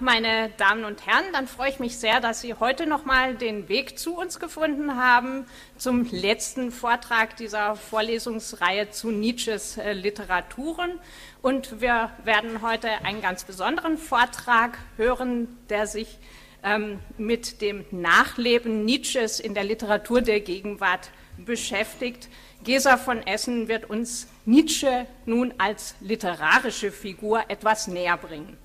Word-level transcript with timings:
meine 0.00 0.50
Damen 0.56 0.84
und 0.84 1.06
Herren, 1.06 1.24
dann 1.32 1.46
freue 1.46 1.70
ich 1.70 1.78
mich 1.78 1.98
sehr, 1.98 2.20
dass 2.20 2.40
Sie 2.40 2.54
heute 2.54 2.86
noch 2.86 3.04
mal 3.04 3.34
den 3.34 3.68
Weg 3.68 3.98
zu 3.98 4.16
uns 4.16 4.38
gefunden 4.38 4.96
haben 4.96 5.46
zum 5.76 6.08
letzten 6.10 6.70
Vortrag 6.70 7.36
dieser 7.36 7.76
Vorlesungsreihe 7.76 8.90
zu 8.90 9.10
Nietzsches 9.10 9.76
äh, 9.76 9.92
Literaturen. 9.92 10.98
Und 11.42 11.80
wir 11.80 12.10
werden 12.24 12.62
heute 12.62 12.88
einen 13.04 13.22
ganz 13.22 13.44
besonderen 13.44 13.98
Vortrag 13.98 14.78
hören, 14.96 15.48
der 15.68 15.86
sich 15.86 16.18
ähm, 16.62 16.98
mit 17.18 17.60
dem 17.60 17.84
Nachleben 17.90 18.84
Nietzsches 18.84 19.40
in 19.40 19.54
der 19.54 19.64
Literatur 19.64 20.20
der 20.20 20.40
Gegenwart 20.40 21.10
beschäftigt. 21.36 22.28
Gesa 22.64 22.96
von 22.96 23.26
Essen 23.26 23.68
wird 23.68 23.88
uns 23.88 24.28
Nietzsche 24.44 25.06
nun 25.26 25.54
als 25.58 25.94
literarische 26.00 26.92
Figur 26.92 27.44
etwas 27.48 27.86
näher 27.86 28.16
bringen. 28.16 28.58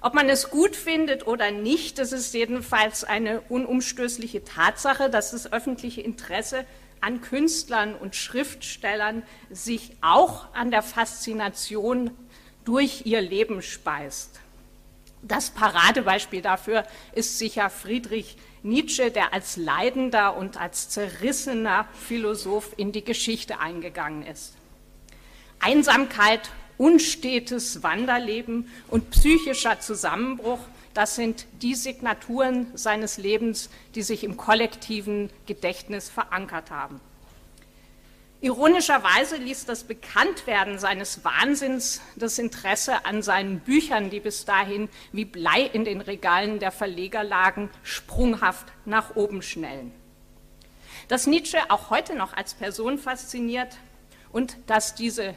Ob 0.00 0.14
man 0.14 0.28
es 0.28 0.50
gut 0.50 0.76
findet 0.76 1.26
oder 1.26 1.50
nicht, 1.50 1.98
es 1.98 2.12
ist 2.12 2.34
jedenfalls 2.34 3.04
eine 3.04 3.40
unumstößliche 3.42 4.44
Tatsache, 4.44 5.10
dass 5.10 5.30
das 5.30 5.52
öffentliche 5.52 6.00
Interesse 6.00 6.64
an 7.00 7.20
Künstlern 7.20 7.94
und 7.94 8.16
Schriftstellern 8.16 9.22
sich 9.50 9.92
auch 10.00 10.52
an 10.54 10.70
der 10.70 10.82
Faszination 10.82 12.10
durch 12.64 13.06
ihr 13.06 13.20
Leben 13.20 13.62
speist. 13.62 14.40
Das 15.22 15.50
Paradebeispiel 15.50 16.42
dafür 16.42 16.84
ist 17.12 17.38
sicher 17.38 17.70
Friedrich 17.70 18.36
Nietzsche, 18.62 19.10
der 19.10 19.32
als 19.32 19.56
leidender 19.56 20.36
und 20.36 20.60
als 20.60 20.88
zerrissener 20.88 21.86
Philosoph 22.06 22.74
in 22.76 22.92
die 22.92 23.04
Geschichte 23.04 23.60
eingegangen 23.60 24.24
ist. 24.26 24.54
Einsamkeit, 25.60 26.50
unstetes 26.78 27.82
Wanderleben 27.82 28.70
und 28.88 29.10
psychischer 29.10 29.80
Zusammenbruch, 29.80 30.60
das 30.94 31.14
sind 31.14 31.46
die 31.62 31.74
Signaturen 31.74 32.68
seines 32.74 33.18
Lebens, 33.18 33.68
die 33.94 34.02
sich 34.02 34.24
im 34.24 34.36
kollektiven 34.36 35.30
Gedächtnis 35.46 36.08
verankert 36.08 36.70
haben. 36.70 37.00
Ironischerweise 38.40 39.36
ließ 39.36 39.64
das 39.64 39.84
Bekanntwerden 39.84 40.78
seines 40.78 41.24
Wahnsinns 41.24 42.02
das 42.16 42.38
Interesse 42.38 43.04
an 43.06 43.22
seinen 43.22 43.60
Büchern, 43.60 44.10
die 44.10 44.20
bis 44.20 44.44
dahin 44.44 44.88
wie 45.12 45.24
Blei 45.24 45.62
in 45.62 45.84
den 45.84 46.02
Regalen 46.02 46.58
der 46.58 46.70
Verleger 46.70 47.24
lagen, 47.24 47.70
sprunghaft 47.82 48.66
nach 48.84 49.16
oben 49.16 49.40
schnellen. 49.40 49.90
Dass 51.08 51.26
Nietzsche 51.26 51.58
auch 51.70 51.90
heute 51.90 52.14
noch 52.14 52.34
als 52.34 52.54
Person 52.54 52.98
fasziniert 52.98 53.78
und 54.32 54.58
dass 54.66 54.94
diese 54.94 55.34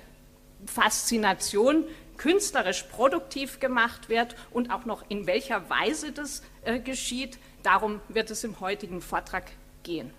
Faszination 0.65 1.85
künstlerisch 2.17 2.83
produktiv 2.83 3.59
gemacht 3.59 4.09
wird 4.09 4.35
und 4.51 4.71
auch 4.71 4.85
noch 4.85 5.03
in 5.09 5.25
welcher 5.25 5.69
Weise 5.69 6.11
das 6.11 6.43
äh, 6.63 6.79
geschieht, 6.79 7.39
darum 7.63 8.01
wird 8.09 8.29
es 8.29 8.43
im 8.43 8.59
heutigen 8.59 9.01
Vortrag 9.01 9.45
gehen. 9.83 10.13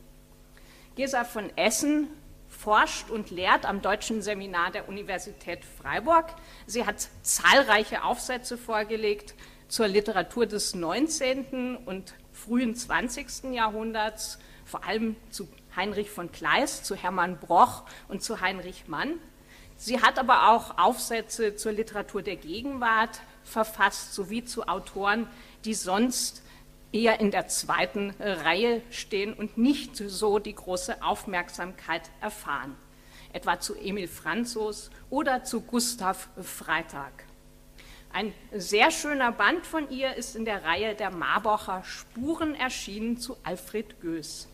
Gesa 0.97 1.25
von 1.25 1.57
Essen 1.57 2.09
forscht 2.49 3.11
und 3.11 3.31
lehrt 3.31 3.65
am 3.65 3.81
Deutschen 3.81 4.23
Seminar 4.23 4.71
der 4.71 4.89
Universität 4.89 5.65
Freiburg. 5.65 6.35
Sie 6.67 6.85
hat 6.85 7.09
zahlreiche 7.23 8.03
Aufsätze 8.03 8.59
vorgelegt 8.59 9.35
zur 9.69 9.87
Literatur 9.87 10.47
des 10.47 10.75
19. 10.75 11.77
und 11.77 12.15
frühen 12.33 12.75
20. 12.75 13.53
Jahrhunderts, 13.53 14.39
vor 14.65 14.85
allem 14.85 15.17
zu 15.31 15.49
Heinrich 15.77 16.11
von 16.11 16.33
Kleist, 16.33 16.87
zu 16.87 16.97
Hermann 16.97 17.39
Broch 17.39 17.85
und 18.09 18.23
zu 18.23 18.41
Heinrich 18.41 18.89
Mann. 18.89 19.21
Sie 19.83 20.03
hat 20.03 20.19
aber 20.19 20.51
auch 20.51 20.77
Aufsätze 20.77 21.57
zur 21.57 21.73
Literatur 21.73 22.21
der 22.21 22.37
Gegenwart 22.37 23.23
verfasst, 23.45 24.13
sowie 24.13 24.45
zu 24.45 24.69
Autoren, 24.69 25.27
die 25.65 25.73
sonst 25.73 26.43
eher 26.93 27.19
in 27.21 27.31
der 27.31 27.49
zweiten 27.49 28.11
Reihe 28.21 28.83
stehen 28.91 29.33
und 29.33 29.57
nicht 29.57 29.97
so 29.97 30.39
die 30.39 30.55
große 30.55 31.03
Aufmerksamkeit 31.03 32.11
erfahren, 32.21 32.77
etwa 33.33 33.59
zu 33.59 33.75
Emil 33.75 34.07
Franzos 34.07 34.91
oder 35.09 35.45
zu 35.45 35.63
Gustav 35.63 36.29
Freitag. 36.43 37.25
Ein 38.13 38.35
sehr 38.53 38.91
schöner 38.91 39.33
Band 39.33 39.65
von 39.65 39.89
ihr 39.89 40.15
ist 40.15 40.37
in 40.37 40.45
der 40.45 40.63
Reihe 40.63 40.95
der 40.95 41.11
Marbacher 41.11 41.85
Spuren 41.85 42.55
erschienen 42.55 43.17
zu 43.17 43.35
Alfred 43.45 43.99
Goes. 44.03 44.50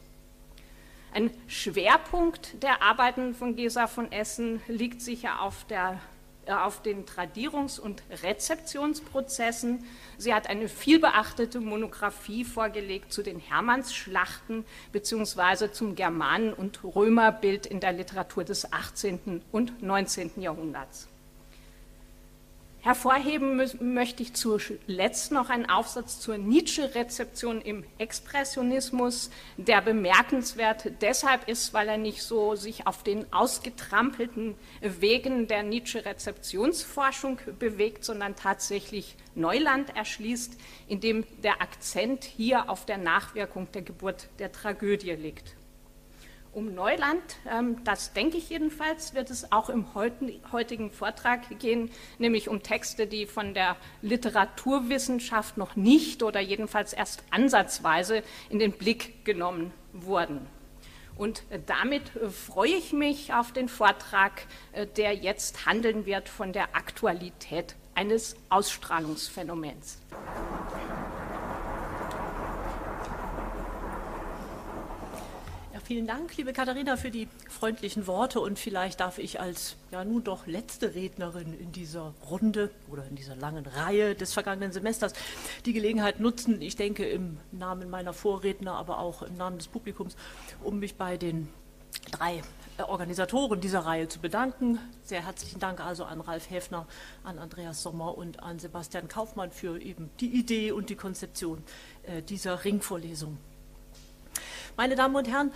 Ein 1.16 1.31
Schwerpunkt 1.47 2.62
der 2.62 2.82
Arbeiten 2.82 3.34
von 3.34 3.56
Gesa 3.56 3.87
von 3.87 4.12
Essen 4.12 4.60
liegt 4.69 5.00
sicher 5.00 5.41
auf 5.41 5.65
der 5.65 5.99
äh, 6.44 6.53
auf 6.53 6.82
den 6.82 7.06
Tradierungs- 7.06 7.81
und 7.81 8.03
Rezeptionsprozessen. 8.22 9.82
Sie 10.19 10.34
hat 10.34 10.47
eine 10.47 10.69
vielbeachtete 10.69 11.60
Monographie 11.60 12.44
vorgelegt 12.44 13.15
zu 13.15 13.22
den 13.22 13.38
Hermannsschlachten 13.41 14.66
bzw. 14.93 15.72
zum 15.72 15.94
Germanen- 15.94 16.53
und 16.53 16.84
Römerbild 16.84 17.65
in 17.65 17.81
der 17.81 17.94
Literatur 17.94 18.44
des 18.44 18.71
18. 18.71 19.41
und 19.53 19.83
19. 19.83 20.43
Jahrhunderts. 20.43 21.09
Hervorheben 22.86 23.60
möchte 23.80 24.22
ich 24.22 24.34
zuletzt 24.34 25.32
noch 25.32 25.50
einen 25.50 25.69
Aufsatz 25.69 26.20
zur 26.20 26.38
Nietzsche-Rezeption 26.38 27.60
im 27.60 27.82
Expressionismus, 27.98 29.30
der 29.56 29.82
bemerkenswert 29.82 30.92
deshalb 31.00 31.48
ist, 31.48 31.74
weil 31.74 31.88
er 31.88 31.98
nicht 31.98 32.22
so 32.22 32.54
sich 32.54 32.86
auf 32.86 33.02
den 33.02 33.32
ausgetrampelten 33.32 34.54
Wegen 34.82 35.48
der 35.48 35.64
Nietzsche-Rezeptionsforschung 35.64 37.41
bewegt, 37.58 38.04
sondern 38.04 38.36
tatsächlich 38.36 39.16
Neuland 39.34 39.97
erschließt, 39.97 40.56
indem 40.86 41.24
der 41.42 41.60
Akzent 41.62 42.22
hier 42.22 42.70
auf 42.70 42.86
der 42.86 42.98
Nachwirkung 42.98 43.66
der 43.72 43.82
Geburt 43.82 44.28
der 44.38 44.53
Tragödie 44.53 45.10
liegt 45.10 45.56
um 46.56 46.75
Neuland, 46.75 47.22
ähm, 47.47 47.84
das 47.84 48.15
denke 48.15 48.39
ich 48.39 48.49
jedenfalls, 48.49 49.12
wird 49.12 49.31
es 49.31 49.53
auch 49.53 49.69
im 49.69 49.94
heutigen 49.94 50.91
Vortrag 50.91 51.59
gehen, 51.59 51.91
nämlich 52.19 52.49
um 52.49 52.62
Texte, 52.62 53.06
die 53.06 53.27
von 53.27 53.53
der 53.53 53.77
Literaturwissenschaft 54.00 55.59
noch 55.59 55.77
nicht 55.77 56.22
oder 56.22 56.41
jedenfalls 56.41 56.95
erst 56.95 57.25
ansatzweise 57.31 58.22
in 58.49 58.59
den 58.59 58.72
Blick 58.72 59.22
genommen 59.27 59.71
wurden. 59.93 60.47
Und 61.19 61.43
damit 61.66 62.11
freue 62.33 62.71
ich 62.71 62.95
mich 62.95 63.34
auf 63.34 63.53
den 63.53 63.69
Vortrag, 63.69 64.47
äh, 64.72 64.87
der 64.87 65.12
jetzt 65.12 65.66
handeln 65.66 66.06
wird 66.06 66.31
von 66.31 66.55
der 66.55 66.75
Aktualität 66.75 67.77
eines 67.95 68.34
Ausstrahlungsphänomens. 68.49 69.99
Vielen 75.86 76.08
Dank, 76.08 76.36
liebe 76.36 76.52
Katharina, 76.52 76.97
für 76.97 77.12
die 77.12 77.28
freundlichen 77.48 78.08
Worte 78.08 78.41
und 78.41 78.58
vielleicht 78.58 78.98
darf 78.98 79.19
ich 79.19 79.38
als 79.38 79.76
ja 79.92 80.04
nun 80.04 80.24
doch 80.24 80.48
letzte 80.48 80.97
Rednerin 80.97 81.56
in 81.56 81.70
dieser 81.70 82.12
Runde 82.28 82.72
oder 82.91 83.06
in 83.06 83.14
dieser 83.14 83.36
langen 83.36 83.64
Reihe 83.64 84.16
des 84.16 84.32
vergangenen 84.32 84.72
Semesters 84.72 85.12
die 85.64 85.72
Gelegenheit 85.72 86.19
nutzen, 86.19 86.60
ich 86.60 86.74
denke 86.74 87.08
im 87.08 87.36
Namen 87.52 87.88
meiner 87.88 88.12
Vorredner, 88.12 88.72
aber 88.72 88.98
auch 88.98 89.22
im 89.22 89.36
Namen 89.36 89.58
des 89.58 89.69
Publikums, 89.69 90.16
um 90.64 90.80
mich 90.80 90.97
bei 90.97 91.16
den 91.19 91.48
drei 92.10 92.42
äh, 92.78 92.82
Organisatoren 92.82 93.60
dieser 93.60 93.86
Reihe 93.86 94.08
zu 94.08 94.18
bedanken. 94.18 94.80
Sehr 95.04 95.24
herzlichen 95.24 95.60
Dank 95.60 95.78
also 95.78 96.03
an 96.03 96.20
Ralf 96.20 96.50
Häfner, 96.50 96.88
an 97.22 97.38
Andreas 97.38 97.84
Sommer 97.84 98.18
und 98.18 98.42
an 98.42 98.58
Sebastian 98.58 99.06
Kaufmann 99.06 99.53
für 99.53 99.80
eben 99.80 100.10
die 100.18 100.34
Idee 100.36 100.72
und 100.72 100.91
die 100.91 100.97
Konzeption 100.97 101.62
äh, 102.03 102.22
dieser 102.22 102.64
Ringvorlesung. 102.64 103.38
Meine 104.78 104.94
Damen 104.94 105.16
und 105.16 105.26
Herren, 105.26 105.53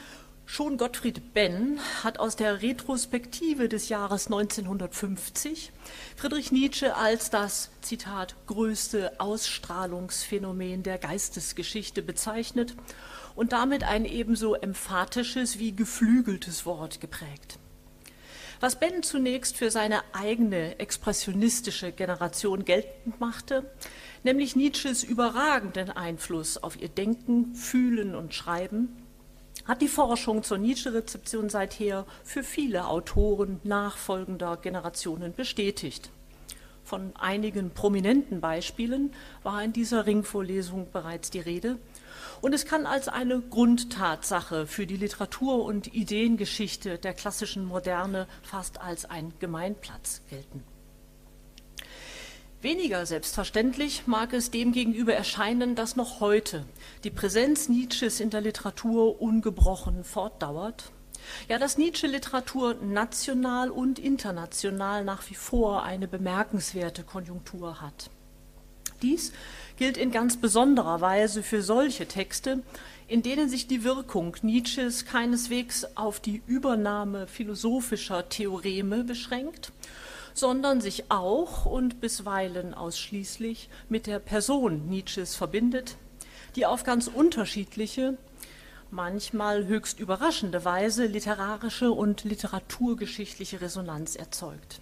schon 0.47 0.79
Gottfried 0.79 1.35
Benn 1.35 1.79
hat 2.03 2.19
aus 2.19 2.37
der 2.37 2.63
Retrospektive 2.63 3.69
des 3.69 3.91
Jahres 3.91 4.29
1950 4.29 5.73
Friedrich 6.17 6.53
Nietzsche 6.53 6.97
als 6.97 7.29
das, 7.29 7.71
Zitat, 7.83 8.35
größte 8.47 9.21
Ausstrahlungsphänomen 9.21 10.83
der 10.83 10.97
Geistesgeschichte 10.97 12.01
bezeichnet 12.01 12.75
und 13.35 13.53
damit 13.53 13.85
ein 13.85 14.07
ebenso 14.07 14.55
emphatisches 14.55 15.59
wie 15.59 15.77
geflügeltes 15.77 16.65
Wort 16.65 17.03
geprägt. 17.03 17.59
Was 18.61 18.81
Benn 18.81 19.03
zunächst 19.03 19.59
für 19.59 19.71
seine 19.71 20.03
eigene 20.15 20.79
expressionistische 20.79 21.93
Generation 21.93 22.65
geltend 22.65 23.21
machte, 23.21 23.71
nämlich 24.23 24.57
Nietzsches 24.57 25.05
überragenden 25.05 25.91
Einfluss 25.91 26.57
auf 26.57 26.81
ihr 26.81 26.89
Denken, 26.89 27.55
Fühlen 27.55 28.15
und 28.15 28.35
Schreiben, 28.35 29.00
hat 29.71 29.83
die 29.83 29.89
Forschung 29.89 30.43
zur 30.43 30.59
Nietzsche-Rezeption 30.59 31.49
seither 31.49 32.05
für 32.25 32.43
viele 32.43 32.89
Autoren 32.89 33.61
nachfolgender 33.63 34.57
Generationen 34.57 35.33
bestätigt. 35.33 36.11
Von 36.83 37.13
einigen 37.15 37.71
prominenten 37.71 38.41
Beispielen 38.41 39.13
war 39.45 39.63
in 39.63 39.73
dieser 39.73 40.07
Ringvorlesung 40.07 40.89
bereits 40.91 41.31
die 41.31 41.39
Rede. 41.39 41.79
Und 42.41 42.53
es 42.53 42.67
kann 42.67 42.85
als 42.85 43.07
eine 43.07 43.41
Grundtatsache 43.43 44.67
für 44.67 44.89
die 44.89 44.97
Literatur- 44.97 45.65
und 45.65 45.95
Ideengeschichte 45.95 46.99
der 46.99 47.15
klassischen 47.15 47.65
Moderne 47.65 48.27
fast 48.43 48.81
als 48.81 49.05
ein 49.05 49.33
Gemeinplatz 49.39 50.23
gelten. 50.31 50.65
Weniger 52.63 53.07
selbstverständlich 53.07 54.07
mag 54.07 54.35
es 54.35 54.51
demgegenüber 54.51 55.15
erscheinen, 55.15 55.75
dass 55.75 55.97
noch 55.97 56.21
heute 56.21 56.67
die 57.05 57.11
Präsenz 57.11 57.71
Nietzsches 57.71 58.21
in 58.21 58.29
der 58.29 58.43
Literatur 58.43 59.23
ungebrochen 59.23 60.05
fortdauert. 60.05 60.93
Ja, 61.49 61.59
dass 61.59 61.79
Nietzsche-Literatur 61.79 62.75
national 62.83 63.71
und 63.71 63.99
international 63.99 65.05
nach 65.05 65.31
wie 65.31 65.35
vor 65.35 65.85
eine 65.85 66.07
bemerkenswerte 66.07 67.03
Konjunktur 67.03 67.81
hat. 67.81 68.11
Dies 69.01 69.33
gilt 69.79 69.97
in 69.97 70.11
ganz 70.11 70.37
besonderer 70.37 71.01
Weise 71.01 71.43
für 71.43 71.63
solche 71.63 72.07
Texte, 72.07 72.63
in 73.09 73.23
denen 73.23 73.49
sich 73.49 73.69
die 73.69 73.85
Wirkung 73.85 74.37
Nietzsches 74.43 75.07
keineswegs 75.07 75.87
auf 75.97 76.21
die 76.21 76.43
Übernahme 76.47 77.27
philosophischer 77.27 78.29
Theoreme 78.29 79.03
beschränkt, 79.05 79.73
sondern 80.35 80.81
sich 80.81 81.11
auch 81.11 81.67
und 81.67 82.01
bisweilen 82.01 82.75
ausschließlich 82.75 83.69
mit 83.89 84.07
der 84.07 84.19
Person 84.19 84.89
Nietzsches 84.89 85.37
verbindet, 85.37 85.97
die 86.57 86.67
auf 86.67 86.85
ganz 86.85 87.07
unterschiedliche, 87.07 88.17
manchmal 88.91 89.67
höchst 89.67 90.01
überraschende 90.01 90.65
Weise 90.65 91.07
literarische 91.07 91.93
und 91.93 92.25
literaturgeschichtliche 92.25 93.61
Resonanz 93.61 94.17
erzeugt. 94.17 94.81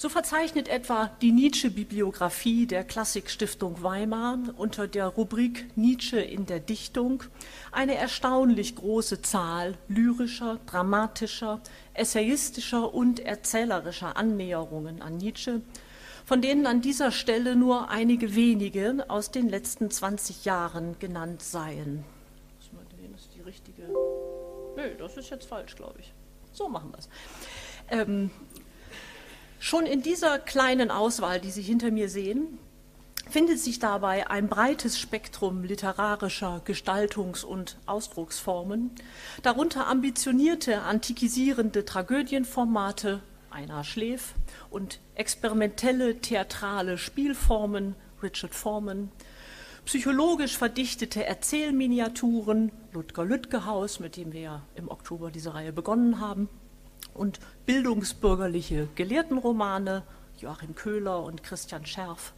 So 0.00 0.08
verzeichnet 0.08 0.68
etwa 0.68 1.10
die 1.20 1.32
Nietzsche-Bibliographie 1.32 2.66
der 2.66 2.84
Klassikstiftung 2.84 3.82
Weimar 3.82 4.38
unter 4.56 4.86
der 4.86 5.08
Rubrik 5.08 5.76
Nietzsche 5.76 6.20
in 6.20 6.46
der 6.46 6.60
Dichtung 6.60 7.24
eine 7.72 7.96
erstaunlich 7.96 8.76
große 8.76 9.22
Zahl 9.22 9.76
lyrischer, 9.88 10.60
dramatischer, 10.66 11.60
essayistischer 11.94 12.94
und 12.94 13.18
erzählerischer 13.18 14.16
Annäherungen 14.16 15.02
an 15.02 15.16
Nietzsche, 15.16 15.62
von 16.24 16.42
denen 16.42 16.66
an 16.66 16.80
dieser 16.80 17.10
Stelle 17.10 17.56
nur 17.56 17.90
einige 17.90 18.36
wenige 18.36 19.04
aus 19.08 19.32
den 19.32 19.48
letzten 19.48 19.90
20 19.90 20.44
Jahren 20.44 20.96
genannt 21.00 21.42
seien. 21.42 22.04
Das 22.56 23.22
ist 23.22 23.34
die 23.34 23.40
richtige. 23.40 23.82
Nö, 24.76 24.94
das 24.96 25.16
ist 25.16 25.30
jetzt 25.30 25.48
falsch, 25.48 25.74
glaube 25.74 25.98
ich. 25.98 26.14
So 26.52 26.68
machen 26.68 26.92
wir 26.92 26.98
es. 26.98 27.08
Ähm, 27.90 28.30
Schon 29.60 29.86
in 29.86 30.02
dieser 30.02 30.38
kleinen 30.38 30.90
Auswahl, 30.90 31.40
die 31.40 31.50
Sie 31.50 31.62
hinter 31.62 31.90
mir 31.90 32.08
sehen, 32.08 32.58
findet 33.28 33.58
sich 33.58 33.78
dabei 33.78 34.30
ein 34.30 34.48
breites 34.48 34.98
Spektrum 34.98 35.64
literarischer 35.64 36.62
Gestaltungs- 36.64 37.44
und 37.44 37.76
Ausdrucksformen, 37.86 38.92
darunter 39.42 39.88
ambitionierte, 39.88 40.82
antikisierende 40.82 41.84
Tragödienformate, 41.84 43.20
einer 43.50 43.82
schläf, 43.82 44.34
und 44.70 45.00
experimentelle 45.14 46.20
theatrale 46.20 46.96
Spielformen, 46.96 47.96
Richard 48.22 48.54
Foreman, 48.54 49.10
psychologisch 49.84 50.56
verdichtete 50.56 51.24
Erzählminiaturen, 51.24 52.70
Ludger 52.92 53.24
Lütgehaus, 53.24 54.00
mit 54.00 54.16
dem 54.16 54.32
wir 54.32 54.40
ja 54.40 54.62
im 54.74 54.88
Oktober 54.88 55.30
diese 55.30 55.54
Reihe 55.54 55.72
begonnen 55.72 56.20
haben, 56.20 56.48
und 57.18 57.40
bildungsbürgerliche 57.66 58.88
Gelehrtenromane, 58.94 60.04
Joachim 60.38 60.74
Köhler 60.74 61.22
und 61.22 61.42
Christian 61.42 61.84
Scherf, 61.84 62.32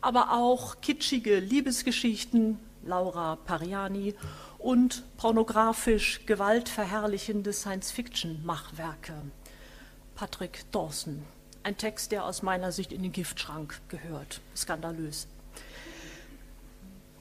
aber 0.00 0.32
auch 0.32 0.80
kitschige 0.80 1.40
Liebesgeschichten, 1.40 2.58
Laura 2.84 3.36
Pariani 3.36 4.14
und 4.58 5.02
pornografisch 5.16 6.24
gewaltverherrlichende 6.26 7.52
Science-Fiction-Machwerke. 7.52 9.14
Patrick 10.14 10.64
Dawson, 10.72 11.22
ein 11.62 11.76
Text, 11.76 12.12
der 12.12 12.24
aus 12.24 12.42
meiner 12.42 12.72
Sicht 12.72 12.92
in 12.92 13.02
den 13.02 13.12
Giftschrank 13.12 13.80
gehört. 13.88 14.40
Skandalös. 14.56 15.26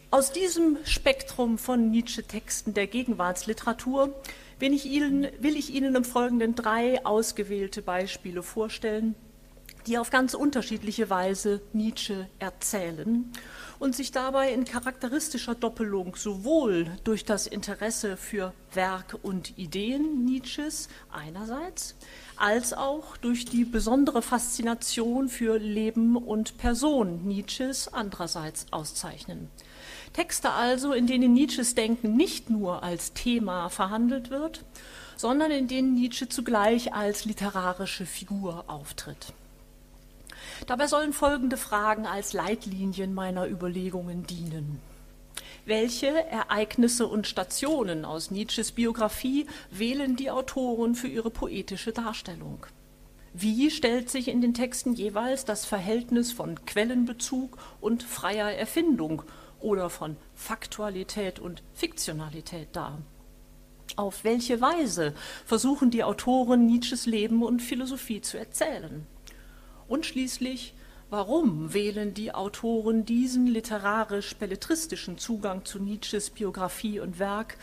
Aus 0.10 0.34
diesem 0.34 0.78
Spektrum 0.84 1.58
von 1.58 1.90
Nietzsche-Texten 1.90 2.74
der 2.74 2.88
Gegenwartsliteratur 2.88 4.14
will 4.62 4.74
ich, 4.74 4.86
Ihnen, 4.86 5.28
will 5.40 5.58
ich 5.58 5.74
Ihnen 5.74 5.96
im 5.96 6.06
Folgenden 6.06 6.56
drei 6.56 7.06
ausgewählte 7.06 7.82
Beispiele 7.82 8.44
vorstellen, 8.44 9.16
die 9.88 9.98
auf 9.98 10.12
ganz 10.12 10.36
unterschiedliche 10.36 11.10
Weise 11.10 11.62
Nietzsche 11.74 12.28
erzählen 12.38 13.32
und 13.80 13.96
sich 13.96 14.12
dabei 14.12 14.54
in 14.54 14.64
charakteristischer 14.64 15.56
Doppelung 15.56 16.16
sowohl 16.16 16.86
durch 17.04 17.26
das 17.26 17.48
Interesse 17.48 18.16
für 18.16 18.54
Werk 18.74 19.18
und 19.24 19.58
Ideen 19.58 20.24
Nietzsches 20.24 20.88
einerseits, 21.12 21.96
als 22.38 22.74
auch 22.74 23.18
durch 23.18 23.46
die 23.46 23.66
besondere 23.66 24.22
Faszination 24.22 25.30
für 25.30 25.58
Leben 25.58 26.16
und 26.16 26.60
Person 26.60 27.26
Nietzsches 27.26 27.92
andererseits 27.92 28.68
auszeichnen. 28.70 29.50
Texte 30.14 30.52
also, 30.52 30.94
in 30.94 31.08
denen 31.08 31.34
Nietzsches 31.34 31.76
Denken 31.76 32.18
nicht 32.18 32.50
nur 32.50 32.84
als 32.84 33.14
Thema 33.14 33.70
verhandelt 33.70 34.30
wird, 34.30 34.64
sondern 35.16 35.52
in 35.52 35.68
denen 35.68 35.94
Nietzsche 35.94 36.28
zugleich 36.28 36.94
als 36.94 37.26
literarische 37.26 38.06
Figur 38.06 38.66
auftritt. 38.68 39.34
Dabei 40.68 40.88
sollen 40.88 41.14
folgende 41.14 41.58
Fragen 41.58 42.06
als 42.06 42.34
Leitlinien 42.34 43.14
meiner 43.14 43.48
Überlegungen 43.48 44.26
dienen. 44.26 44.80
Welche 45.66 46.08
Ereignisse 46.08 47.08
und 47.08 47.28
Stationen 47.28 48.04
aus 48.04 48.32
Nietzsches 48.32 48.72
Biografie 48.72 49.46
wählen 49.70 50.16
die 50.16 50.32
Autoren 50.32 50.96
für 50.96 51.08
ihre 51.08 51.30
poetische 51.30 51.92
Darstellung? 51.92 52.66
Wie 53.34 53.70
stellt 53.72 54.10
sich 54.10 54.28
in 54.28 54.42
den 54.42 54.54
Texten 54.54 54.94
jeweils 54.94 55.46
das 55.46 55.66
Verhältnis 55.66 56.32
von 56.32 56.66
Quellenbezug 56.66 57.58
und 57.80 58.04
freier 58.04 58.52
Erfindung 58.52 59.24
oder 59.62 59.90
von 59.90 60.18
Faktualität 60.36 61.40
und 61.40 61.64
Fiktionalität 61.74 62.70
dar. 62.74 63.00
Auf 63.96 64.24
welche 64.24 64.62
Weise 64.62 65.14
versuchen 65.46 65.92
die 65.92 66.04
Autoren 66.04 66.66
Nietzsches 66.66 67.06
Leben 67.06 67.44
und 67.44 67.62
Philosophie 67.62 68.22
zu 68.22 68.38
erzählen? 68.38 69.06
Und 69.88 70.06
schließlich, 70.06 70.74
warum 71.10 71.74
wählen 71.74 72.14
die 72.14 72.34
Autoren 72.34 73.06
diesen 73.06 73.48
literarisch-belletristischen 73.48 75.18
Zugang 75.18 75.66
zu 75.66 75.80
Nietzsches 75.80 76.30
Biografie 76.30 77.00
und 77.02 77.20
Werk? 77.20 77.58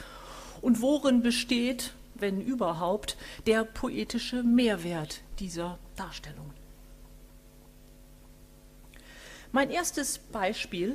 Und 0.61 0.83
worin 0.83 1.23
besteht, 1.23 1.95
wenn 2.15 2.43
überhaupt, 2.43 3.17
der 3.47 3.65
poetische 3.65 4.43
Mehrwert 4.43 5.23
dieser 5.39 5.79
Darstellung? 5.97 6.53
Mein 9.51 9.71
erstes 9.71 10.19
Beispiel 10.19 10.95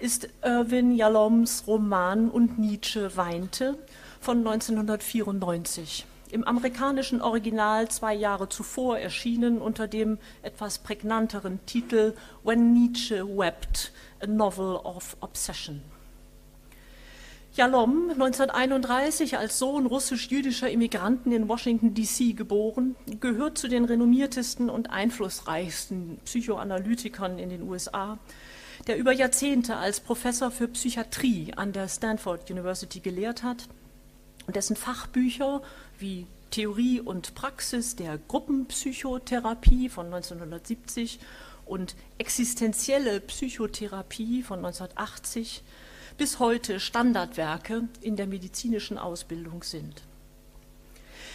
ist 0.00 0.28
Irwin 0.42 0.94
Yaloms 0.96 1.64
Roman 1.66 2.30
Und 2.30 2.58
Nietzsche 2.58 3.16
weinte 3.16 3.78
von 4.20 4.38
1994. 4.38 6.06
Im 6.30 6.44
amerikanischen 6.44 7.20
Original 7.20 7.88
zwei 7.88 8.14
Jahre 8.14 8.48
zuvor 8.48 8.98
erschienen 8.98 9.60
unter 9.60 9.88
dem 9.88 10.18
etwas 10.42 10.78
prägnanteren 10.78 11.60
Titel 11.66 12.14
When 12.44 12.72
Nietzsche 12.72 13.26
Wept, 13.26 13.92
a 14.22 14.26
Novel 14.26 14.76
of 14.76 15.16
Obsession. 15.20 15.82
Jalom, 17.52 18.10
1931 18.10 19.36
als 19.36 19.58
Sohn 19.58 19.86
russisch-jüdischer 19.86 20.70
Immigranten 20.70 21.32
in 21.32 21.48
Washington, 21.48 21.94
D.C. 21.94 22.32
geboren, 22.32 22.94
gehört 23.18 23.58
zu 23.58 23.66
den 23.66 23.84
renommiertesten 23.84 24.70
und 24.70 24.90
einflussreichsten 24.90 26.20
Psychoanalytikern 26.24 27.38
in 27.40 27.50
den 27.50 27.62
USA 27.68 28.18
der 28.86 28.96
über 28.96 29.12
Jahrzehnte 29.12 29.76
als 29.76 30.00
Professor 30.00 30.50
für 30.50 30.68
Psychiatrie 30.68 31.52
an 31.54 31.72
der 31.72 31.88
Stanford 31.88 32.50
University 32.50 33.00
gelehrt 33.00 33.42
hat 33.42 33.68
und 34.46 34.56
dessen 34.56 34.76
Fachbücher 34.76 35.62
wie 35.98 36.26
Theorie 36.50 37.00
und 37.00 37.34
Praxis 37.34 37.94
der 37.94 38.18
Gruppenpsychotherapie 38.18 39.88
von 39.88 40.06
1970 40.06 41.20
und 41.66 41.94
Existenzielle 42.18 43.20
Psychotherapie 43.20 44.42
von 44.42 44.58
1980 44.58 45.62
bis 46.18 46.38
heute 46.38 46.80
Standardwerke 46.80 47.84
in 48.00 48.16
der 48.16 48.26
medizinischen 48.26 48.98
Ausbildung 48.98 49.62
sind. 49.62 50.02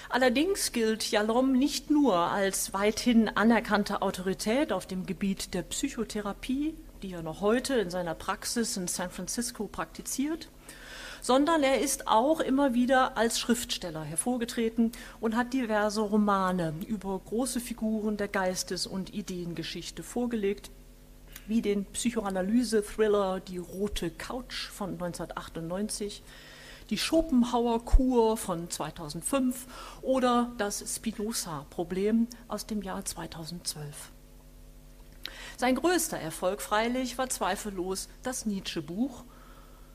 Allerdings 0.09 0.71
gilt 0.71 1.09
Jalom 1.09 1.53
nicht 1.53 1.89
nur 1.89 2.15
als 2.15 2.73
weithin 2.73 3.29
anerkannte 3.29 4.01
Autorität 4.01 4.71
auf 4.71 4.85
dem 4.85 5.05
Gebiet 5.05 5.53
der 5.53 5.63
Psychotherapie, 5.63 6.75
die 7.05 7.13
er 7.13 7.21
noch 7.21 7.41
heute 7.41 7.75
in 7.75 7.91
seiner 7.91 8.15
Praxis 8.15 8.77
in 8.77 8.87
San 8.87 9.11
Francisco 9.11 9.67
praktiziert, 9.67 10.49
sondern 11.21 11.61
er 11.61 11.79
ist 11.79 12.07
auch 12.07 12.39
immer 12.39 12.73
wieder 12.73 13.15
als 13.15 13.39
Schriftsteller 13.39 14.03
hervorgetreten 14.03 14.91
und 15.19 15.35
hat 15.35 15.53
diverse 15.53 16.01
Romane 16.01 16.73
über 16.87 17.21
große 17.23 17.59
Figuren 17.59 18.17
der 18.17 18.27
Geistes- 18.27 18.87
und 18.87 19.13
Ideengeschichte 19.13 20.01
vorgelegt, 20.01 20.71
wie 21.45 21.61
den 21.61 21.85
Psychoanalyse-Thriller 21.85 23.39
Die 23.39 23.59
rote 23.59 24.09
Couch 24.09 24.69
von 24.69 24.93
1998, 24.93 26.23
die 26.89 26.97
Schopenhauer-Kur 26.97 28.35
von 28.35 28.71
2005 28.71 29.67
oder 30.01 30.53
das 30.57 30.83
Spinoza-Problem 30.95 32.27
aus 32.47 32.65
dem 32.65 32.81
Jahr 32.81 33.05
2012. 33.05 34.11
Sein 35.57 35.75
größter 35.75 36.17
Erfolg 36.17 36.61
freilich 36.61 37.17
war 37.17 37.29
zweifellos 37.29 38.09
das 38.23 38.45
Nietzsche-Buch, 38.45 39.23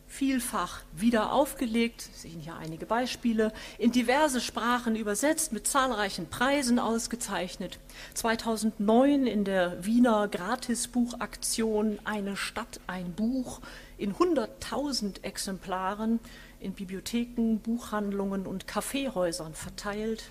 vielfach 0.07 0.81
wieder 0.93 1.33
aufgelegt, 1.33 2.01
sehen 2.15 2.41
hier 2.41 2.57
einige 2.57 2.87
Beispiele, 2.87 3.53
in 3.79 3.93
diverse 3.93 4.41
Sprachen 4.41 4.97
übersetzt, 4.97 5.53
mit 5.53 5.67
zahlreichen 5.67 6.29
Preisen 6.29 6.79
ausgezeichnet. 6.79 7.79
2009 8.15 9.27
in 9.27 9.45
der 9.45 9.85
Wiener 9.85 10.29
Gratisbuchaktion 10.29 11.99
Eine 12.05 12.39
Stadt, 12.39 12.81
ein 12.87 13.13
Buch 13.13 13.61
in 13.99 14.15
100.000 14.15 15.23
Exemplaren 15.25 16.21
in 16.59 16.73
Bibliotheken, 16.73 17.59
Buchhandlungen 17.59 18.47
und 18.47 18.67
Kaffeehäusern 18.67 19.55
verteilt, 19.55 20.25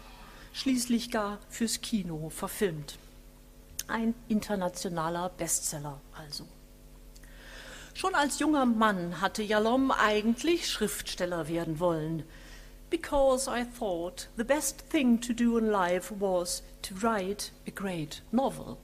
schließlich 0.53 1.11
gar 1.11 1.37
fürs 1.49 1.81
Kino 1.81 2.31
verfilmt. 2.31 2.97
Ein 3.89 4.13
internationaler 4.27 5.29
Bestseller 5.29 5.99
also. 6.15 6.45
Schon 7.95 8.13
als 8.13 8.37
junger 8.37 8.67
Mann 8.67 9.19
hatte 9.19 9.41
Jalom 9.41 9.89
eigentlich 9.89 10.69
Schriftsteller 10.69 11.47
werden 11.47 11.79
wollen. 11.79 12.23
Because 12.91 13.49
I 13.49 13.65
thought 13.65 14.29
the 14.37 14.43
best 14.43 14.89
thing 14.91 15.19
to 15.21 15.33
do 15.33 15.57
in 15.57 15.65
life 15.65 16.13
was 16.19 16.61
to 16.83 16.93
write 17.01 17.51
a 17.67 17.71
great 17.71 18.21
novel. 18.31 18.77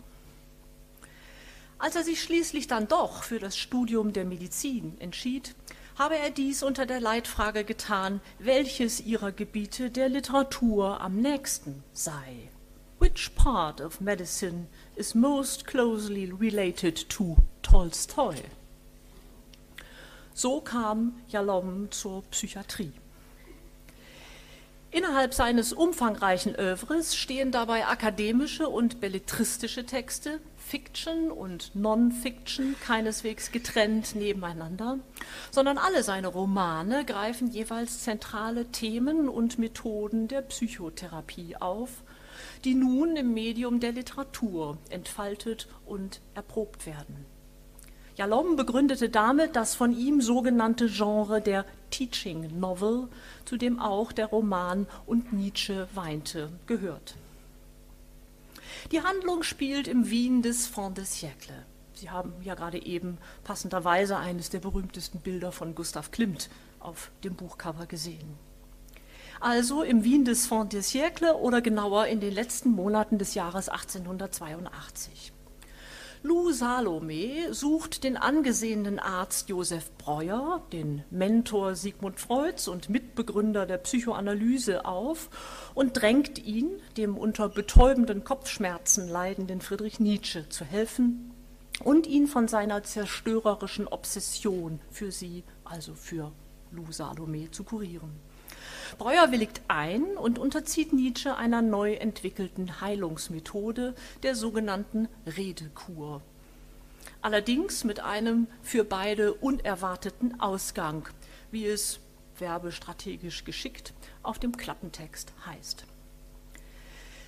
Als 1.78 1.96
er 1.96 2.04
sich 2.04 2.24
schließlich 2.24 2.66
dann 2.66 2.88
doch 2.88 3.22
für 3.22 3.38
das 3.38 3.58
Studium 3.58 4.12
der 4.12 4.26
Medizin 4.26 5.00
entschied, 5.00 5.54
habe 6.00 6.18
er 6.18 6.32
dies 6.32 6.64
unter 6.64 6.88
der 6.88 7.00
Leitfrage 7.00 7.64
getan, 7.64 8.22
welches 8.40 9.02
ihrer 9.02 9.32
Gebiete 9.32 9.92
der 9.92 10.10
Literatur 10.10 11.00
am 11.00 11.18
nächsten 11.18 11.84
sei. 11.94 12.50
Which 13.06 13.36
part 13.36 13.82
of 13.82 14.02
medicine 14.02 14.68
is 14.96 15.14
most 15.14 15.68
closely 15.68 16.32
related 16.32 16.96
to 17.10 17.38
Tolstoi? 17.62 18.36
So 20.34 20.60
kam 20.60 21.14
Jalom 21.28 21.92
zur 21.92 22.24
Psychiatrie. 22.32 22.94
Innerhalb 24.90 25.36
seines 25.36 25.72
umfangreichen 25.72 26.56
Övres 26.56 27.16
stehen 27.16 27.52
dabei 27.52 27.86
akademische 27.86 28.70
und 28.70 29.02
belletristische 29.02 29.86
Texte, 29.86 30.40
Fiction 30.58 31.30
und 31.30 31.76
Non-Fiction 31.76 32.76
keineswegs 32.84 33.52
getrennt 33.52 34.16
nebeneinander, 34.16 34.98
sondern 35.52 35.78
alle 35.78 36.02
seine 36.02 36.30
Romane 36.30 37.06
greifen 37.06 37.52
jeweils 37.52 38.00
zentrale 38.00 38.66
Themen 38.72 39.30
und 39.30 39.60
Methoden 39.60 40.28
der 40.28 40.42
Psychotherapie 40.42 41.56
auf, 41.58 42.02
die 42.64 42.76
nun 42.76 43.16
im 43.16 43.34
Medium 43.34 43.80
der 43.80 43.92
Literatur 43.92 44.78
entfaltet 44.90 45.68
und 45.86 46.22
erprobt 46.34 46.86
werden. 46.86 47.26
Jalom 48.16 48.56
begründete 48.56 49.10
damit 49.10 49.58
das 49.58 49.76
von 49.76 49.92
ihm 49.92 50.22
sogenannte 50.22 50.88
Genre 50.88 51.42
der 51.42 51.66
Teaching 51.92 52.60
Novel, 52.60 53.10
zu 53.44 53.58
dem 53.58 53.80
auch 53.80 54.14
der 54.14 54.28
Roman 54.28 54.88
Und 55.06 55.34
Nietzsche 55.34 55.88
weinte 55.94 56.50
gehört. 56.66 57.16
Die 58.92 59.02
Handlung 59.02 59.44
spielt 59.44 59.88
im 59.88 60.10
Wien 60.10 60.42
des 60.42 60.68
Fin 60.68 60.94
de 60.94 61.04
siècle. 61.04 61.66
Sie 61.94 62.10
haben 62.10 62.34
ja 62.44 62.56
gerade 62.56 62.86
eben 62.86 63.18
passenderweise 63.44 64.18
eines 64.18 64.50
der 64.50 64.60
berühmtesten 64.60 65.20
Bilder 65.20 65.52
von 65.52 65.76
Gustav 65.76 66.12
Klimt 66.12 66.50
auf 66.80 67.10
dem 67.24 67.36
Buchcover 67.36 67.86
gesehen. 67.86 68.45
Also 69.39 69.84
im 69.84 70.04
Wien 70.04 70.25
des 70.25 70.48
Fin 70.48 70.70
de 70.70 70.82
siècle 70.82 71.34
oder 71.34 71.62
genauer 71.62 72.08
in 72.08 72.20
den 72.20 72.34
letzten 72.34 72.70
Monaten 72.72 73.18
des 73.18 73.34
Jahres 73.34 73.70
1882. 73.70 75.34
Lou 76.24 76.51
Salome 76.51 77.54
sucht 77.54 78.04
den 78.04 78.18
angesehenen 78.18 78.98
Arzt 78.98 79.50
Josef 79.50 79.92
Breuer, 80.00 80.63
den 80.74 81.04
Mentor 81.12 81.75
Sigmund 81.75 82.20
Freuds 82.20 82.68
und 82.68 82.89
Mitbegründer 82.89 83.68
der 83.68 83.77
Psychoanalyse, 83.77 84.86
auf 84.86 85.30
und 85.75 86.01
drängt 86.01 86.44
ihn, 86.44 86.82
dem 86.98 87.15
unter 87.15 87.48
betäubenden 87.48 88.24
Kopfschmerzen 88.24 89.08
leidenden 89.08 89.62
Friedrich 89.62 90.00
Nietzsche 90.00 90.50
zu 90.50 90.65
helfen 90.65 91.32
und 91.84 92.08
ihn 92.08 92.25
von 92.25 92.48
seiner 92.48 92.82
zerstörerischen 92.82 93.88
Obsession 93.88 94.80
für 94.89 95.12
sie, 95.12 95.44
also 95.63 95.94
für 95.94 96.32
Lou 96.72 96.92
Salome, 96.92 97.51
zu 97.51 97.63
kurieren. 97.63 98.20
Breuer 98.98 99.32
willigt 99.32 99.62
ein 99.68 100.04
und 100.18 100.39
unterzieht 100.39 100.94
Nietzsche 100.94 101.36
einer 101.36 101.62
neu 101.62 101.94
entwickelten 101.94 102.82
Heilungsmethode, 102.82 103.96
der 104.24 104.36
sogenannten 104.36 105.08
Redekur. 105.25 106.22
Allerdings 107.22 107.84
mit 107.84 108.00
einem 108.01 108.48
für 108.62 108.84
beide 108.84 109.34
unerwarteten 109.34 110.39
Ausgang, 110.39 111.08
wie 111.51 111.65
es 111.65 112.00
werbestrategisch 112.38 113.46
geschickt 113.46 113.94
auf 114.24 114.39
dem 114.39 114.56
Klappentext 114.58 115.34
heißt. 115.46 115.86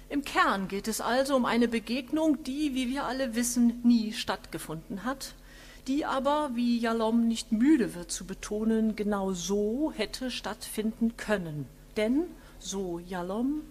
Im 0.09 0.23
Kern 0.23 0.67
geht 0.67 0.87
es 0.87 1.01
also 1.01 1.35
um 1.35 1.45
eine 1.45 1.67
Begegnung, 1.67 2.43
die, 2.43 2.75
wie 2.75 2.89
wir 2.89 3.05
alle 3.05 3.35
wissen, 3.35 3.81
nie 3.83 4.13
stattgefunden 4.13 5.03
hat, 5.03 5.33
die 5.87 6.05
aber, 6.05 6.51
wie 6.53 6.77
Jalom 6.77 7.27
nicht 7.27 7.51
müde 7.51 7.95
wird 7.95 8.11
zu 8.11 8.25
betonen, 8.25 8.95
genau 8.95 9.31
so 9.31 9.91
hätte 9.95 10.29
stattfinden 10.29 11.15
können. 11.17 11.65
Denn, 11.95 12.23
so 12.59 12.99
Jalom, 12.99 13.61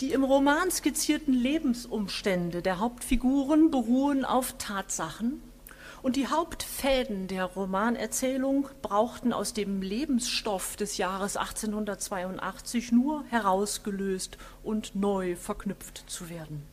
die 0.00 0.12
im 0.12 0.24
Roman 0.24 0.70
skizzierten 0.70 1.32
Lebensumstände 1.32 2.60
der 2.60 2.80
Hauptfiguren 2.80 3.70
beruhen 3.70 4.24
auf 4.24 4.56
Tatsachen 4.58 5.40
und 6.02 6.16
die 6.16 6.26
Hauptfäden 6.26 7.28
der 7.28 7.44
Romanerzählung 7.44 8.68
brauchten 8.82 9.32
aus 9.32 9.54
dem 9.54 9.80
Lebensstoff 9.80 10.76
des 10.76 10.96
Jahres 10.96 11.36
1882 11.36 12.90
nur 12.90 13.24
herausgelöst 13.30 14.36
und 14.64 14.96
neu 14.96 15.36
verknüpft 15.36 16.04
zu 16.08 16.28
werden. 16.28 16.71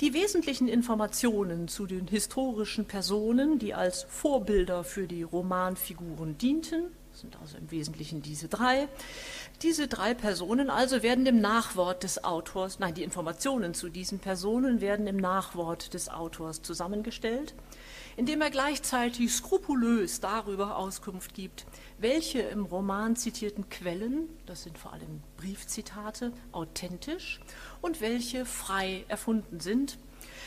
Die 0.00 0.14
wesentlichen 0.14 0.68
Informationen 0.68 1.66
zu 1.66 1.86
den 1.86 2.06
historischen 2.06 2.84
Personen, 2.84 3.58
die 3.58 3.74
als 3.74 4.04
Vorbilder 4.08 4.84
für 4.84 5.08
die 5.08 5.24
Romanfiguren 5.24 6.38
dienten, 6.38 6.84
sind 7.12 7.36
also 7.40 7.58
im 7.58 7.68
Wesentlichen 7.72 8.22
diese 8.22 8.46
drei. 8.46 8.86
Diese 9.62 9.88
drei 9.88 10.14
Personen 10.14 10.70
also 10.70 11.02
werden 11.02 11.26
im 11.26 11.40
Nachwort 11.40 12.04
des 12.04 12.22
Autors, 12.22 12.78
nein, 12.78 12.94
die 12.94 13.02
Informationen 13.02 13.74
zu 13.74 13.88
diesen 13.88 14.20
Personen 14.20 14.80
werden 14.80 15.08
im 15.08 15.16
Nachwort 15.16 15.94
des 15.94 16.08
Autors 16.08 16.62
zusammengestellt, 16.62 17.54
indem 18.16 18.40
er 18.40 18.50
gleichzeitig 18.50 19.32
skrupulös 19.32 20.20
darüber 20.20 20.76
Auskunft 20.76 21.34
gibt, 21.34 21.66
welche 21.98 22.40
im 22.40 22.64
Roman 22.64 23.16
zitierten 23.16 23.68
Quellen, 23.68 24.28
das 24.46 24.62
sind 24.62 24.78
vor 24.78 24.92
allem 24.92 25.22
Briefzitate, 25.36 26.32
authentisch 26.52 27.40
und 27.80 28.00
welche 28.00 28.46
frei 28.46 29.04
erfunden 29.08 29.60
sind. 29.60 29.98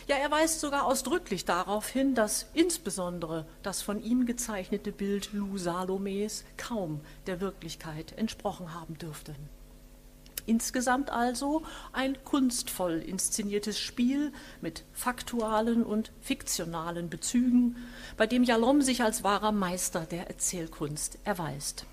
Ja, 0.07 0.15
er 0.15 0.31
weist 0.31 0.59
sogar 0.59 0.85
ausdrücklich 0.85 1.45
darauf 1.45 1.87
hin, 1.87 2.15
dass 2.15 2.47
insbesondere 2.53 3.45
das 3.63 3.81
von 3.81 4.01
ihm 4.01 4.25
gezeichnete 4.25 4.91
Bild 4.91 5.31
Lou 5.33 5.57
Salomes 5.57 6.43
kaum 6.57 7.01
der 7.27 7.39
Wirklichkeit 7.39 8.17
entsprochen 8.17 8.73
haben 8.73 8.97
dürfte. 8.97 9.35
Insgesamt 10.45 11.09
also 11.09 11.63
ein 11.93 12.23
kunstvoll 12.23 12.97
inszeniertes 12.99 13.79
Spiel 13.79 14.31
mit 14.61 14.83
faktualen 14.93 15.83
und 15.83 16.11
fiktionalen 16.21 17.09
Bezügen, 17.09 17.77
bei 18.17 18.27
dem 18.27 18.43
Jalom 18.43 18.81
sich 18.81 19.03
als 19.03 19.23
wahrer 19.23 19.51
Meister 19.51 20.01
der 20.01 20.27
Erzählkunst 20.27 21.19
erweist. 21.23 21.85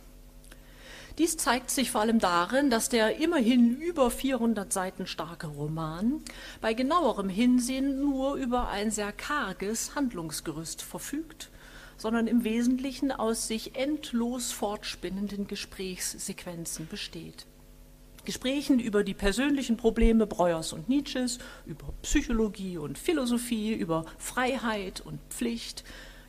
Dies 1.18 1.36
zeigt 1.36 1.72
sich 1.72 1.90
vor 1.90 2.02
allem 2.02 2.20
darin, 2.20 2.70
dass 2.70 2.88
der 2.88 3.16
immerhin 3.16 3.76
über 3.76 4.08
400 4.08 4.72
Seiten 4.72 5.06
starke 5.08 5.48
Roman 5.48 6.22
bei 6.60 6.74
genauerem 6.74 7.28
Hinsehen 7.28 7.98
nur 7.98 8.36
über 8.36 8.68
ein 8.68 8.92
sehr 8.92 9.10
karges 9.10 9.96
Handlungsgerüst 9.96 10.80
verfügt, 10.80 11.50
sondern 11.96 12.28
im 12.28 12.44
Wesentlichen 12.44 13.10
aus 13.10 13.48
sich 13.48 13.74
endlos 13.74 14.52
fortspinnenden 14.52 15.48
Gesprächssequenzen 15.48 16.86
besteht. 16.86 17.46
Gesprächen 18.28 18.78
über 18.78 19.04
die 19.04 19.14
persönlichen 19.14 19.78
Probleme 19.78 20.26
Breuers 20.26 20.74
und 20.74 20.86
Nietzsches, 20.86 21.38
über 21.64 21.94
Psychologie 22.02 22.76
und 22.76 22.98
Philosophie, 22.98 23.72
über 23.72 24.04
Freiheit 24.18 25.00
und 25.00 25.18
Pflicht, 25.30 25.82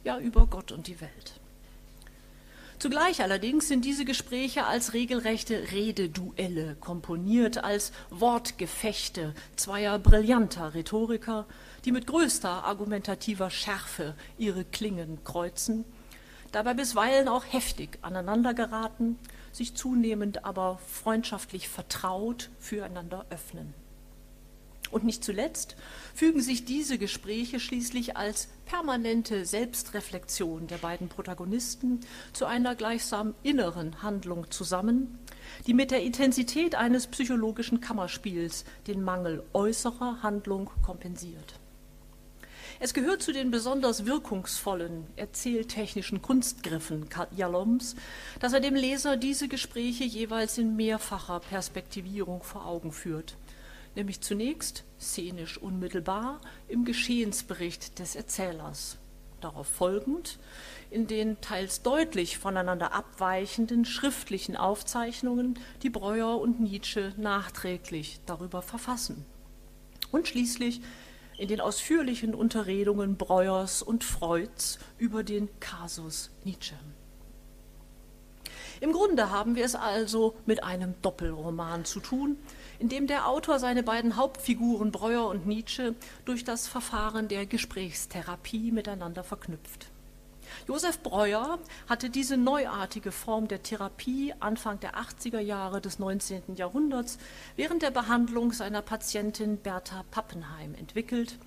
ja 0.05 0.17
über 0.17 0.47
Gott 0.47 0.71
und 0.71 0.87
die 0.87 1.01
Welt. 1.01 1.41
Zugleich 2.77 3.21
allerdings 3.21 3.67
sind 3.67 3.83
diese 3.83 4.05
Gespräche 4.05 4.65
als 4.65 4.93
regelrechte 4.93 5.73
Rededuelle 5.73 6.77
komponiert, 6.79 7.61
als 7.61 7.91
Wortgefechte 8.11 9.35
zweier 9.57 9.99
brillanter 9.99 10.73
Rhetoriker, 10.75 11.45
die 11.83 11.91
mit 11.91 12.07
größter 12.07 12.63
argumentativer 12.63 13.49
Schärfe 13.49 14.15
ihre 14.37 14.63
Klingen 14.63 15.21
kreuzen, 15.25 15.83
dabei 16.53 16.75
bisweilen 16.75 17.27
auch 17.27 17.43
heftig 17.43 17.99
aneinandergeraten, 18.03 19.19
sich 19.51 19.75
zunehmend 19.75 20.45
aber 20.45 20.79
freundschaftlich 20.87 21.69
vertraut 21.69 22.49
füreinander 22.59 23.25
öffnen. 23.29 23.73
Und 24.91 25.03
nicht 25.03 25.23
zuletzt 25.23 25.75
fügen 26.15 26.41
sich 26.41 26.65
diese 26.65 26.97
Gespräche 26.97 27.59
schließlich 27.59 28.17
als 28.17 28.47
permanente 28.65 29.45
Selbstreflexion 29.45 30.67
der 30.67 30.77
beiden 30.77 31.09
Protagonisten 31.09 31.99
zu 32.33 32.45
einer 32.45 32.75
gleichsam 32.75 33.35
inneren 33.43 34.01
Handlung 34.01 34.49
zusammen, 34.49 35.19
die 35.67 35.73
mit 35.73 35.91
der 35.91 36.01
Intensität 36.01 36.75
eines 36.75 37.07
psychologischen 37.07 37.81
Kammerspiels 37.81 38.65
den 38.87 39.03
Mangel 39.03 39.43
äußerer 39.53 40.23
Handlung 40.23 40.71
kompensiert. 40.83 41.59
Es 42.79 42.93
gehört 42.93 43.21
zu 43.21 43.33
den 43.33 43.51
besonders 43.51 44.05
wirkungsvollen 44.05 45.05
erzähltechnischen 45.17 46.21
Kunstgriffen 46.21 47.09
Jaloms, 47.35 47.95
dass 48.39 48.53
er 48.53 48.61
dem 48.61 48.75
Leser 48.75 49.17
diese 49.17 49.47
Gespräche 49.47 50.05
jeweils 50.05 50.57
in 50.57 50.75
mehrfacher 50.75 51.39
Perspektivierung 51.41 52.41
vor 52.43 52.65
Augen 52.65 52.91
führt– 52.91 53.35
nämlich 53.95 54.21
zunächst 54.21 54.83
szenisch 54.99 55.57
unmittelbar 55.57 56.39
im 56.67 56.85
Geschehensbericht 56.85 57.99
des 57.99 58.15
Erzählers, 58.15 58.97
darauf 59.41 59.67
folgend 59.67 60.39
in 60.91 61.05
den 61.05 61.39
teils 61.41 61.81
deutlich 61.81 62.37
voneinander 62.37 62.93
abweichenden 62.93 63.85
schriftlichen 63.85 64.55
Aufzeichnungen, 64.55 65.59
die 65.83 65.89
Breuer 65.89 66.39
und 66.39 66.59
Nietzsche 66.59 67.13
nachträglich 67.17 68.19
darüber 68.25 68.61
verfassen, 68.61 69.25
und 70.11 70.27
schließlich 70.27 70.81
in 71.39 71.47
den 71.47 71.61
ausführlichen 71.61 72.35
Unterredungen 72.35 73.15
Breuers 73.15 73.81
und 73.81 74.03
Freuds 74.03 74.77
über 74.97 75.23
den 75.23 75.47
Kasus 75.59 76.31
Nietzsche. 76.43 76.75
Im 78.81 78.91
Grunde 78.93 79.29
haben 79.29 79.55
wir 79.55 79.65
es 79.65 79.75
also 79.75 80.35
mit 80.45 80.63
einem 80.63 80.93
Doppelroman 81.01 81.85
zu 81.85 81.99
tun, 81.99 82.37
in 82.77 82.87
dem 82.87 83.07
der 83.07 83.27
Autor 83.27 83.59
seine 83.59 83.83
beiden 83.83 84.15
Hauptfiguren 84.15 84.91
Breuer 84.91 85.27
und 85.27 85.47
Nietzsche 85.47 85.95
durch 86.25 86.43
das 86.43 86.67
Verfahren 86.67 87.27
der 87.27 87.45
Gesprächstherapie 87.45 88.71
miteinander 88.71 89.23
verknüpft. 89.23 89.88
Josef 90.69 91.01
Breuer 91.01 91.57
hatte 91.87 92.11
diese 92.11 92.37
neuartige 92.37 93.11
Form 93.11 93.47
der 93.47 93.63
Therapie 93.63 94.35
Anfang 94.39 94.79
der 94.79 94.97
80er 94.97 95.39
Jahre 95.39 95.81
des 95.81 95.97
19. 95.97 96.57
Jahrhunderts 96.57 97.17
während 97.55 97.81
der 97.81 97.89
Behandlung 97.89 98.51
seiner 98.51 98.83
Patientin 98.83 99.57
Bertha 99.57 100.05
Pappenheim 100.11 100.75
entwickelt, 100.75 101.39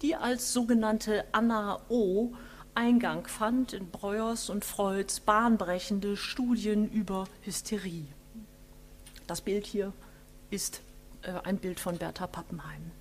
die 0.00 0.16
als 0.16 0.54
sogenannte 0.54 1.26
Anna 1.32 1.78
O 1.90 2.32
Eingang 2.74 3.26
fand 3.26 3.74
in 3.74 3.90
Breuers 3.90 4.48
und 4.48 4.64
Freuds 4.64 5.20
bahnbrechende 5.20 6.16
Studien 6.16 6.90
über 6.90 7.26
Hysterie. 7.42 8.06
Das 9.26 9.42
Bild 9.42 9.66
hier 9.66 9.92
ist 10.48 10.80
äh, 11.20 11.32
ein 11.44 11.58
Bild 11.58 11.80
von 11.80 11.98
Bertha 11.98 12.26
Pappenheim. 12.26 12.92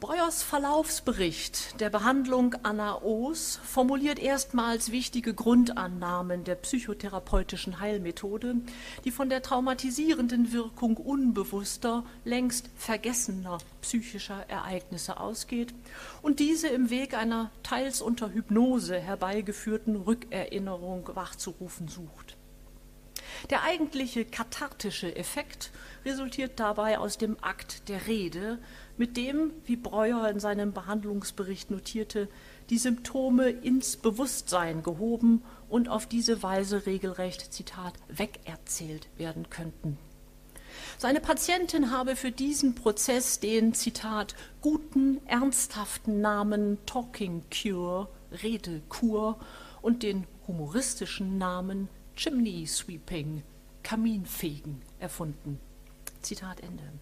Breuers 0.00 0.42
Verlaufsbericht 0.42 1.78
der 1.78 1.90
Behandlung 1.90 2.56
Anna 2.62 3.02
O's 3.02 3.60
formuliert 3.62 4.18
erstmals 4.18 4.90
wichtige 4.90 5.34
Grundannahmen 5.34 6.42
der 6.44 6.54
psychotherapeutischen 6.54 7.80
Heilmethode, 7.80 8.56
die 9.04 9.10
von 9.10 9.28
der 9.28 9.42
traumatisierenden 9.42 10.54
Wirkung 10.54 10.96
unbewusster, 10.96 12.02
längst 12.24 12.70
vergessener 12.76 13.58
psychischer 13.82 14.48
Ereignisse 14.48 15.20
ausgeht 15.20 15.74
und 16.22 16.40
diese 16.40 16.68
im 16.68 16.88
Weg 16.88 17.12
einer 17.12 17.50
teils 17.62 18.00
unter 18.00 18.32
Hypnose 18.32 18.98
herbeigeführten 18.98 19.96
Rückerinnerung 19.96 21.10
wachzurufen 21.14 21.88
sucht. 21.88 22.38
Der 23.48 23.62
eigentliche 23.62 24.24
kathartische 24.24 25.16
Effekt 25.16 25.70
resultiert 26.04 26.60
dabei 26.60 26.98
aus 26.98 27.16
dem 27.16 27.36
Akt 27.42 27.88
der 27.88 28.06
Rede, 28.06 28.58
mit 28.96 29.16
dem, 29.16 29.52
wie 29.64 29.76
Breuer 29.76 30.28
in 30.28 30.40
seinem 30.40 30.72
Behandlungsbericht 30.72 31.70
notierte, 31.70 32.28
die 32.68 32.78
Symptome 32.78 33.48
ins 33.48 33.96
Bewusstsein 33.96 34.82
gehoben 34.82 35.42
und 35.68 35.88
auf 35.88 36.06
diese 36.06 36.42
Weise 36.42 36.86
regelrecht, 36.86 37.52
Zitat, 37.52 37.94
wegerzählt 38.08 39.08
werden 39.16 39.48
könnten. 39.48 39.96
Seine 40.98 41.20
Patientin 41.20 41.90
habe 41.90 42.14
für 42.14 42.30
diesen 42.30 42.74
Prozess 42.74 43.40
den, 43.40 43.72
Zitat, 43.72 44.34
guten, 44.60 45.20
ernsthaften 45.26 46.20
Namen 46.20 46.78
Talking 46.84 47.42
Cure, 47.50 48.08
Redekur 48.42 49.38
und 49.82 50.02
den 50.02 50.26
humoristischen 50.46 51.38
Namen 51.38 51.88
Chimney 52.20 52.66
Sweeping, 52.66 53.42
Kaminfegen, 53.82 54.82
erfunden. 54.98 55.58
Zitat 56.20 56.60
Ende. 56.62 56.92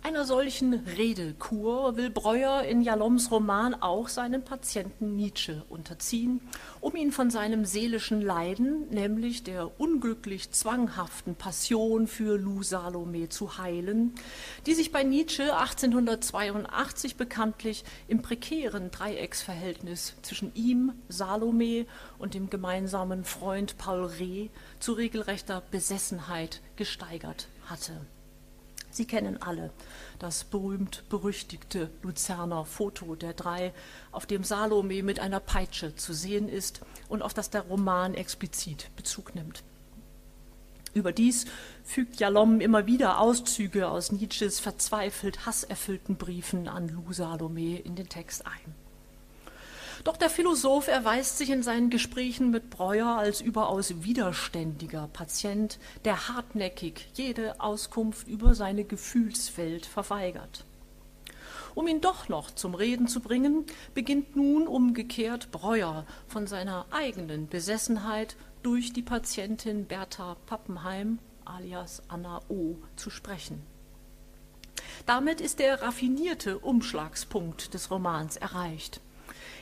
Einer 0.00 0.24
solchen 0.24 0.74
Redekur 0.74 1.96
will 1.96 2.08
Breuer 2.08 2.62
in 2.62 2.82
Jaloms 2.82 3.30
Roman 3.30 3.74
auch 3.74 4.08
seinen 4.08 4.44
Patienten 4.44 5.16
Nietzsche 5.16 5.64
unterziehen, 5.68 6.40
um 6.80 6.94
ihn 6.94 7.10
von 7.10 7.30
seinem 7.30 7.64
seelischen 7.64 8.22
Leiden, 8.22 8.88
nämlich 8.90 9.42
der 9.42 9.80
unglücklich 9.80 10.52
zwanghaften 10.52 11.34
Passion 11.34 12.06
für 12.06 12.38
Lou 12.38 12.62
Salome 12.62 13.28
zu 13.28 13.58
heilen, 13.58 14.14
die 14.66 14.74
sich 14.74 14.92
bei 14.92 15.02
Nietzsche 15.02 15.56
1882 15.56 17.16
bekanntlich 17.16 17.84
im 18.06 18.22
prekären 18.22 18.92
Dreiecksverhältnis 18.92 20.14
zwischen 20.22 20.54
ihm, 20.54 20.92
Salome 21.08 21.86
und 22.18 22.34
dem 22.34 22.50
gemeinsamen 22.50 23.24
Freund 23.24 23.76
Paul 23.78 24.04
Reh 24.04 24.48
zu 24.78 24.92
regelrechter 24.92 25.62
Besessenheit 25.70 26.62
gesteigert 26.76 27.48
hatte. 27.66 28.06
Sie 28.90 29.06
kennen 29.06 29.40
alle 29.42 29.70
das 30.18 30.44
berühmt-berüchtigte 30.44 31.90
Luzerner 32.02 32.64
Foto 32.64 33.14
der 33.14 33.34
drei, 33.34 33.72
auf 34.10 34.26
dem 34.26 34.44
Salome 34.44 35.02
mit 35.02 35.20
einer 35.20 35.40
Peitsche 35.40 35.94
zu 35.94 36.12
sehen 36.12 36.48
ist 36.48 36.80
und 37.08 37.22
auf 37.22 37.34
das 37.34 37.50
der 37.50 37.62
Roman 37.62 38.14
explizit 38.14 38.90
Bezug 38.96 39.34
nimmt. 39.34 39.62
Überdies 40.94 41.46
fügt 41.84 42.18
Jalom 42.18 42.60
immer 42.60 42.86
wieder 42.86 43.20
Auszüge 43.20 43.88
aus 43.88 44.10
Nietzsches 44.10 44.58
verzweifelt 44.58 45.46
hasserfüllten 45.46 46.16
Briefen 46.16 46.66
an 46.66 46.88
Lou 46.88 47.12
Salome 47.12 47.78
in 47.78 47.94
den 47.94 48.08
Text 48.08 48.46
ein. 48.46 48.87
Doch 50.08 50.16
der 50.16 50.30
Philosoph 50.30 50.88
erweist 50.88 51.36
sich 51.36 51.50
in 51.50 51.62
seinen 51.62 51.90
Gesprächen 51.90 52.50
mit 52.50 52.70
Breuer 52.70 53.08
als 53.18 53.42
überaus 53.42 53.92
widerständiger 54.04 55.06
Patient, 55.12 55.78
der 56.06 56.28
hartnäckig 56.28 57.10
jede 57.12 57.60
Auskunft 57.60 58.26
über 58.26 58.54
seine 58.54 58.84
Gefühlswelt 58.84 59.84
verweigert. 59.84 60.64
Um 61.74 61.86
ihn 61.86 62.00
doch 62.00 62.30
noch 62.30 62.50
zum 62.50 62.74
Reden 62.74 63.06
zu 63.06 63.20
bringen, 63.20 63.66
beginnt 63.92 64.34
nun 64.34 64.66
umgekehrt 64.66 65.50
Breuer 65.50 66.06
von 66.26 66.46
seiner 66.46 66.86
eigenen 66.90 67.46
Besessenheit 67.46 68.34
durch 68.62 68.94
die 68.94 69.02
Patientin 69.02 69.84
Bertha 69.84 70.38
Pappenheim 70.46 71.18
alias 71.44 72.02
Anna 72.08 72.40
O. 72.48 72.76
zu 72.96 73.10
sprechen. 73.10 73.60
Damit 75.04 75.42
ist 75.42 75.58
der 75.58 75.82
raffinierte 75.82 76.58
Umschlagspunkt 76.58 77.74
des 77.74 77.90
Romans 77.90 78.38
erreicht. 78.38 79.02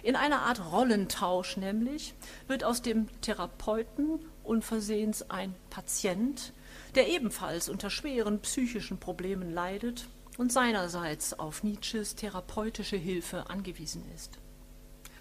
In 0.07 0.15
einer 0.15 0.43
Art 0.43 0.61
Rollentausch 0.71 1.57
nämlich 1.57 2.15
wird 2.47 2.63
aus 2.63 2.81
dem 2.81 3.09
Therapeuten 3.23 4.21
unversehens 4.45 5.31
ein 5.31 5.53
Patient, 5.69 6.53
der 6.95 7.09
ebenfalls 7.09 7.69
unter 7.69 7.91
schweren 7.91 8.39
psychischen 8.39 8.99
Problemen 8.99 9.51
leidet 9.51 10.07
und 10.39 10.53
seinerseits 10.53 11.37
auf 11.37 11.65
Nietzsches 11.65 12.15
therapeutische 12.15 12.97
Hilfe 12.97 13.51
angewiesen 13.51 14.05
ist. 14.15 14.39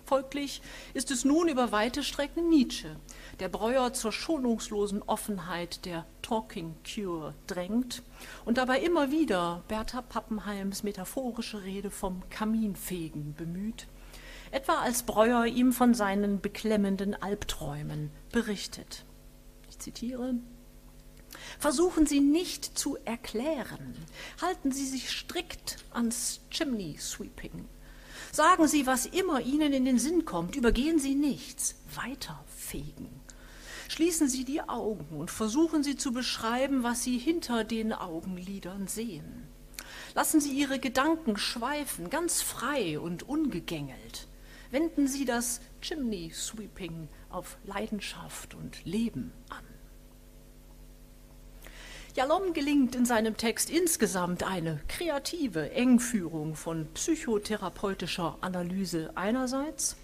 Folglich 0.06 0.62
ist 0.94 1.10
es 1.10 1.26
nun 1.26 1.48
über 1.48 1.72
weite 1.72 2.04
Strecken 2.04 2.48
Nietzsche, 2.48 2.96
der 3.40 3.50
Breuer 3.50 3.92
zur 3.94 4.12
schonungslosen 4.12 5.02
Offenheit 5.02 5.84
der 5.86 6.06
Talking 6.22 6.76
Cure 6.86 7.34
drängt 7.48 8.04
und 8.46 8.60
dabei 8.60 8.82
immer 8.82 9.10
wieder 9.10 9.64
Bertha 9.68 10.04
Pappenheims 10.04 10.84
metaphorische 10.84 11.64
Rede 11.64 11.90
vom 11.90 12.22
Kaminfegen 12.30 13.34
bemüht, 13.34 13.88
etwa 14.56 14.80
als 14.80 15.04
Breuer 15.04 15.46
ihm 15.46 15.74
von 15.74 15.94
seinen 15.94 16.40
beklemmenden 16.40 17.14
Albträumen 17.14 18.10
berichtet. 18.32 19.04
Ich 19.70 19.80
zitiere 19.80 20.36
Versuchen 21.60 22.06
Sie 22.06 22.22
nicht 22.22 22.64
zu 22.78 22.98
erklären. 23.04 23.94
Halten 24.42 24.72
Sie 24.72 24.86
sich 24.86 25.10
strikt 25.10 25.84
ans 25.92 26.40
Chimney 26.50 26.96
Sweeping. 26.98 27.66
Sagen 28.32 28.70
Sie, 28.70 28.88
was 28.88 29.06
immer 29.06 29.42
Ihnen 29.42 29.74
in 29.74 29.84
den 29.84 30.00
Sinn 30.00 30.24
kommt. 30.24 30.56
Übergehen 30.56 31.00
Sie 31.00 31.16
nichts. 31.16 31.76
Weiterfegen. 31.94 33.10
Schließen 33.90 34.30
Sie 34.30 34.46
die 34.46 34.62
Augen 34.62 35.20
und 35.20 35.32
versuchen 35.32 35.84
Sie 35.84 35.98
zu 35.98 36.14
beschreiben, 36.14 36.82
was 36.82 37.04
Sie 37.04 37.18
hinter 37.18 37.66
den 37.66 37.92
Augenlidern 37.92 38.88
sehen. 38.88 39.48
Lassen 40.14 40.40
Sie 40.40 40.54
Ihre 40.54 40.80
Gedanken 40.80 41.36
schweifen, 41.36 42.10
ganz 42.10 42.42
frei 42.42 42.98
und 42.98 43.24
ungegängelt. 43.24 44.30
Wenden 44.76 45.08
Sie 45.08 45.24
das 45.24 45.62
Chimney 45.80 46.32
Sweeping 46.34 47.08
auf 47.30 47.58
Leidenschaft 47.64 48.56
und 48.56 48.84
Leben 48.84 49.32
an. 49.48 49.64
Jalom 52.14 52.52
gelingt 52.52 52.94
in 52.94 53.06
seinem 53.06 53.38
Text 53.38 53.70
insgesamt 53.70 54.44
eine 54.44 54.82
kreative 54.90 55.72
Engführung 55.72 56.56
von 56.56 56.88
psychotherapeutischer 56.94 58.38
Analyse 58.42 59.12
einerseits 59.16 59.96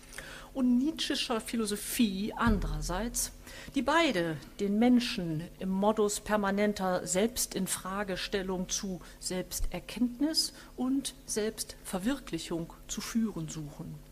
und 0.53 0.77
Nietzschischer 0.77 1.41
Philosophie 1.41 2.31
andererseits, 2.37 3.33
die 3.75 3.81
beide 3.81 4.37
den 4.61 4.79
Menschen 4.79 5.49
im 5.59 5.67
Modus 5.67 6.21
permanenter 6.21 7.05
Selbstinfragestellung 7.05 8.69
zu 8.69 9.01
Selbsterkenntnis 9.19 10.53
und 10.77 11.13
Selbstverwirklichung 11.25 12.71
zu 12.87 13.01
führen 13.01 13.49
suchen. 13.49 14.10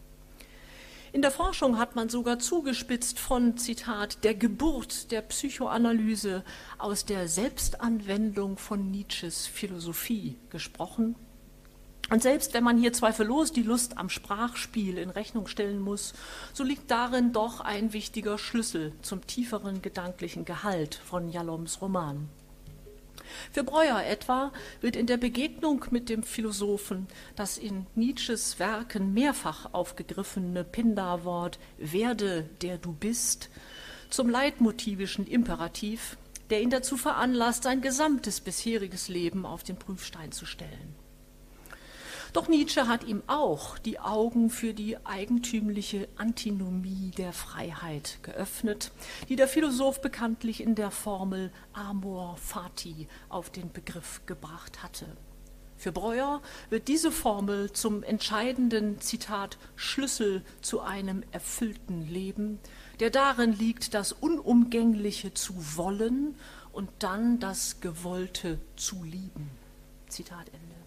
In 1.12 1.24
der 1.24 1.32
Forschung 1.32 1.80
hat 1.80 1.95
man 1.95 2.08
sogar 2.08 2.38
zugespitzt 2.38 3.19
von, 3.19 3.58
Zitat, 3.58 4.24
der 4.24 4.36
Geburt 4.36 5.12
der 5.12 5.22
Psychoanalyse 5.22 6.43
aus 6.78 7.04
der 7.04 7.28
Selbstanwendung 7.28 8.58
von 8.58 8.91
Nietzsches 8.91 9.48
Philosophie 9.48 10.38
gesprochen. 10.52 11.15
Und 12.12 12.22
selbst 12.22 12.54
wenn 12.54 12.63
man 12.63 12.78
hier 12.78 12.93
zweifellos 12.93 13.52
die 13.52 13.63
Lust 13.63 13.98
am 13.98 14.10
Sprachspiel 14.10 15.00
in 15.00 15.10
Rechnung 15.10 15.48
stellen 15.48 15.80
muss, 15.80 16.13
so 16.54 16.63
liegt 16.63 16.91
darin 16.91 17.34
doch 17.34 17.60
ein 17.60 17.91
wichtiger 17.93 18.38
Schlüssel 18.38 18.93
zum 19.02 19.26
tieferen 19.26 19.82
gedanklichen 19.82 20.45
Gehalt 20.45 20.95
von 20.95 21.30
Jaloms 21.30 21.82
Roman. 21.82 22.30
Für 23.52 23.63
Breuer 23.63 24.02
etwa 24.04 24.52
wird 24.82 24.96
in 24.96 25.08
der 25.08 25.18
Begegnung 25.18 25.86
mit 25.92 26.10
dem 26.10 26.24
Philosophen 26.24 27.08
das 27.36 27.58
in 27.58 27.88
Nietzsches 27.96 28.60
Werken 28.60 29.13
mehrfach 29.13 29.74
aufgegriffene 29.74 30.63
Pindar-Wort 30.63 31.60
werde 31.78 32.50
der 32.62 32.78
du 32.78 32.94
bist 32.94 33.50
zum 34.10 34.30
leitmotivischen 34.30 35.28
Imperativ, 35.28 36.18
der 36.50 36.62
ihn 36.62 36.70
dazu 36.70 36.98
veranlasst, 36.98 37.63
sein 37.63 37.82
gesamtes 37.82 38.42
bisheriges 38.42 39.08
Leben 39.08 39.46
auf 39.46 39.63
den 39.63 39.78
Prüfstein 39.78 40.32
zu 40.32 40.46
stellen. 40.46 40.99
Doch 42.34 42.48
Nietzsche 42.48 42.88
hat 42.88 43.04
ihm 43.04 43.24
auch 43.28 43.78
die 43.80 44.00
Augen 44.00 44.50
für 44.50 44.74
die 44.74 45.04
eigentümliche 45.06 46.08
Antinomie 46.18 47.12
der 47.18 47.34
Freiheit 47.34 48.20
geöffnet, 48.22 48.92
die 49.30 49.36
der 49.36 49.48
Philosoph 49.48 50.02
bekanntlich 50.02 50.62
in 50.62 50.76
der 50.76 50.92
Formel 50.92 51.52
Amor 51.74 52.38
Fati 52.38 53.08
auf 53.30 53.50
den 53.50 53.72
Begriff 53.72 54.22
gebracht 54.26 54.84
hatte. 54.84 55.06
Für 55.80 55.94
Breuer 55.94 56.42
wird 56.70 56.89
diese 56.89 57.10
Formel 57.10 57.72
zum 57.72 58.04
entscheidenden 58.04 59.00
Zitat 59.00 59.58
Schlüssel 59.78 60.44
zu 60.62 60.82
einem 60.82 61.24
erfüllten 61.32 62.06
Leben, 62.06 62.60
der 63.00 63.10
darin 63.10 63.54
liegt, 63.54 63.94
das 63.94 64.12
Unumgängliche 64.12 65.34
zu 65.34 65.78
wollen 65.78 66.36
und 66.74 66.89
dann 67.00 67.39
das 67.39 67.80
Gewollte 67.80 68.60
zu 68.76 69.04
lieben. 69.04 69.50
Zitat 70.10 70.50
Ende. 70.50 70.79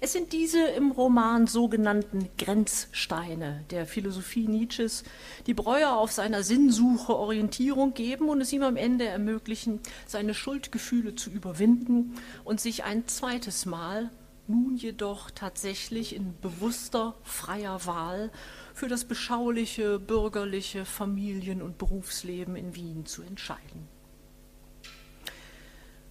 Es 0.00 0.12
sind 0.12 0.32
diese 0.32 0.62
im 0.68 0.90
Roman 0.90 1.46
sogenannten 1.46 2.28
Grenzsteine 2.36 3.64
der 3.70 3.86
Philosophie 3.86 4.46
Nietzsches, 4.46 5.04
die 5.46 5.54
Breuer 5.54 5.92
auf 5.92 6.12
seiner 6.12 6.42
Sinnsuche 6.42 7.16
Orientierung 7.16 7.94
geben 7.94 8.28
und 8.28 8.40
es 8.42 8.52
ihm 8.52 8.62
am 8.62 8.76
Ende 8.76 9.06
ermöglichen, 9.06 9.80
seine 10.06 10.34
Schuldgefühle 10.34 11.14
zu 11.14 11.30
überwinden 11.30 12.14
und 12.44 12.60
sich 12.60 12.84
ein 12.84 13.08
zweites 13.08 13.64
Mal, 13.64 14.10
nun 14.48 14.76
jedoch 14.76 15.30
tatsächlich 15.30 16.14
in 16.14 16.38
bewusster, 16.40 17.16
freier 17.24 17.86
Wahl, 17.86 18.30
für 18.74 18.88
das 18.88 19.04
beschauliche, 19.04 19.98
bürgerliche 19.98 20.84
Familien- 20.84 21.62
und 21.62 21.78
Berufsleben 21.78 22.54
in 22.54 22.74
Wien 22.74 23.06
zu 23.06 23.22
entscheiden. 23.22 23.88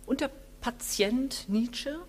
Und 0.06 0.22
der 0.22 0.32
Patient 0.60 1.46
Nietzsche 1.48 2.00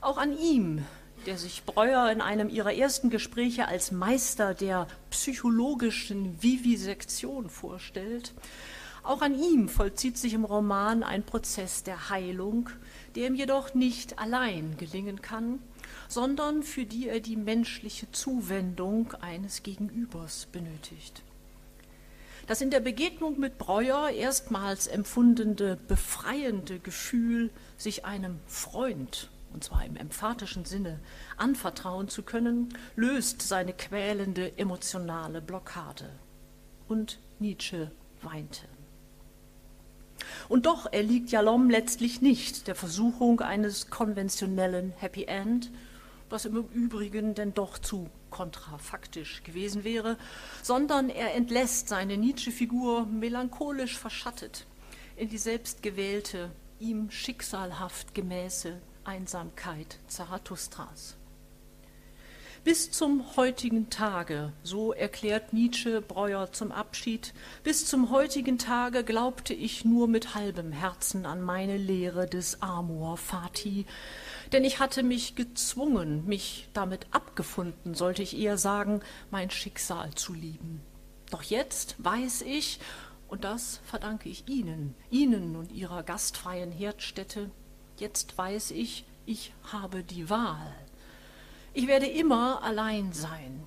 auch 0.00 0.18
an 0.18 0.36
ihm, 0.38 0.84
der 1.26 1.38
sich 1.38 1.64
Breuer 1.64 2.10
in 2.10 2.20
einem 2.20 2.48
ihrer 2.48 2.74
ersten 2.74 3.10
Gespräche 3.10 3.68
als 3.68 3.90
Meister 3.90 4.54
der 4.54 4.86
psychologischen 5.10 6.42
Vivisektion 6.42 7.50
vorstellt, 7.50 8.32
auch 9.02 9.22
an 9.22 9.40
ihm 9.40 9.68
vollzieht 9.68 10.18
sich 10.18 10.34
im 10.34 10.44
Roman 10.44 11.02
ein 11.02 11.22
Prozess 11.22 11.82
der 11.82 12.10
Heilung, 12.10 12.68
der 13.14 13.28
ihm 13.28 13.34
jedoch 13.34 13.74
nicht 13.74 14.18
allein 14.18 14.76
gelingen 14.76 15.22
kann, 15.22 15.60
sondern 16.08 16.62
für 16.62 16.84
die 16.84 17.08
er 17.08 17.20
die 17.20 17.36
menschliche 17.36 18.10
Zuwendung 18.12 19.14
eines 19.14 19.62
Gegenübers 19.62 20.46
benötigt. 20.52 21.22
Das 22.46 22.60
in 22.60 22.70
der 22.70 22.80
Begegnung 22.80 23.38
mit 23.38 23.58
Breuer 23.58 24.08
erstmals 24.08 24.86
empfundene 24.86 25.76
befreiende 25.88 26.78
Gefühl, 26.78 27.50
sich 27.76 28.04
einem 28.06 28.40
Freund 28.46 29.30
und 29.58 29.64
zwar 29.64 29.84
im 29.84 29.96
emphatischen 29.96 30.64
Sinne, 30.64 31.00
anvertrauen 31.36 32.06
zu 32.06 32.22
können, 32.22 32.68
löst 32.94 33.42
seine 33.42 33.72
quälende 33.72 34.56
emotionale 34.56 35.42
Blockade. 35.42 36.08
Und 36.86 37.18
Nietzsche 37.40 37.90
weinte. 38.22 38.68
Und 40.48 40.66
doch 40.66 40.86
erliegt 40.92 41.32
Jalom 41.32 41.70
letztlich 41.70 42.22
nicht 42.22 42.68
der 42.68 42.76
Versuchung 42.76 43.40
eines 43.40 43.90
konventionellen 43.90 44.92
Happy 44.96 45.24
End, 45.24 45.72
was 46.30 46.44
im 46.44 46.54
Übrigen 46.72 47.34
denn 47.34 47.52
doch 47.52 47.78
zu 47.78 48.08
kontrafaktisch 48.30 49.42
gewesen 49.42 49.82
wäre, 49.82 50.18
sondern 50.62 51.10
er 51.10 51.34
entlässt 51.34 51.88
seine 51.88 52.16
Nietzsche-Figur 52.16 53.06
melancholisch 53.06 53.98
verschattet 53.98 54.66
in 55.16 55.28
die 55.28 55.38
selbstgewählte, 55.38 56.52
ihm 56.78 57.10
schicksalhaft 57.10 58.14
gemäße 58.14 58.80
Einsamkeit 59.08 59.98
Zarathustras. 60.06 61.16
Bis 62.62 62.90
zum 62.90 63.36
heutigen 63.36 63.88
Tage, 63.88 64.52
so 64.62 64.92
erklärt 64.92 65.54
Nietzsche 65.54 66.02
Breuer 66.02 66.52
zum 66.52 66.72
Abschied, 66.72 67.32
bis 67.64 67.86
zum 67.86 68.10
heutigen 68.10 68.58
Tage 68.58 69.04
glaubte 69.04 69.54
ich 69.54 69.86
nur 69.86 70.08
mit 70.08 70.34
halbem 70.34 70.72
Herzen 70.72 71.24
an 71.24 71.40
meine 71.40 71.78
Lehre 71.78 72.26
des 72.26 72.60
Amor 72.60 73.16
Fati, 73.16 73.86
denn 74.52 74.62
ich 74.62 74.78
hatte 74.78 75.02
mich 75.02 75.36
gezwungen, 75.36 76.26
mich 76.26 76.68
damit 76.74 77.06
abgefunden, 77.10 77.94
sollte 77.94 78.22
ich 78.22 78.36
eher 78.36 78.58
sagen, 78.58 79.00
mein 79.30 79.48
Schicksal 79.48 80.12
zu 80.16 80.34
lieben. 80.34 80.82
Doch 81.30 81.42
jetzt 81.42 81.94
weiß 81.96 82.42
ich, 82.42 82.78
und 83.26 83.44
das 83.44 83.80
verdanke 83.84 84.28
ich 84.28 84.48
Ihnen, 84.48 84.94
Ihnen 85.10 85.56
und 85.56 85.72
Ihrer 85.72 86.02
gastfreien 86.02 86.72
Herdstätte, 86.72 87.50
Jetzt 87.98 88.38
weiß 88.38 88.70
ich, 88.70 89.04
ich 89.26 89.52
habe 89.72 90.02
die 90.02 90.30
Wahl. 90.30 90.74
Ich 91.74 91.86
werde 91.86 92.06
immer 92.06 92.62
allein 92.62 93.12
sein. 93.12 93.64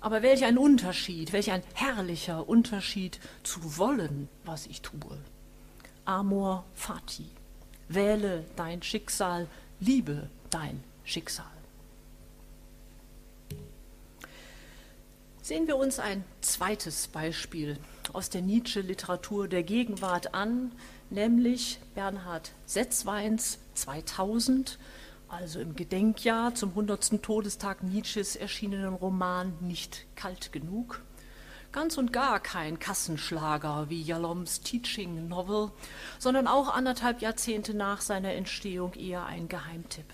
Aber 0.00 0.22
welch 0.22 0.44
ein 0.44 0.58
Unterschied, 0.58 1.32
welch 1.32 1.50
ein 1.50 1.62
herrlicher 1.74 2.48
Unterschied 2.48 3.18
zu 3.42 3.78
wollen, 3.78 4.28
was 4.44 4.66
ich 4.66 4.82
tue. 4.82 5.18
Amor 6.04 6.64
fati. 6.74 7.26
Wähle 7.88 8.44
dein 8.56 8.82
Schicksal, 8.82 9.48
liebe 9.80 10.28
dein 10.50 10.82
Schicksal. 11.04 11.46
Sehen 15.42 15.66
wir 15.66 15.76
uns 15.76 15.98
ein 15.98 16.24
zweites 16.42 17.08
Beispiel 17.08 17.78
aus 18.12 18.28
der 18.28 18.42
Nietzsche-Literatur 18.42 19.48
der 19.48 19.62
Gegenwart 19.62 20.34
an, 20.34 20.72
nämlich 21.10 21.78
Bernhard 21.94 22.52
Setzweins 22.66 23.58
2000, 23.74 24.78
also 25.28 25.60
im 25.60 25.74
Gedenkjahr 25.74 26.54
zum 26.54 26.70
100. 26.70 27.22
Todestag 27.22 27.82
Nietzsches 27.82 28.36
erschienenen 28.36 28.94
Roman 28.94 29.52
Nicht 29.60 30.06
kalt 30.16 30.52
genug. 30.52 31.02
Ganz 31.70 31.98
und 31.98 32.12
gar 32.14 32.40
kein 32.40 32.78
Kassenschlager 32.78 33.90
wie 33.90 34.00
Jaloms 34.00 34.60
Teaching 34.60 35.28
Novel, 35.28 35.70
sondern 36.18 36.46
auch 36.46 36.74
anderthalb 36.74 37.20
Jahrzehnte 37.20 37.74
nach 37.74 38.00
seiner 38.00 38.32
Entstehung 38.32 38.94
eher 38.94 39.26
ein 39.26 39.48
Geheimtipp. 39.48 40.06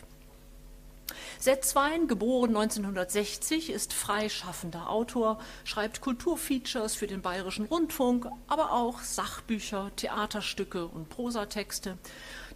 Setzwein, 1.38 2.08
geboren 2.08 2.56
1960, 2.56 3.70
ist 3.70 3.92
freischaffender 3.92 4.88
Autor, 4.88 5.38
schreibt 5.64 6.00
Kulturfeatures 6.00 6.94
für 6.94 7.06
den 7.06 7.22
Bayerischen 7.22 7.66
Rundfunk, 7.66 8.26
aber 8.46 8.72
auch 8.72 9.00
Sachbücher, 9.00 9.90
Theaterstücke 9.96 10.86
und 10.86 11.10
Prosatexte. 11.10 11.98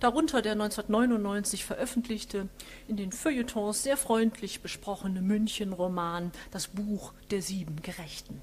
Darunter 0.01 0.43
der 0.43 0.53
1999 0.53 1.65
veröffentlichte, 1.65 2.49
in 2.87 2.97
den 2.97 3.13
Feuilletons 3.13 3.83
sehr 3.83 3.97
freundlich 3.97 4.63
besprochene 4.63 5.21
München-Roman 5.21 6.33
Das 6.51 6.69
Buch 6.69 7.13
der 7.31 7.43
sieben 7.43 7.83
Gerechten. 7.83 8.41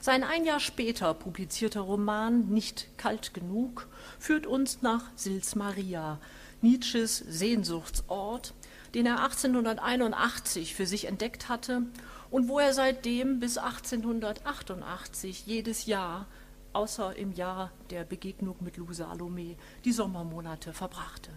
Sein 0.00 0.22
ein 0.22 0.44
Jahr 0.44 0.60
später 0.60 1.14
publizierter 1.14 1.80
Roman 1.80 2.48
Nicht 2.48 2.88
kalt 2.98 3.34
genug 3.34 3.88
führt 4.18 4.46
uns 4.46 4.82
nach 4.82 5.04
Sils 5.16 5.54
Maria, 5.54 6.18
Nietzsches 6.60 7.18
Sehnsuchtsort, 7.18 8.54
den 8.94 9.06
er 9.06 9.22
1881 9.22 10.74
für 10.74 10.86
sich 10.86 11.06
entdeckt 11.06 11.48
hatte 11.48 11.82
und 12.30 12.48
wo 12.48 12.58
er 12.58 12.72
seitdem 12.72 13.40
bis 13.40 13.58
1888 13.58 15.46
jedes 15.46 15.86
Jahr 15.86 16.26
außer 16.72 17.16
im 17.16 17.32
Jahr 17.32 17.70
der 17.90 18.04
Begegnung 18.04 18.56
mit 18.60 18.76
Lou 18.76 18.92
Salome, 18.92 19.56
die 19.84 19.92
Sommermonate 19.92 20.72
verbrachte. 20.72 21.30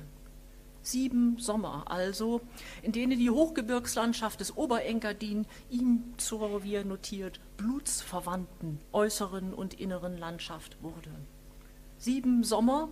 Sieben 0.81 1.39
Sommer 1.39 1.85
also, 1.89 2.41
in 2.83 2.91
denen 2.91 3.17
die 3.17 3.31
Hochgebirgslandschaft 3.31 4.39
des 4.39 4.55
Oberengadin 4.55 5.47
ihm 5.69 6.13
zur, 6.17 6.63
wie 6.63 6.75
er 6.75 6.85
notiert, 6.85 7.39
blutsverwandten 7.57 8.79
äußeren 8.91 9.53
und 9.53 9.73
inneren 9.73 10.15
Landschaft 10.17 10.77
wurde. 10.83 11.09
Sieben 12.05 12.43
Sommer, 12.43 12.89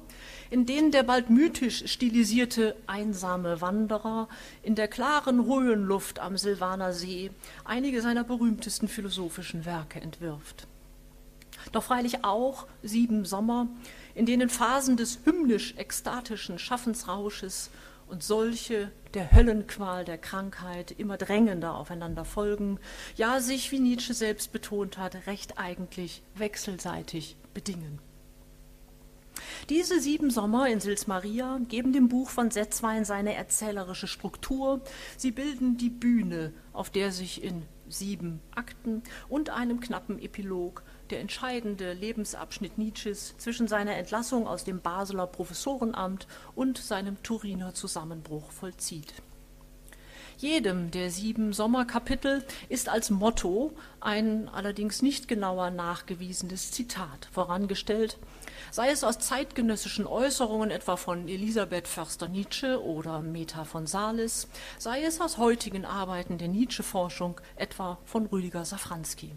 in 0.49 0.65
denen 0.65 0.89
der 0.89 1.03
bald 1.03 1.29
mythisch 1.29 1.83
stilisierte 1.85 2.75
einsame 2.87 3.61
Wanderer 3.61 4.27
in 4.63 4.73
der 4.73 4.87
klaren 4.87 5.45
Höhenluft 5.45 6.17
am 6.17 6.35
Silvaner 6.35 6.93
See 6.93 7.29
einige 7.63 8.01
seiner 8.01 8.23
berühmtesten 8.23 8.87
philosophischen 8.87 9.65
Werke 9.65 10.01
entwirft. 10.01 10.65
Doch 11.73 11.83
freilich 11.83 12.25
auch 12.25 12.65
sieben 12.81 13.23
Sommer, 13.23 13.67
in 14.15 14.25
denen 14.25 14.49
Phasen 14.49 14.97
des 14.97 15.19
hymnisch-ekstatischen 15.25 16.57
Schaffensrausches 16.57 17.69
und 18.07 18.23
solche 18.23 18.91
der 19.13 19.31
Höllenqual 19.31 20.05
der 20.05 20.17
Krankheit 20.17 20.89
immer 20.89 21.17
drängender 21.17 21.75
aufeinander 21.75 22.25
folgen, 22.25 22.79
ja 23.15 23.39
sich, 23.41 23.71
wie 23.71 23.79
Nietzsche 23.79 24.15
selbst 24.15 24.51
betont 24.51 24.97
hat, 24.97 25.27
recht 25.27 25.59
eigentlich 25.59 26.23
wechselseitig 26.33 27.35
bedingen. 27.53 27.99
Diese 29.69 29.99
sieben 29.99 30.29
Sommer 30.29 30.67
in 30.67 30.79
Sils 30.79 31.07
Maria 31.07 31.59
geben 31.67 31.93
dem 31.93 32.09
Buch 32.09 32.29
von 32.29 32.51
Setzwein 32.51 33.05
seine 33.05 33.33
erzählerische 33.35 34.07
Struktur. 34.07 34.81
Sie 35.17 35.31
bilden 35.31 35.77
die 35.77 35.89
Bühne, 35.89 36.53
auf 36.73 36.89
der 36.89 37.11
sich 37.11 37.43
in 37.43 37.63
sieben 37.87 38.41
Akten 38.55 39.03
und 39.29 39.49
einem 39.49 39.79
knappen 39.79 40.19
Epilog 40.19 40.83
der 41.09 41.19
entscheidende 41.19 41.93
Lebensabschnitt 41.93 42.77
Nietzsches 42.77 43.35
zwischen 43.37 43.67
seiner 43.67 43.95
Entlassung 43.95 44.47
aus 44.47 44.63
dem 44.63 44.81
Basler 44.81 45.27
Professorenamt 45.27 46.27
und 46.55 46.77
seinem 46.77 47.21
Turiner 47.23 47.73
Zusammenbruch 47.73 48.51
vollzieht. 48.51 49.13
Jedem 50.37 50.91
der 50.91 51.11
sieben 51.11 51.53
Sommerkapitel 51.53 52.43
ist 52.67 52.89
als 52.89 53.11
Motto 53.11 53.71
ein 53.99 54.49
allerdings 54.49 55.01
nicht 55.01 55.27
genauer 55.27 55.69
nachgewiesenes 55.69 56.71
Zitat 56.71 57.29
vorangestellt, 57.31 58.17
sei 58.73 58.89
es 58.89 59.03
aus 59.03 59.19
zeitgenössischen 59.19 60.07
Äußerungen 60.07 60.71
etwa 60.71 60.97
von 60.97 61.27
Elisabeth 61.27 61.87
Förster-Nietzsche 61.87 62.83
oder 62.83 63.21
Meta 63.21 63.65
von 63.65 63.85
Salis, 63.85 64.47
sei 64.79 65.03
es 65.03 65.21
aus 65.21 65.37
heutigen 65.37 65.85
Arbeiten 65.85 66.39
der 66.39 66.47
Nietzsche-Forschung 66.47 67.39
etwa 67.55 67.99
von 68.03 68.25
Rüdiger 68.25 68.65
Safranski. 68.65 69.31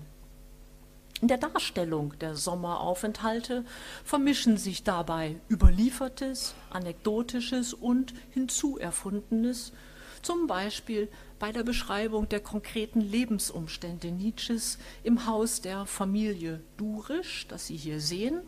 In 1.20 1.28
der 1.28 1.36
Darstellung 1.36 2.18
der 2.18 2.34
Sommeraufenthalte 2.34 3.66
vermischen 4.06 4.56
sich 4.56 4.84
dabei 4.84 5.36
Überliefertes, 5.50 6.54
Anekdotisches 6.70 7.74
und 7.74 8.14
Hinzuerfundenes, 8.30 9.74
zum 10.22 10.46
Beispiel 10.46 11.10
bei 11.38 11.52
der 11.52 11.62
Beschreibung 11.62 12.26
der 12.30 12.40
konkreten 12.40 13.02
Lebensumstände 13.02 14.12
Nietzsches 14.12 14.78
im 15.04 15.26
Haus 15.26 15.60
der 15.60 15.84
Familie 15.84 16.62
Durisch, 16.78 17.46
das 17.48 17.66
Sie 17.66 17.76
hier 17.76 18.00
sehen. 18.00 18.40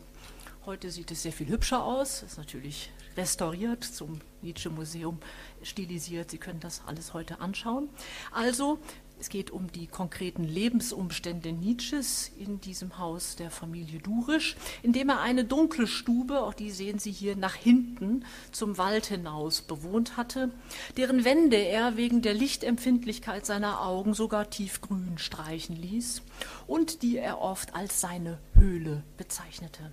Heute 0.65 0.91
sieht 0.91 1.09
es 1.11 1.23
sehr 1.23 1.31
viel 1.31 1.47
hübscher 1.47 1.83
aus, 1.83 2.21
ist 2.21 2.37
natürlich 2.37 2.91
restauriert, 3.15 3.83
zum 3.83 4.19
Nietzsche-Museum 4.41 5.17
stilisiert. 5.63 6.29
Sie 6.31 6.37
können 6.37 6.59
das 6.59 6.81
alles 6.85 7.13
heute 7.13 7.39
anschauen. 7.39 7.89
Also 8.31 8.77
es 9.19 9.29
geht 9.29 9.51
um 9.51 9.71
die 9.71 9.87
konkreten 9.87 10.43
Lebensumstände 10.43 11.51
Nietzsches 11.53 12.31
in 12.37 12.61
diesem 12.61 12.97
Haus 12.99 13.35
der 13.35 13.51
Familie 13.51 13.99
Durisch, 13.99 14.55
indem 14.83 15.09
er 15.09 15.21
eine 15.21 15.43
dunkle 15.43 15.87
Stube, 15.87 16.41
auch 16.41 16.53
die 16.53 16.71
sehen 16.71 16.99
Sie 16.99 17.11
hier 17.11 17.35
nach 17.35 17.55
hinten, 17.55 18.25
zum 18.51 18.77
Wald 18.77 19.07
hinaus 19.07 19.61
bewohnt 19.61 20.17
hatte, 20.17 20.51
deren 20.97 21.25
Wände 21.25 21.57
er 21.57 21.97
wegen 21.97 22.21
der 22.21 22.33
Lichtempfindlichkeit 22.33 23.45
seiner 23.45 23.81
Augen 23.81 24.13
sogar 24.13 24.49
tiefgrün 24.49 25.17
streichen 25.17 25.75
ließ 25.75 26.21
und 26.67 27.01
die 27.01 27.17
er 27.17 27.41
oft 27.41 27.75
als 27.75 27.99
seine 28.01 28.39
Höhle 28.53 29.03
bezeichnete. 29.17 29.91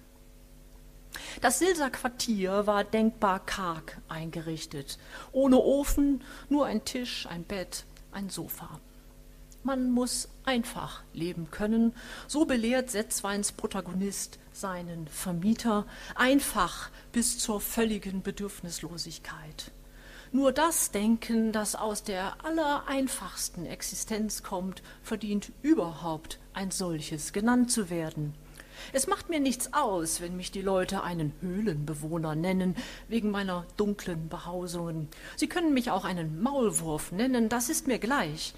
Das 1.40 1.58
Silser 1.58 1.90
Quartier 1.90 2.66
war 2.66 2.84
denkbar 2.84 3.40
karg 3.40 4.00
eingerichtet, 4.08 4.98
ohne 5.32 5.58
Ofen, 5.58 6.22
nur 6.48 6.66
ein 6.66 6.84
Tisch, 6.84 7.26
ein 7.26 7.44
Bett, 7.44 7.84
ein 8.12 8.30
Sofa. 8.30 8.80
Man 9.62 9.90
muss 9.90 10.28
einfach 10.44 11.02
leben 11.12 11.50
können, 11.50 11.92
so 12.28 12.44
belehrt 12.44 12.90
Setzweins 12.90 13.50
Protagonist 13.50 14.38
seinen 14.52 15.08
Vermieter, 15.08 15.86
einfach 16.14 16.90
bis 17.10 17.38
zur 17.38 17.60
völligen 17.60 18.22
Bedürfnislosigkeit. 18.22 19.72
Nur 20.32 20.52
das 20.52 20.90
Denken, 20.90 21.50
das 21.50 21.74
aus 21.74 22.02
der 22.02 22.44
allereinfachsten 22.44 23.66
Existenz 23.66 24.42
kommt, 24.42 24.82
verdient 25.02 25.50
überhaupt 25.62 26.38
ein 26.52 26.70
solches 26.70 27.32
genannt 27.32 27.70
zu 27.70 27.90
werden. 27.90 28.34
Es 28.92 29.06
macht 29.06 29.28
mir 29.28 29.40
nichts 29.40 29.72
aus, 29.72 30.20
wenn 30.20 30.36
mich 30.36 30.50
die 30.50 30.62
Leute 30.62 31.02
einen 31.02 31.32
Höhlenbewohner 31.40 32.34
nennen, 32.34 32.76
wegen 33.08 33.30
meiner 33.30 33.66
dunklen 33.76 34.28
Behausungen. 34.28 35.08
Sie 35.36 35.48
können 35.48 35.74
mich 35.74 35.90
auch 35.90 36.04
einen 36.04 36.42
Maulwurf 36.42 37.12
nennen, 37.12 37.48
das 37.48 37.68
ist 37.68 37.86
mir 37.86 37.98
gleich. 37.98 38.54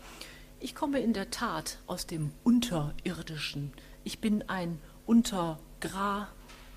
Ich 0.60 0.74
komme 0.74 1.00
in 1.00 1.12
der 1.12 1.30
Tat 1.30 1.78
aus 1.86 2.06
dem 2.06 2.32
Unterirdischen. 2.44 3.72
Ich 4.04 4.18
bin 4.20 4.48
ein 4.48 4.80
Untergra, 5.06 6.28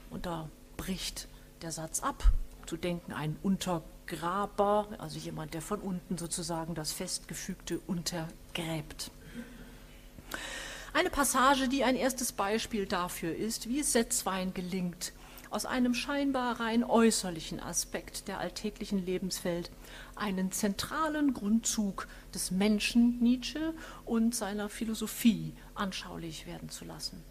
und 0.10 0.26
da 0.26 0.50
bricht 0.78 1.28
der 1.62 1.72
Satz 1.72 2.02
ab. 2.02 2.24
Zu 2.66 2.78
denken, 2.78 3.12
ein 3.12 3.38
Untergraber, 3.42 4.88
also 4.98 5.18
jemand, 5.18 5.54
der 5.54 5.62
von 5.62 5.80
unten 5.80 6.18
sozusagen 6.18 6.76
das 6.76 6.94
Festgefügte 6.94 7.80
untergräbt. 7.88 9.12
Eine 10.94 11.10
Passage, 11.10 11.70
die 11.70 11.86
ein 11.86 11.96
erstes 11.96 12.34
Beispiel 12.34 12.86
dafür 12.86 13.34
ist, 13.34 13.70
wie 13.70 13.80
es 13.80 13.94
Setzwein 13.94 14.54
gelingt, 14.54 15.14
aus 15.50 15.66
einem 15.66 15.94
scheinbar 15.94 16.60
rein 16.60 16.84
äußerlichen 16.84 17.62
Aspekt 17.62 18.28
der 18.28 18.40
alltäglichen 18.40 19.06
Lebenswelt 19.06 19.72
einen 20.18 20.52
zentralen 20.52 21.34
Grundzug 21.34 22.08
des 22.34 22.52
Menschen 22.52 23.20
Nietzsche 23.20 23.74
und 24.06 24.36
seiner 24.36 24.68
Philosophie 24.68 25.54
anschaulich 25.76 26.46
werden 26.46 26.68
zu 26.68 26.84
lassen. 26.84 27.24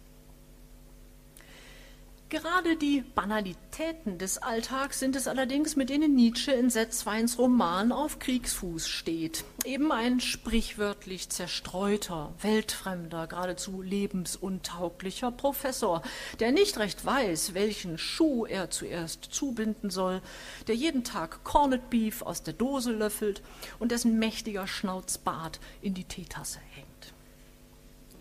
Gerade 2.31 2.77
die 2.77 3.01
Banalitäten 3.01 4.17
des 4.17 4.37
Alltags 4.37 4.99
sind 4.99 5.17
es 5.17 5.27
allerdings, 5.27 5.75
mit 5.75 5.89
denen 5.89 6.15
Nietzsche 6.15 6.53
in 6.53 6.69
Setzweins 6.69 7.37
Roman 7.37 7.91
auf 7.91 8.19
Kriegsfuß 8.19 8.87
steht. 8.87 9.43
Eben 9.65 9.91
ein 9.91 10.21
sprichwörtlich 10.21 11.27
zerstreuter, 11.27 12.33
weltfremder, 12.41 13.27
geradezu 13.27 13.81
lebensuntauglicher 13.81 15.29
Professor, 15.31 16.03
der 16.39 16.53
nicht 16.53 16.77
recht 16.77 17.05
weiß, 17.05 17.53
welchen 17.53 17.97
Schuh 17.97 18.45
er 18.45 18.69
zuerst 18.69 19.25
zubinden 19.25 19.89
soll, 19.89 20.21
der 20.69 20.75
jeden 20.75 21.03
Tag 21.03 21.43
Corned 21.43 21.89
Beef 21.89 22.21
aus 22.21 22.43
der 22.43 22.53
Dose 22.53 22.93
löffelt 22.93 23.41
und 23.77 23.91
dessen 23.91 24.19
mächtiger 24.19 24.67
Schnauzbart 24.67 25.59
in 25.81 25.93
die 25.93 26.05
Teetasse. 26.05 26.59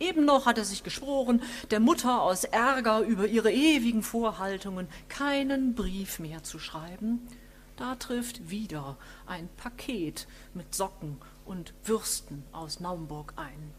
Eben 0.00 0.24
noch 0.24 0.46
hat 0.46 0.56
er 0.56 0.64
sich 0.64 0.82
geschworen, 0.82 1.42
der 1.70 1.78
Mutter 1.78 2.22
aus 2.22 2.44
Ärger 2.44 3.00
über 3.00 3.26
ihre 3.26 3.52
ewigen 3.52 4.02
Vorhaltungen 4.02 4.88
keinen 5.08 5.74
Brief 5.74 6.18
mehr 6.18 6.42
zu 6.42 6.58
schreiben. 6.58 7.28
Da 7.76 7.94
trifft 7.96 8.50
wieder 8.50 8.96
ein 9.26 9.48
Paket 9.58 10.26
mit 10.54 10.74
Socken 10.74 11.18
und 11.44 11.74
Würsten 11.84 12.44
aus 12.52 12.80
Naumburg 12.80 13.34
ein. 13.36 13.72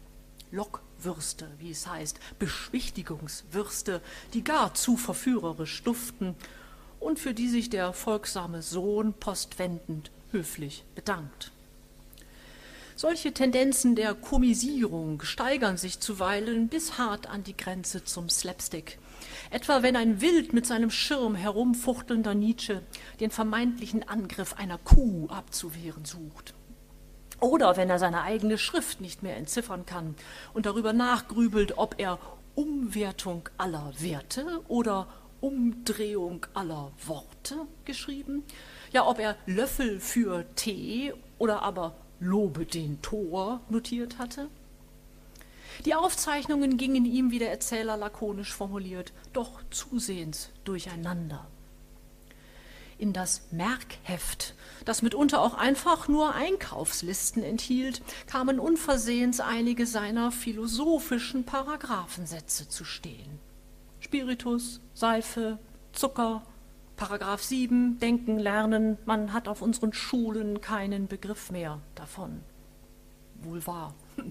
Lockwürste, 0.52 1.48
wie 1.58 1.72
es 1.72 1.88
heißt, 1.88 2.20
Beschwichtigungswürste, 2.38 4.00
die 4.32 4.44
gar 4.44 4.74
zu 4.74 4.96
verführerisch 4.96 5.82
duften 5.82 6.36
und 7.00 7.18
für 7.18 7.34
die 7.34 7.48
sich 7.48 7.68
der 7.68 7.92
folgsame 7.92 8.62
Sohn 8.62 9.12
postwendend 9.14 10.12
höflich 10.30 10.84
bedankt. 10.94 11.50
Solche 12.94 13.32
Tendenzen 13.32 13.96
der 13.96 14.14
Komisierung 14.14 15.22
steigern 15.22 15.76
sich 15.76 16.00
zuweilen 16.00 16.68
bis 16.68 16.98
hart 16.98 17.26
an 17.26 17.42
die 17.42 17.56
Grenze 17.56 18.04
zum 18.04 18.28
Slapstick. 18.28 18.98
Etwa 19.50 19.82
wenn 19.82 19.96
ein 19.96 20.20
wild 20.20 20.52
mit 20.52 20.66
seinem 20.66 20.90
Schirm 20.90 21.34
herumfuchtelnder 21.34 22.34
Nietzsche 22.34 22.82
den 23.20 23.30
vermeintlichen 23.30 24.08
Angriff 24.08 24.54
einer 24.54 24.78
Kuh 24.78 25.28
abzuwehren 25.28 26.04
sucht. 26.04 26.54
Oder 27.40 27.76
wenn 27.76 27.90
er 27.90 27.98
seine 27.98 28.22
eigene 28.22 28.56
Schrift 28.58 29.00
nicht 29.00 29.22
mehr 29.22 29.36
entziffern 29.36 29.84
kann 29.86 30.14
und 30.54 30.66
darüber 30.66 30.92
nachgrübelt, 30.92 31.76
ob 31.76 31.96
er 31.98 32.18
Umwertung 32.54 33.48
aller 33.58 33.92
Werte 33.98 34.60
oder 34.68 35.08
Umdrehung 35.40 36.46
aller 36.54 36.92
Worte 37.04 37.66
geschrieben, 37.84 38.44
ja, 38.92 39.06
ob 39.06 39.18
er 39.18 39.36
Löffel 39.46 39.98
für 39.98 40.44
Tee 40.54 41.12
oder 41.38 41.62
aber 41.62 41.96
Lobe 42.22 42.66
den 42.66 43.02
Tor 43.02 43.60
notiert 43.68 44.18
hatte. 44.18 44.48
Die 45.84 45.94
Aufzeichnungen 45.94 46.76
gingen 46.76 47.04
ihm, 47.04 47.32
wie 47.32 47.40
der 47.40 47.50
Erzähler 47.50 47.96
lakonisch 47.96 48.54
formuliert, 48.54 49.12
doch 49.32 49.60
zusehends 49.70 50.50
durcheinander. 50.62 51.48
In 52.96 53.12
das 53.12 53.42
Merkheft, 53.50 54.54
das 54.84 55.02
mitunter 55.02 55.40
auch 55.40 55.54
einfach 55.54 56.06
nur 56.06 56.32
Einkaufslisten 56.36 57.42
enthielt, 57.42 58.02
kamen 58.28 58.60
unversehens 58.60 59.40
einige 59.40 59.84
seiner 59.84 60.30
philosophischen 60.30 61.42
Paragraphensätze 61.42 62.68
zu 62.68 62.84
stehen. 62.84 63.40
Spiritus, 63.98 64.80
Seife, 64.94 65.58
Zucker, 65.92 66.44
Paragraph 67.02 67.42
7, 67.42 67.98
Denken, 67.98 68.38
Lernen, 68.38 68.96
man 69.06 69.32
hat 69.32 69.48
auf 69.48 69.60
unseren 69.60 69.92
Schulen 69.92 70.60
keinen 70.60 71.08
Begriff 71.08 71.50
mehr 71.50 71.80
davon. 71.96 72.42
Wohl 73.40 73.66
wahr. 73.66 73.92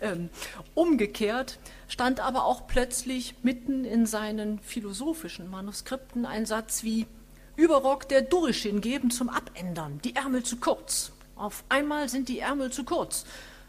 ähm, 0.00 0.28
umgekehrt 0.74 1.60
stand 1.86 2.18
aber 2.18 2.44
auch 2.44 2.66
plötzlich 2.66 3.36
mitten 3.44 3.84
in 3.84 4.04
seinen 4.04 4.58
philosophischen 4.58 5.48
Manuskripten 5.48 6.26
ein 6.26 6.44
Satz 6.44 6.82
wie 6.82 7.06
Überrock 7.54 8.08
der 8.08 8.22
Durchin 8.22 8.80
geben 8.80 9.12
zum 9.12 9.28
Abändern, 9.28 10.00
die 10.02 10.16
Ärmel 10.16 10.42
zu 10.42 10.56
kurz. 10.56 11.12
Auf 11.36 11.62
einmal 11.68 12.08
sind 12.08 12.28
die 12.28 12.40
Ärmel 12.40 12.72
zu 12.72 12.82
kurz. 12.82 13.26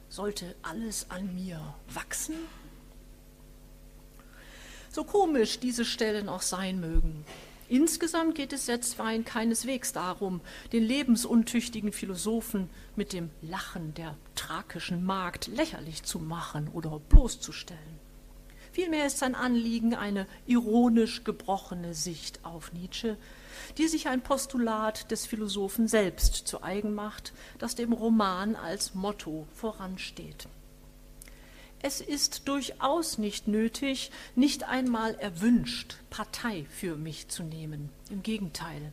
Sollte 0.10 0.56
alles 0.64 1.06
an 1.12 1.36
mir 1.36 1.76
wachsen? 1.94 2.34
So 4.90 5.04
komisch 5.04 5.60
diese 5.60 5.86
Stellen 5.86 6.28
auch 6.28 6.42
sein 6.42 6.80
mögen. 6.80 7.26
Insgesamt 7.70 8.34
geht 8.34 8.52
es 8.52 8.66
Setzwein 8.66 9.24
keineswegs 9.24 9.94
darum, 9.94 10.42
den 10.74 10.84
lebensuntüchtigen 10.84 11.92
Philosophen 11.92 12.68
mit 12.96 13.14
dem 13.14 13.30
Lachen 13.44 13.94
der 13.94 14.18
thrakischen 14.34 15.06
Magd 15.06 15.48
lächerlich 15.48 16.02
zu 16.02 16.18
machen 16.18 16.68
oder 16.74 17.00
bloßzustellen. 17.00 18.00
Vielmehr 18.72 19.06
ist 19.06 19.20
sein 19.20 19.36
Anliegen 19.36 19.94
eine 19.94 20.26
ironisch 20.48 21.24
gebrochene 21.24 21.94
Sicht 21.94 22.44
auf 22.44 22.74
Nietzsche, 22.74 23.18
die 23.78 23.88
sich 23.88 24.08
ein 24.08 24.22
Postulat 24.22 25.12
des 25.12 25.28
Philosophen 25.28 25.88
selbst 25.88 26.48
zu 26.48 26.64
eigen 26.64 26.96
macht, 26.96 27.34
das 27.60 27.76
dem 27.76 27.94
Roman 27.94 28.56
als 28.56 28.96
Motto 28.96 29.48
voransteht. 29.54 30.48
Es 31.82 32.02
ist 32.02 32.50
durchaus 32.50 33.18
nicht 33.18 33.48
nötig, 33.48 34.12
nicht 34.36 34.66
einmal 34.66 35.16
erwünscht, 35.16 35.96
Partei 36.10 36.66
für 36.70 36.98
mich 36.98 37.30
zu 37.30 37.44
nehmen. 37.44 37.90
Im 38.10 38.22
Gegenteil. 38.22 38.92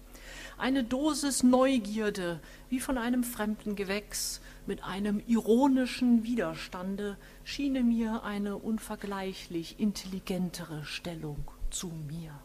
Eine 0.57 0.85
Dosis 0.85 1.43
Neugierde, 1.43 2.41
wie 2.71 2.79
von 2.79 2.97
einem 2.97 3.25
fremden 3.25 3.75
Gewächs, 3.75 4.41
mit 4.67 4.85
einem 4.85 5.21
ironischen 5.27 6.23
Widerstande, 6.23 7.17
schiene 7.43 7.83
mir 7.83 8.23
eine 8.23 8.57
unvergleichlich 8.57 9.81
intelligentere 9.81 10.85
Stellung 10.85 11.45
zu 11.71 11.89
mir. 11.89 12.39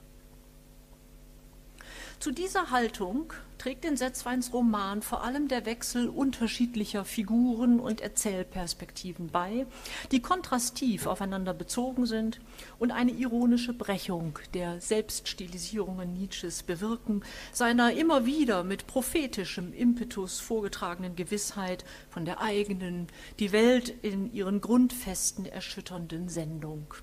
Zu 2.21 2.29
dieser 2.29 2.69
Haltung 2.69 3.33
trägt 3.57 3.83
in 3.83 3.97
Setzweins 3.97 4.53
Roman 4.53 5.01
vor 5.01 5.23
allem 5.23 5.47
der 5.47 5.65
Wechsel 5.65 6.07
unterschiedlicher 6.07 7.03
Figuren 7.03 7.79
und 7.79 7.99
Erzählperspektiven 7.99 9.29
bei, 9.29 9.65
die 10.11 10.21
kontrastiv 10.21 11.07
aufeinander 11.07 11.55
bezogen 11.55 12.05
sind 12.05 12.39
und 12.77 12.91
eine 12.91 13.09
ironische 13.09 13.73
Brechung 13.73 14.37
der 14.53 14.79
Selbststilisierungen 14.79 16.13
Nietzsches 16.13 16.61
bewirken, 16.61 17.23
seiner 17.53 17.91
immer 17.93 18.27
wieder 18.27 18.63
mit 18.63 18.85
prophetischem 18.85 19.73
Impetus 19.73 20.39
vorgetragenen 20.39 21.15
Gewissheit 21.15 21.85
von 22.11 22.23
der 22.23 22.39
eigenen, 22.39 23.07
die 23.39 23.51
Welt 23.51 23.89
in 24.03 24.31
ihren 24.31 24.61
Grundfesten 24.61 25.47
erschütternden 25.47 26.29
Sendung. 26.29 26.93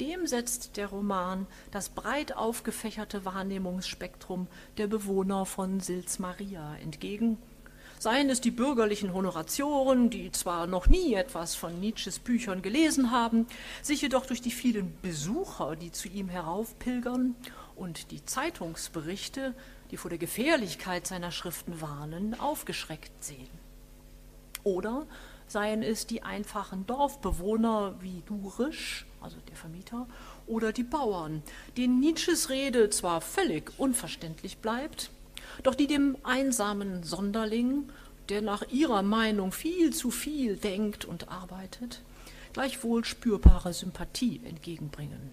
Dem 0.00 0.26
setzt 0.26 0.76
der 0.76 0.88
Roman 0.88 1.46
das 1.70 1.88
breit 1.88 2.36
aufgefächerte 2.36 3.24
Wahrnehmungsspektrum 3.24 4.46
der 4.76 4.88
Bewohner 4.88 5.46
von 5.46 5.80
Sils 5.80 6.18
Maria 6.18 6.76
entgegen. 6.76 7.38
Seien 7.98 8.28
es 8.28 8.42
die 8.42 8.50
bürgerlichen 8.50 9.14
Honoratioren, 9.14 10.10
die 10.10 10.30
zwar 10.30 10.66
noch 10.66 10.86
nie 10.86 11.14
etwas 11.14 11.54
von 11.54 11.80
Nietzsches 11.80 12.18
Büchern 12.18 12.60
gelesen 12.60 13.10
haben, 13.10 13.46
sich 13.80 14.02
jedoch 14.02 14.26
durch 14.26 14.42
die 14.42 14.50
vielen 14.50 14.92
Besucher, 15.00 15.76
die 15.76 15.92
zu 15.92 16.08
ihm 16.08 16.28
heraufpilgern, 16.28 17.34
und 17.74 18.10
die 18.10 18.24
Zeitungsberichte, 18.24 19.54
die 19.90 19.96
vor 19.96 20.10
der 20.10 20.18
Gefährlichkeit 20.18 21.06
seiner 21.06 21.30
Schriften 21.30 21.80
warnen, 21.80 22.38
aufgeschreckt 22.38 23.24
sehen. 23.24 23.48
Oder 24.62 25.06
seien 25.46 25.82
es 25.82 26.06
die 26.06 26.22
einfachen 26.22 26.86
Dorfbewohner 26.86 27.94
wie 28.00 28.22
Durisch, 28.26 29.06
also 29.26 29.38
der 29.48 29.56
Vermieter, 29.56 30.06
oder 30.46 30.72
die 30.72 30.84
Bauern, 30.84 31.42
denen 31.76 31.98
Nietzsches 31.98 32.48
Rede 32.48 32.90
zwar 32.90 33.20
völlig 33.20 33.72
unverständlich 33.76 34.58
bleibt, 34.58 35.10
doch 35.64 35.74
die 35.74 35.88
dem 35.88 36.16
einsamen 36.22 37.02
Sonderling, 37.02 37.88
der 38.28 38.40
nach 38.40 38.62
ihrer 38.70 39.02
Meinung 39.02 39.50
viel 39.50 39.92
zu 39.92 40.12
viel 40.12 40.56
denkt 40.56 41.04
und 41.04 41.28
arbeitet, 41.28 42.02
gleichwohl 42.52 43.04
spürbare 43.04 43.72
Sympathie 43.72 44.40
entgegenbringen. 44.44 45.32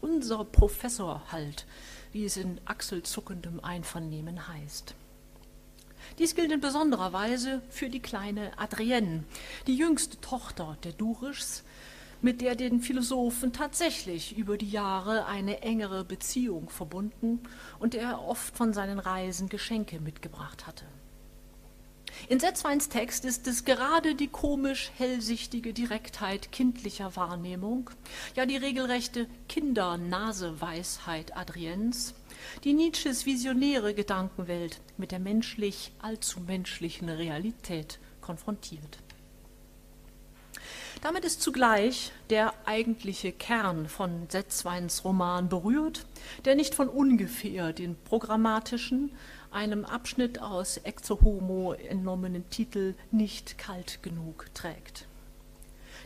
Unser 0.00 0.44
Professor 0.44 1.22
halt, 1.30 1.64
wie 2.10 2.24
es 2.24 2.36
in 2.36 2.60
achselzuckendem 2.64 3.60
Einvernehmen 3.60 4.48
heißt. 4.48 4.96
Dies 6.18 6.34
gilt 6.34 6.50
in 6.50 6.60
besonderer 6.60 7.12
Weise 7.12 7.62
für 7.70 7.88
die 7.88 8.00
kleine 8.00 8.58
Adrienne, 8.58 9.22
die 9.68 9.76
jüngste 9.76 10.20
Tochter 10.20 10.76
der 10.82 10.92
Durischs, 10.92 11.62
mit 12.22 12.40
der 12.40 12.54
den 12.54 12.80
Philosophen 12.80 13.52
tatsächlich 13.52 14.36
über 14.38 14.56
die 14.56 14.70
Jahre 14.70 15.26
eine 15.26 15.62
engere 15.62 16.04
Beziehung 16.04 16.70
verbunden 16.70 17.40
und 17.78 17.94
der 17.94 18.02
er 18.02 18.24
oft 18.24 18.56
von 18.56 18.72
seinen 18.72 18.98
Reisen 18.98 19.48
Geschenke 19.48 20.00
mitgebracht 20.00 20.66
hatte. 20.66 20.84
In 22.28 22.38
Setzweins 22.38 22.88
Text 22.88 23.24
ist 23.24 23.46
es 23.48 23.64
gerade 23.64 24.14
die 24.14 24.28
komisch 24.28 24.90
hellsichtige 24.96 25.72
Direktheit 25.72 26.52
kindlicher 26.52 27.16
Wahrnehmung, 27.16 27.90
ja 28.36 28.46
die 28.46 28.56
regelrechte 28.56 29.26
Kindernaseweisheit 29.48 31.36
Adriens, 31.36 32.14
die 32.64 32.74
Nietzsches 32.74 33.26
visionäre 33.26 33.94
Gedankenwelt 33.94 34.80
mit 34.96 35.10
der 35.10 35.18
menschlich 35.18 35.92
allzu 36.00 36.40
menschlichen 36.40 37.08
Realität 37.08 37.98
konfrontiert. 38.20 38.98
Damit 41.02 41.24
ist 41.24 41.42
zugleich 41.42 42.12
der 42.30 42.54
eigentliche 42.64 43.32
Kern 43.32 43.88
von 43.88 44.28
Setzweins 44.28 45.04
Roman 45.04 45.48
berührt, 45.48 46.06
der 46.44 46.54
nicht 46.54 46.76
von 46.76 46.88
ungefähr 46.88 47.72
den 47.72 47.96
programmatischen, 48.04 49.10
einem 49.50 49.84
Abschnitt 49.84 50.40
aus 50.40 50.76
Exo 50.76 51.18
Homo 51.22 51.72
entnommenen 51.72 52.48
Titel 52.50 52.94
Nicht 53.10 53.58
kalt 53.58 54.04
genug 54.04 54.46
trägt. 54.54 55.08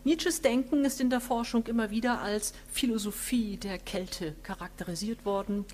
Nietzsches 0.05 0.41
Denken 0.41 0.87
ist 0.87 0.99
in 0.99 1.11
der 1.11 1.21
Forschung 1.21 1.67
immer 1.67 1.91
wieder 1.91 2.23
als 2.23 2.55
Philosophie 2.73 3.59
der 3.59 3.79
Kälte 3.79 4.35
charakterisiert 4.45 5.27
worden, 5.27 5.67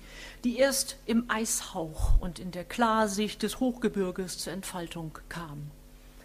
die 0.43 0.57
erst 0.57 0.97
im 1.05 1.29
Eishauch 1.29 2.19
und 2.19 2.39
in 2.39 2.51
der 2.51 2.65
Klarsicht 2.65 3.41
des 3.41 3.61
Hochgebirges 3.61 4.37
zur 4.39 4.51
Entfaltung 4.51 5.17
kam. 5.29 5.71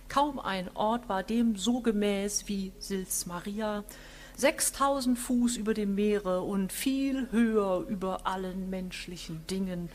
Kaum 0.09 0.39
ein 0.39 0.71
Ort 0.75 1.09
war 1.09 1.23
dem 1.23 1.57
so 1.57 1.81
gemäß 1.81 2.49
wie 2.49 2.73
Sils 2.79 3.27
Maria, 3.27 3.85
6000 4.37 5.19
Fuß 5.19 5.57
über 5.57 5.75
dem 5.75 5.95
Meere 5.95 6.43
und 6.43 6.73
viel 6.73 7.29
höher 7.31 7.85
über 7.89 8.27
allen 8.27 8.71
menschlichen 8.71 9.47
Dingen, 9.49 9.91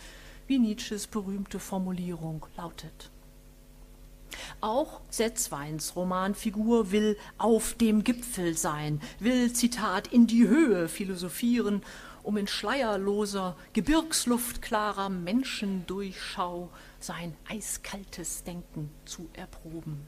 wie 0.47 0.59
Nietzsches 0.59 1.07
berühmte 1.07 1.59
Formulierung 1.59 2.45
lautet. 2.57 3.09
Auch 4.61 5.01
Setzweins 5.09 5.95
Romanfigur 5.95 6.91
will 6.91 7.17
auf 7.37 7.73
dem 7.73 8.03
Gipfel 8.03 8.55
sein, 8.57 9.01
will, 9.19 9.53
Zitat, 9.53 10.07
in 10.07 10.27
die 10.27 10.47
Höhe 10.47 10.87
philosophieren, 10.89 11.81
um 12.23 12.37
in 12.37 12.47
schleierloser, 12.47 13.55
gebirgsluftklarer 13.73 15.09
Menschendurchschau 15.09 16.69
sein 16.99 17.35
eiskaltes 17.49 18.43
Denken 18.43 18.89
zu 19.05 19.29
erproben. 19.33 20.07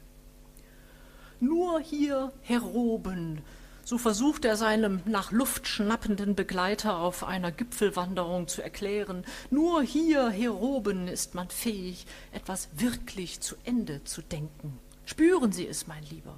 Nur 1.38 1.80
hier 1.80 2.32
heroben, 2.40 3.42
so 3.84 3.98
versucht 3.98 4.44
er 4.44 4.56
seinem 4.56 5.00
nach 5.04 5.30
Luft 5.30 5.68
schnappenden 5.68 6.34
Begleiter 6.34 6.98
auf 6.98 7.22
einer 7.22 7.52
Gipfelwanderung 7.52 8.48
zu 8.48 8.62
erklären, 8.62 9.24
nur 9.50 9.82
hier 9.82 10.30
heroben 10.30 11.06
ist 11.06 11.34
man 11.34 11.50
fähig, 11.50 12.06
etwas 12.32 12.68
wirklich 12.72 13.40
zu 13.40 13.54
Ende 13.64 14.02
zu 14.02 14.22
denken. 14.22 14.78
Spüren 15.04 15.52
Sie 15.52 15.68
es, 15.68 15.86
mein 15.86 16.02
Lieber. 16.04 16.34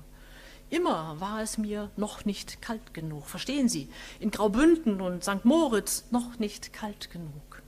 Immer 0.70 1.18
war 1.18 1.40
es 1.40 1.56
mir 1.56 1.90
noch 1.96 2.24
nicht 2.24 2.60
kalt 2.60 2.92
genug. 2.92 3.26
Verstehen 3.26 3.68
Sie, 3.68 3.88
in 4.20 4.30
Graubünden 4.30 5.00
und 5.00 5.24
St. 5.24 5.44
Moritz 5.44 6.04
noch 6.10 6.38
nicht 6.38 6.72
kalt 6.72 7.10
genug. 7.10 7.62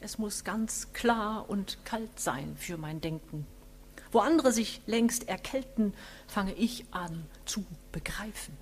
Es 0.00 0.16
muss 0.16 0.44
ganz 0.44 0.94
klar 0.94 1.50
und 1.50 1.78
kalt 1.84 2.18
sein 2.18 2.56
für 2.56 2.78
mein 2.78 3.02
Denken. 3.02 3.46
Wo 4.10 4.20
andere 4.20 4.52
sich 4.52 4.80
längst 4.86 5.28
erkälten, 5.28 5.92
fange 6.26 6.54
ich 6.54 6.86
an 6.90 7.26
zu 7.44 7.64
begreifen. 7.92 8.56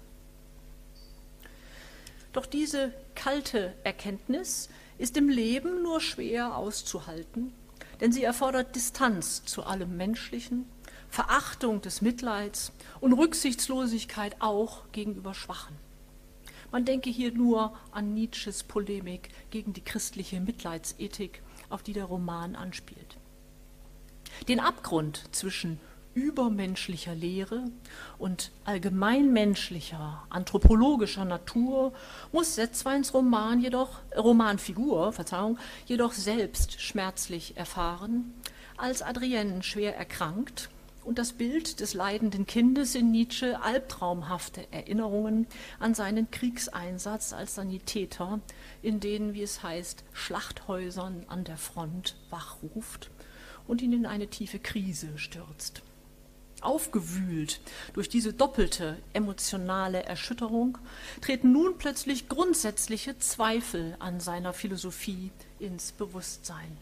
Doch 2.32 2.46
diese 2.46 2.92
kalte 3.14 3.74
Erkenntnis 3.84 4.68
ist 4.98 5.16
im 5.16 5.28
Leben 5.28 5.82
nur 5.82 6.00
schwer 6.00 6.56
auszuhalten, 6.56 7.52
denn 8.00 8.12
sie 8.12 8.24
erfordert 8.24 8.74
Distanz 8.74 9.44
zu 9.44 9.62
allem 9.62 9.96
Menschlichen, 9.96 10.66
Verachtung 11.08 11.80
des 11.80 12.02
Mitleids 12.02 12.72
und 13.00 13.12
Rücksichtslosigkeit 13.12 14.36
auch 14.40 14.90
gegenüber 14.92 15.34
Schwachen. 15.34 15.76
Man 16.70 16.84
denke 16.84 17.08
hier 17.08 17.32
nur 17.32 17.74
an 17.92 18.12
Nietzsches 18.12 18.62
Polemik 18.62 19.30
gegen 19.50 19.72
die 19.72 19.84
christliche 19.84 20.40
Mitleidsethik, 20.40 21.42
auf 21.70 21.82
die 21.82 21.94
der 21.94 22.04
Roman 22.04 22.56
anspielt. 22.56 23.16
Den 24.48 24.60
Abgrund 24.60 25.24
zwischen 25.32 25.80
übermenschlicher 26.14 27.14
Lehre 27.14 27.64
und 28.18 28.50
allgemeinmenschlicher, 28.64 30.24
anthropologischer 30.30 31.24
Natur 31.24 31.92
muss 32.32 32.56
Setzweins 32.56 33.14
Roman 33.14 33.60
jedoch, 33.60 34.00
Romanfigur, 34.16 35.12
Verzeihung, 35.12 35.58
jedoch 35.86 36.12
selbst 36.12 36.80
schmerzlich 36.80 37.56
erfahren, 37.56 38.34
als 38.76 39.02
Adrienne 39.02 39.62
schwer 39.62 39.96
erkrankt 39.96 40.70
und 41.08 41.18
das 41.18 41.32
Bild 41.32 41.80
des 41.80 41.94
leidenden 41.94 42.46
Kindes 42.46 42.94
in 42.94 43.10
Nietzsche 43.10 43.62
albtraumhafte 43.62 44.70
Erinnerungen 44.70 45.46
an 45.80 45.94
seinen 45.94 46.30
Kriegseinsatz 46.30 47.32
als 47.32 47.54
Sanitäter 47.54 48.40
in 48.82 49.00
den, 49.00 49.32
wie 49.32 49.40
es 49.40 49.62
heißt, 49.62 50.04
Schlachthäusern 50.12 51.24
an 51.28 51.44
der 51.44 51.56
Front 51.56 52.14
wachruft 52.28 53.10
und 53.66 53.80
ihn 53.80 53.94
in 53.94 54.04
eine 54.04 54.28
tiefe 54.28 54.58
Krise 54.58 55.16
stürzt. 55.16 55.80
Aufgewühlt 56.60 57.62
durch 57.94 58.10
diese 58.10 58.34
doppelte 58.34 58.98
emotionale 59.14 60.02
Erschütterung 60.02 60.76
treten 61.22 61.52
nun 61.52 61.78
plötzlich 61.78 62.28
grundsätzliche 62.28 63.16
Zweifel 63.16 63.96
an 63.98 64.20
seiner 64.20 64.52
Philosophie 64.52 65.30
ins 65.58 65.92
Bewusstsein. 65.92 66.76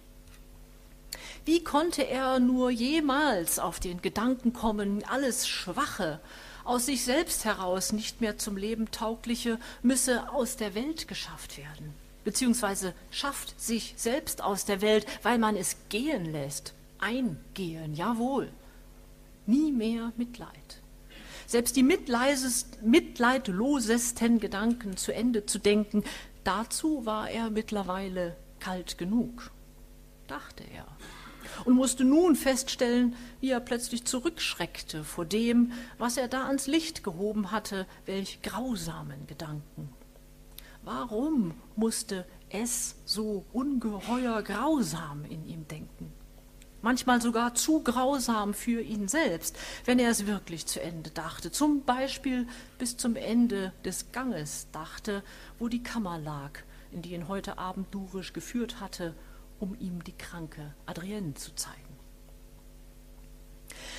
Wie 1.46 1.62
konnte 1.62 2.02
er 2.02 2.40
nur 2.40 2.70
jemals 2.70 3.60
auf 3.60 3.78
den 3.78 4.02
Gedanken 4.02 4.52
kommen, 4.52 5.04
alles 5.04 5.46
Schwache, 5.46 6.18
aus 6.64 6.86
sich 6.86 7.04
selbst 7.04 7.44
heraus 7.44 7.92
nicht 7.92 8.20
mehr 8.20 8.36
zum 8.36 8.56
Leben 8.56 8.90
taugliche, 8.90 9.60
müsse 9.80 10.28
aus 10.32 10.56
der 10.56 10.74
Welt 10.74 11.06
geschafft 11.06 11.56
werden? 11.56 11.94
Beziehungsweise 12.24 12.94
schafft 13.12 13.60
sich 13.60 13.94
selbst 13.96 14.42
aus 14.42 14.64
der 14.64 14.80
Welt, 14.80 15.06
weil 15.22 15.38
man 15.38 15.54
es 15.54 15.76
gehen 15.88 16.32
lässt. 16.32 16.74
Eingehen, 16.98 17.94
jawohl 17.94 18.50
nie 19.46 19.70
mehr 19.70 20.12
Mitleid. 20.16 20.80
Selbst 21.46 21.76
die 21.76 21.84
mitleidlosesten 21.84 24.40
Gedanken 24.40 24.96
zu 24.96 25.14
Ende 25.14 25.46
zu 25.46 25.60
denken, 25.60 26.02
dazu 26.42 27.06
war 27.06 27.30
er 27.30 27.50
mittlerweile 27.50 28.36
kalt 28.58 28.98
genug, 28.98 29.52
dachte 30.26 30.64
er. 30.74 30.88
Und 31.64 31.74
musste 31.74 32.04
nun 32.04 32.36
feststellen, 32.36 33.14
wie 33.40 33.50
er 33.50 33.60
plötzlich 33.60 34.04
zurückschreckte 34.04 35.04
vor 35.04 35.24
dem, 35.24 35.72
was 35.98 36.16
er 36.16 36.28
da 36.28 36.46
ans 36.46 36.66
Licht 36.66 37.04
gehoben 37.04 37.50
hatte, 37.50 37.86
welch 38.04 38.42
grausamen 38.42 39.26
Gedanken. 39.26 39.90
Warum 40.82 41.54
musste 41.74 42.24
es 42.50 42.96
so 43.04 43.44
ungeheuer 43.52 44.42
grausam 44.42 45.24
in 45.24 45.46
ihm 45.46 45.66
denken? 45.68 46.12
manchmal 46.86 47.20
sogar 47.20 47.52
zu 47.54 47.82
grausam 47.82 48.54
für 48.54 48.80
ihn 48.80 49.08
selbst, 49.08 49.58
wenn 49.86 49.98
er 49.98 50.08
es 50.08 50.26
wirklich 50.26 50.66
zu 50.66 50.80
Ende 50.80 51.10
dachte, 51.10 51.50
zum 51.50 51.82
Beispiel 51.82 52.46
bis 52.78 52.96
zum 52.96 53.16
Ende 53.16 53.72
des 53.84 54.12
Ganges 54.12 54.68
dachte, 54.70 55.24
wo 55.58 55.66
die 55.66 55.82
Kammer 55.82 56.16
lag, 56.20 56.52
in 56.92 57.02
die 57.02 57.14
ihn 57.14 57.26
heute 57.26 57.58
Abend 57.58 57.92
Durisch 57.92 58.32
geführt 58.32 58.78
hatte, 58.78 59.14
um 59.60 59.76
ihm 59.78 60.04
die 60.04 60.16
kranke 60.16 60.74
Adrienne 60.86 61.34
zu 61.34 61.54
zeigen. 61.54 61.82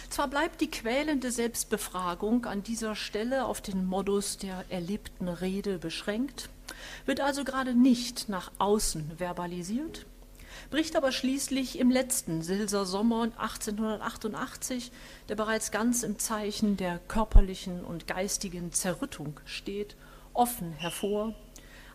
Zwar 0.10 0.30
bleibt 0.30 0.62
die 0.62 0.72
quälende 0.72 1.32
Selbstbefragung 1.32 2.45
an 2.45 2.64
dieser 2.64 2.95
Stelle 2.95 3.45
auf 3.45 3.62
den 3.62 3.86
Modus 3.86 4.38
der 4.38 4.64
erlebten 4.70 5.28
Rede 5.28 5.80
beschränkt, 5.80 6.49
wird 7.05 7.20
also 7.20 7.43
gerade 7.43 7.74
nicht 7.74 8.30
nach 8.30 8.51
außen 8.58 9.18
verbalisiert, 9.18 10.05
bricht 10.70 10.95
aber 10.95 11.12
schließlich 11.12 11.78
im 11.78 11.91
letzten 11.91 12.41
Silser 12.41 12.86
Sommer 12.86 13.24
1888, 13.38 14.91
der 15.28 15.36
bereits 15.36 15.72
ganz 15.72 16.03
im 16.03 16.20
Zeichen 16.20 16.78
der 16.78 16.99
körperlichen 16.99 17.84
und 17.84 18.08
geistigen 18.08 18.72
Zerrüttung 18.72 19.39
steht, 19.45 19.95
offen 20.34 20.72
hervor, 20.72 21.36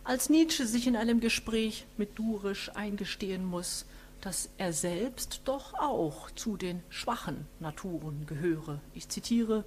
als 0.03 0.29
Nietzsche 0.29 0.65
sich 0.65 0.87
in 0.87 0.95
einem 0.95 1.19
Gespräch 1.19 1.85
mit 1.97 2.17
Durisch 2.17 2.69
eingestehen 2.75 3.45
muss, 3.45 3.85
dass 4.21 4.49
er 4.57 4.73
selbst 4.73 5.41
doch 5.45 5.73
auch 5.73 6.31
zu 6.31 6.57
den 6.57 6.81
schwachen 6.89 7.45
Naturen 7.59 8.25
gehöre. 8.25 8.79
Ich 8.93 9.09
zitiere, 9.09 9.65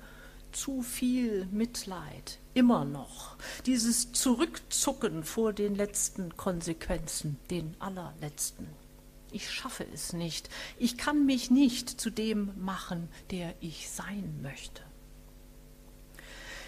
zu 0.53 0.83
viel 0.83 1.47
Mitleid, 1.47 2.39
immer 2.55 2.85
noch, 2.85 3.37
dieses 3.67 4.13
Zurückzucken 4.13 5.25
vor 5.25 5.53
den 5.53 5.75
letzten 5.75 6.37
Konsequenzen, 6.37 7.39
den 7.51 7.75
allerletzten 7.79 8.67
ich 9.37 9.51
schaffe 9.51 9.87
es 9.93 10.15
nicht, 10.15 10.49
ich 10.79 10.97
kann 10.97 11.27
mich 11.27 11.51
nicht 11.51 12.01
zu 12.01 12.11
dem 12.11 12.53
machen, 12.59 13.09
der 13.31 13.55
ich 13.61 13.91
sein 13.91 14.41
möchte. 14.43 14.83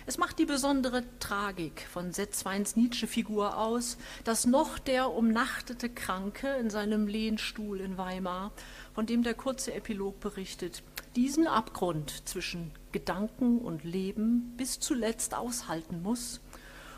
Es 0.09 0.17
macht 0.17 0.39
die 0.39 0.47
besondere 0.47 1.05
Tragik 1.21 1.87
von 1.93 2.15
Setzweins 2.15 2.77
Nietzsche-Figur 2.77 3.59
aus, 3.59 3.99
dass 4.25 4.47
noch 4.47 4.79
der 4.79 5.13
umnachtete 5.13 5.91
Kranke 5.91 6.49
in 6.57 6.71
seinem 6.71 7.07
Lehnstuhl 7.07 7.79
in 7.83 7.99
Weimar, 7.99 8.53
von 8.95 9.05
dem 9.05 9.23
der 9.23 9.35
kurze 9.35 9.75
Epilog 9.75 10.19
berichtet, 10.19 10.83
diesen 11.15 11.47
Abgrund 11.47 12.27
zwischen 12.27 12.71
Gedanken 12.91 13.59
und 13.59 13.85
Leben 13.85 14.55
bis 14.57 14.81
zuletzt 14.81 15.35
aushalten 15.35 16.01
muss, 16.01 16.41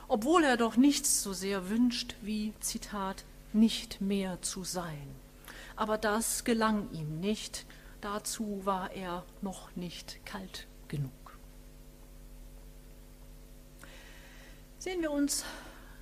obwohl 0.06 0.44
er 0.44 0.56
doch 0.56 0.76
nichts 0.76 1.20
so 1.20 1.32
sehr 1.32 1.68
wünscht 1.68 2.14
wie, 2.22 2.54
Zitat, 2.60 3.24
nicht 3.52 4.00
mehr 4.00 4.40
zu 4.40 4.62
sein 4.62 5.08
aber 5.80 5.96
das 5.96 6.44
gelang 6.44 6.90
ihm 6.92 7.20
nicht. 7.20 7.64
Dazu 8.02 8.60
war 8.64 8.92
er 8.92 9.24
noch 9.40 9.74
nicht 9.76 10.20
kalt 10.26 10.66
genug. 10.88 11.19
Sehen 14.80 15.02
wir 15.02 15.10
uns 15.10 15.44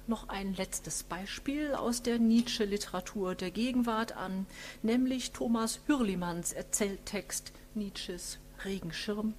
noch 0.06 0.28
ein 0.28 0.54
letztes 0.54 1.02
Beispiel 1.02 1.74
aus 1.74 2.00
der 2.00 2.20
Nietzsche-Literatur 2.20 3.34
der 3.34 3.50
Gegenwart 3.50 4.12
an, 4.16 4.46
nämlich 4.84 5.32
Thomas 5.32 5.80
Hürlimanns 5.88 6.52
Erzähltext 6.52 7.52
Nietzsches 7.74 8.38
Regenschirm 8.64 9.34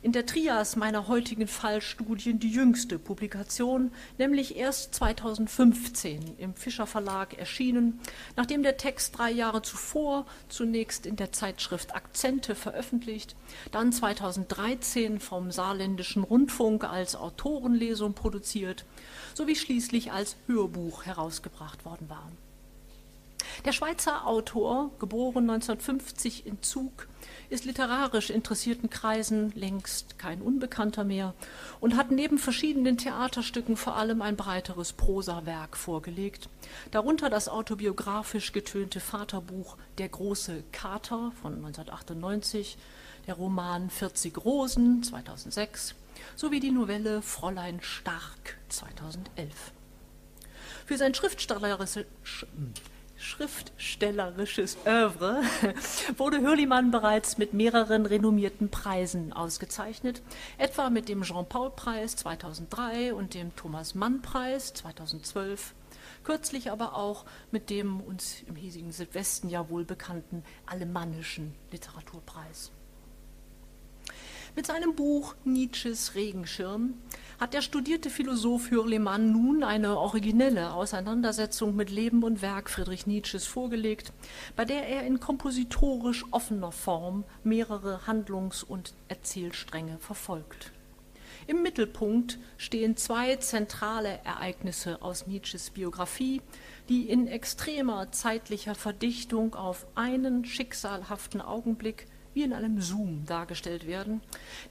in 0.00 0.12
der 0.12 0.26
Trias 0.26 0.76
meiner 0.76 1.08
heutigen 1.08 1.48
Fallstudien 1.48 2.38
die 2.38 2.50
jüngste 2.50 2.98
Publikation, 2.98 3.90
nämlich 4.16 4.56
erst 4.56 4.94
2015 4.94 6.36
im 6.38 6.54
Fischer 6.54 6.86
Verlag 6.86 7.36
erschienen, 7.36 7.98
nachdem 8.36 8.62
der 8.62 8.76
Text 8.76 9.18
drei 9.18 9.30
Jahre 9.30 9.62
zuvor 9.62 10.26
zunächst 10.48 11.04
in 11.04 11.16
der 11.16 11.32
Zeitschrift 11.32 11.96
Akzente 11.96 12.54
veröffentlicht, 12.54 13.34
dann 13.72 13.92
2013 13.92 15.18
vom 15.18 15.50
Saarländischen 15.50 16.22
Rundfunk 16.22 16.84
als 16.84 17.16
Autorenlesung 17.16 18.14
produziert, 18.14 18.84
sowie 19.34 19.56
schließlich 19.56 20.12
als 20.12 20.36
Hörbuch 20.46 21.06
herausgebracht 21.06 21.84
worden 21.84 22.08
war. 22.08 22.30
Der 23.64 23.72
Schweizer 23.72 24.26
Autor, 24.26 24.90
geboren 24.98 25.50
1950 25.50 26.46
in 26.46 26.62
Zug, 26.62 27.08
ist 27.50 27.64
literarisch 27.64 28.30
interessierten 28.30 28.90
Kreisen 28.90 29.52
längst 29.52 30.18
kein 30.18 30.42
Unbekannter 30.42 31.04
mehr 31.04 31.34
und 31.80 31.96
hat 31.96 32.10
neben 32.10 32.38
verschiedenen 32.38 32.98
Theaterstücken 32.98 33.76
vor 33.76 33.96
allem 33.96 34.20
ein 34.20 34.36
breiteres 34.36 34.92
Prosawerk 34.92 35.76
vorgelegt, 35.76 36.48
darunter 36.90 37.30
das 37.30 37.48
autobiografisch 37.48 38.52
getönte 38.52 39.00
Vaterbuch 39.00 39.76
Der 39.96 40.08
große 40.08 40.62
Kater 40.72 41.32
von 41.40 41.54
1998, 41.54 42.76
der 43.26 43.34
Roman 43.34 43.90
40 43.90 44.44
Rosen 44.44 45.02
2006 45.02 45.94
sowie 46.36 46.60
die 46.60 46.70
Novelle 46.70 47.22
Fräulein 47.22 47.80
Stark 47.80 48.58
2011. 48.68 49.72
Für 50.86 50.96
sein 50.96 51.14
schriftstellerisches 51.14 52.06
schriftstellerisches 53.18 54.78
Övre 54.86 55.42
wurde 56.16 56.40
Hürlimann 56.40 56.90
bereits 56.92 57.36
mit 57.36 57.52
mehreren 57.52 58.06
renommierten 58.06 58.70
Preisen 58.70 59.32
ausgezeichnet, 59.32 60.22
etwa 60.56 60.88
mit 60.88 61.08
dem 61.08 61.22
Jean-Paul-Preis 61.22 62.16
2003 62.16 63.12
und 63.12 63.34
dem 63.34 63.54
Thomas-Mann-Preis 63.56 64.72
2012, 64.74 65.74
kürzlich 66.22 66.70
aber 66.70 66.94
auch 66.94 67.24
mit 67.50 67.70
dem 67.70 68.00
uns 68.00 68.42
im 68.46 68.54
hiesigen 68.54 68.92
Südwesten 68.92 69.50
ja 69.50 69.68
wohl 69.68 69.84
bekannten 69.84 70.44
Alemannischen 70.66 71.54
Literaturpreis. 71.72 72.70
Mit 74.54 74.66
seinem 74.66 74.94
Buch 74.94 75.34
Nietzsches 75.44 76.14
Regenschirm 76.14 76.94
hat 77.38 77.54
der 77.54 77.62
studierte 77.62 78.10
Philosoph 78.10 78.70
Hürlimann 78.70 79.30
nun 79.30 79.62
eine 79.62 79.96
originelle 79.98 80.72
Auseinandersetzung 80.72 81.76
mit 81.76 81.88
Leben 81.88 82.24
und 82.24 82.42
Werk 82.42 82.68
Friedrich 82.68 83.06
Nietzsches 83.06 83.46
vorgelegt, 83.46 84.12
bei 84.56 84.64
der 84.64 84.88
er 84.88 85.04
in 85.04 85.20
kompositorisch 85.20 86.24
offener 86.32 86.72
Form 86.72 87.24
mehrere 87.44 88.06
Handlungs- 88.06 88.64
und 88.64 88.92
Erzählstränge 89.06 89.98
verfolgt. 90.00 90.72
Im 91.46 91.62
Mittelpunkt 91.62 92.38
stehen 92.58 92.96
zwei 92.96 93.36
zentrale 93.36 94.18
Ereignisse 94.24 95.00
aus 95.00 95.26
Nietzsches 95.26 95.70
Biografie, 95.70 96.42
die 96.88 97.08
in 97.08 97.28
extremer 97.28 98.10
zeitlicher 98.10 98.74
Verdichtung 98.74 99.54
auf 99.54 99.86
einen 99.94 100.44
schicksalhaften 100.44 101.40
Augenblick 101.40 102.06
wie 102.38 102.44
in 102.44 102.52
einem 102.52 102.80
Zoom 102.80 103.26
dargestellt 103.26 103.88
werden, 103.88 104.20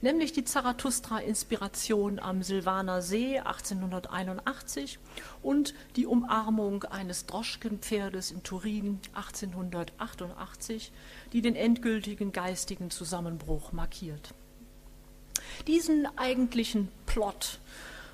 nämlich 0.00 0.32
die 0.32 0.42
Zarathustra-Inspiration 0.42 2.18
am 2.18 2.42
Silvaner 2.42 3.02
See 3.02 3.38
1881 3.38 4.98
und 5.42 5.74
die 5.94 6.06
Umarmung 6.06 6.84
eines 6.84 7.26
Droschkenpferdes 7.26 8.30
in 8.30 8.42
Turin 8.42 9.00
1888, 9.12 10.92
die 11.34 11.42
den 11.42 11.56
endgültigen 11.56 12.32
geistigen 12.32 12.90
Zusammenbruch 12.90 13.72
markiert. 13.72 14.32
Diesen 15.66 16.08
eigentlichen 16.16 16.88
Plot 17.04 17.60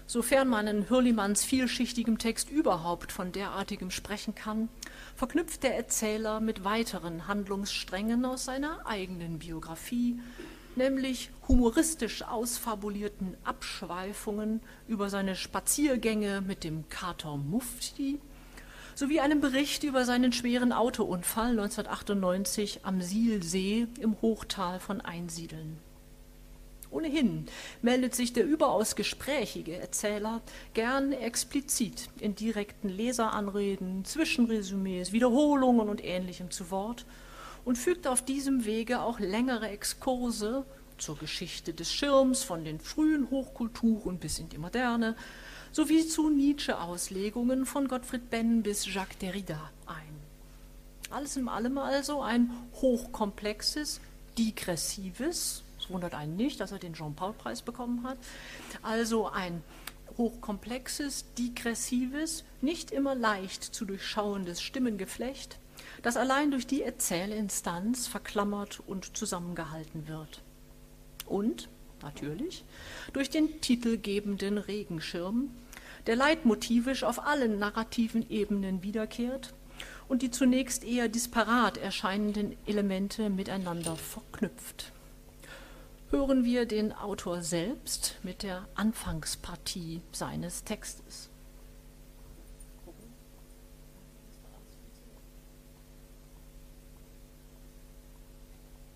sofern 0.07 0.48
man 0.48 0.66
in 0.66 0.88
Hürlimanns 0.90 1.44
vielschichtigem 1.44 2.18
Text 2.18 2.50
überhaupt 2.50 3.12
von 3.12 3.32
derartigem 3.32 3.90
sprechen 3.90 4.34
kann, 4.34 4.68
verknüpft 5.15 5.62
der 5.62 5.77
Erzähler 5.77 6.41
mit 6.41 6.65
weiteren 6.65 7.29
Handlungssträngen 7.29 8.25
aus 8.25 8.45
seiner 8.45 8.87
eigenen 8.87 9.39
Biografie, 9.39 10.21
nämlich 10.77 11.31
humoristisch 11.47 12.23
ausfabulierten 12.23 13.37
Abschweifungen 13.45 14.61
über 14.89 15.11
seine 15.11 15.37
Spaziergänge 15.37 16.41
mit 16.41 16.65
dem 16.65 16.89
Kater 16.89 17.37
Mufti 17.37 18.19
sowie 18.95 19.21
einem 19.21 19.41
Bericht 19.41 19.83
über 19.83 20.05
seinen 20.05 20.33
schweren 20.33 20.73
Autounfall 20.73 21.51
1998 21.51 22.81
am 22.85 23.01
Sielsee 23.01 23.89
im 24.01 24.21
Hochtal 24.23 24.79
von 24.79 25.01
Einsiedeln. 25.01 25.79
Ohnehin 26.95 27.47
meldet 27.82 28.14
sich 28.14 28.32
der 28.32 28.47
überaus 28.47 28.95
gesprächige 28.95 29.76
Erzähler 29.76 30.42
gern 30.74 31.12
explizit 31.12 32.09
in 32.20 32.36
direkten 32.36 32.88
Leseranreden, 32.88 34.05
Zwischenresümees, 34.05 35.11
Wiederholungen 35.11 35.88
und 35.88 36.05
Ähnlichem 36.05 36.53
zu 36.53 36.70
Wort 36.70 37.05
und 37.64 37.78
fügt 37.78 38.07
auf 38.07 38.24
diesem 38.24 38.64
Wege 38.64 39.01
auch 39.01 39.18
längere 39.18 39.70
Exkurse 39.70 40.64
zur 40.97 41.18
Geschichte 41.18 41.74
des 41.74 41.92
Schirms 41.92 42.45
von 42.45 42.64
den 42.64 42.78
frühen 42.78 43.28
Hochkulturen 43.28 44.18
bis 44.18 44.38
in 44.38 44.49
die 44.49 44.59
Moderne 44.59 45.16
sowie 45.72 46.07
zu 46.07 46.30
Nietzsche-Auslegungen 46.30 47.66
von 47.66 47.88
Gottfried 47.88 48.30
Benn 48.30 48.62
bis 48.62 48.86
Jacques 48.86 49.18
Derrida 49.18 49.72
ein. 49.86 50.14
Alles 51.11 51.36
in 51.36 51.49
allem 51.49 51.76
also 51.76 52.22
ein 52.22 52.53
hochkomplexes, 52.74 54.01
digressives, 54.38 55.64
es 55.85 55.91
wundert 55.91 56.14
einen 56.14 56.37
nicht, 56.37 56.61
dass 56.61 56.72
er 56.72 56.78
den 56.78 56.95
Jean-Paul-Preis 56.95 57.61
bekommen 57.61 58.05
hat. 58.05 58.16
Also 58.82 59.28
ein 59.28 59.62
hochkomplexes, 60.16 61.26
digressives, 61.37 62.45
nicht 62.62 62.91
immer 62.91 63.14
leicht 63.14 63.62
zu 63.62 63.85
durchschauendes 63.85 64.62
Stimmengeflecht, 64.62 65.59
das 66.03 66.16
allein 66.16 66.51
durch 66.51 66.66
die 66.66 66.82
Erzählinstanz 66.82 68.07
verklammert 68.07 68.80
und 68.87 69.16
zusammengehalten 69.16 70.09
wird. 70.09 70.41
Und, 71.26 71.68
natürlich, 72.03 72.64
durch 73.12 73.28
den 73.28 73.61
titelgebenden 73.61 74.57
Regenschirm, 74.57 75.51
der 76.07 76.16
leitmotivisch 76.16 77.03
auf 77.05 77.26
allen 77.26 77.59
narrativen 77.59 78.28
Ebenen 78.30 78.82
wiederkehrt 78.82 79.53
und 80.09 80.22
die 80.22 80.30
zunächst 80.30 80.85
eher 80.85 81.09
disparat 81.09 81.76
erscheinenden 81.76 82.57
Elemente 82.66 83.28
miteinander 83.28 83.97
verknüpft 83.97 84.93
hören 86.11 86.44
wir 86.44 86.66
den 86.66 86.92
Autor 86.92 87.42
selbst 87.42 88.18
mit 88.22 88.42
der 88.42 88.68
Anfangspartie 88.74 90.02
seines 90.12 90.64
Textes. 90.64 91.30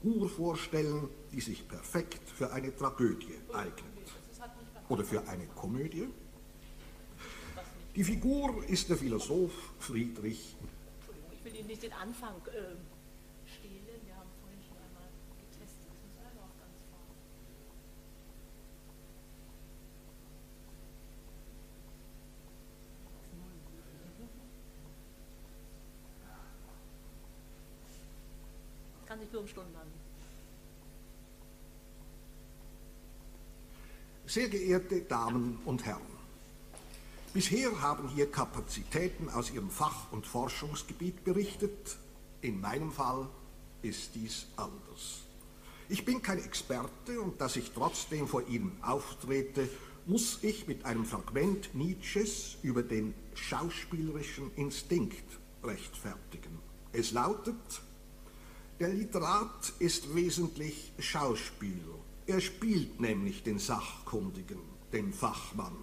Urvorstellen, 0.02 1.08
die 1.32 1.40
sich 1.40 1.66
perfekt 1.66 2.28
für 2.28 2.52
eine 2.52 2.74
Tragödie 2.74 3.34
eignet. 3.52 3.84
Oder 4.88 5.04
für 5.04 5.26
eine 5.28 5.46
Komödie. 5.48 6.08
Die 7.94 8.04
Figur 8.04 8.64
ist 8.68 8.88
der 8.88 8.96
Philosoph 8.96 9.74
Friedrich. 9.80 10.56
Entschuldigung, 11.00 11.32
ich 11.32 11.44
will 11.44 11.56
Ihnen 11.56 11.66
nicht 11.66 11.82
den 11.82 11.92
Anfang 11.92 12.34
äh 12.46 12.76
an. 29.60 29.88
Sehr 34.26 34.48
geehrte 34.48 35.00
Damen 35.02 35.58
und 35.64 35.84
Herren, 35.86 36.02
bisher 37.32 37.80
haben 37.80 38.08
hier 38.08 38.30
Kapazitäten 38.30 39.30
aus 39.30 39.50
Ihrem 39.50 39.70
Fach- 39.70 40.12
und 40.12 40.26
Forschungsgebiet 40.26 41.24
berichtet. 41.24 41.96
In 42.42 42.60
meinem 42.60 42.92
Fall 42.92 43.28
ist 43.82 44.14
dies 44.14 44.46
anders. 44.56 45.22
Ich 45.88 46.04
bin 46.04 46.20
kein 46.20 46.38
Experte 46.38 47.20
und 47.20 47.40
dass 47.40 47.56
ich 47.56 47.70
trotzdem 47.72 48.28
vor 48.28 48.46
Ihnen 48.46 48.76
auftrete, 48.82 49.68
muss 50.04 50.38
ich 50.42 50.66
mit 50.66 50.84
einem 50.84 51.06
Fragment 51.06 51.74
Nietzsches 51.74 52.56
über 52.62 52.82
den 52.82 53.14
schauspielerischen 53.34 54.50
Instinkt 54.56 55.24
rechtfertigen. 55.64 56.58
Es 56.92 57.12
lautet, 57.12 57.56
der 58.80 58.90
Literat 58.90 59.72
ist 59.80 60.14
wesentlich 60.14 60.92
Schauspieler. 60.98 61.98
Er 62.26 62.40
spielt 62.40 63.00
nämlich 63.00 63.42
den 63.42 63.58
Sachkundigen, 63.58 64.60
den 64.92 65.12
Fachmann. 65.12 65.76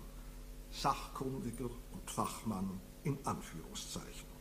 Sachkundiger 0.72 1.70
und 1.92 2.10
Fachmann 2.10 2.80
in 3.04 3.18
Anführungszeichen. 3.26 4.36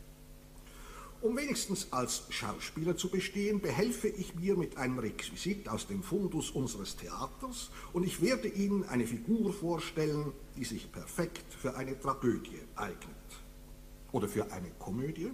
Um 1.21 1.35
wenigstens 1.37 1.91
als 1.91 2.23
Schauspieler 2.29 2.95
zu 2.95 3.09
bestehen, 3.09 3.59
behelfe 3.59 4.07
ich 4.07 4.35
mir 4.35 4.55
mit 4.55 4.77
einem 4.77 4.99
Requisit 4.99 5.67
aus 5.67 5.87
dem 5.87 6.03
Fundus 6.03 6.51
unseres 6.51 6.95
Theaters 6.95 7.71
und 7.93 8.03
ich 8.03 8.21
werde 8.21 8.47
Ihnen 8.47 8.83
eine 8.83 9.07
Figur 9.07 9.51
vorstellen, 9.51 10.31
die 10.55 10.65
sich 10.65 10.91
perfekt 10.91 11.45
für 11.53 11.75
eine 11.75 11.99
Tragödie 11.99 12.61
eignet. 12.75 13.15
Oder 14.11 14.27
für 14.27 14.51
eine 14.51 14.69
Komödie 14.77 15.31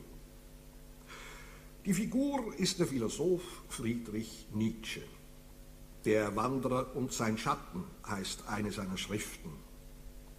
die 1.85 1.93
Figur 1.93 2.53
ist 2.57 2.77
der 2.77 2.85
Philosoph 2.85 3.41
Friedrich 3.69 4.47
Nietzsche. 4.53 5.01
Der 6.05 6.35
Wanderer 6.35 6.95
und 6.95 7.11
sein 7.11 7.39
Schatten 7.39 7.83
heißt 8.07 8.47
eine 8.47 8.71
seiner 8.71 8.97
Schriften. 8.97 9.49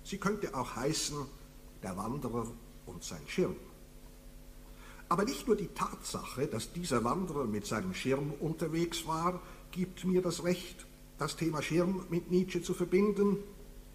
Sie 0.05 0.19
könnte 0.19 0.55
auch 0.55 0.77
heißen 0.77 1.17
Der 1.83 1.97
Wanderer 1.97 2.47
und 2.87 3.03
sein 3.03 3.23
Schirm. 3.27 3.57
Aber 5.09 5.25
nicht 5.25 5.49
nur 5.49 5.57
die 5.57 5.67
Tatsache, 5.67 6.47
dass 6.47 6.73
dieser 6.73 7.03
Wanderer 7.03 7.45
mit 7.45 7.67
seinem 7.67 7.93
Schirm 7.93 8.33
unterwegs 8.39 9.05
war, 9.09 9.43
gibt 9.73 10.05
mir 10.05 10.23
das 10.23 10.45
Recht, 10.45 10.87
das 11.19 11.35
Thema 11.35 11.61
Schirm 11.61 12.07
mit 12.09 12.31
Nietzsche 12.31 12.63
zu 12.63 12.73
verbinden. 12.73 13.39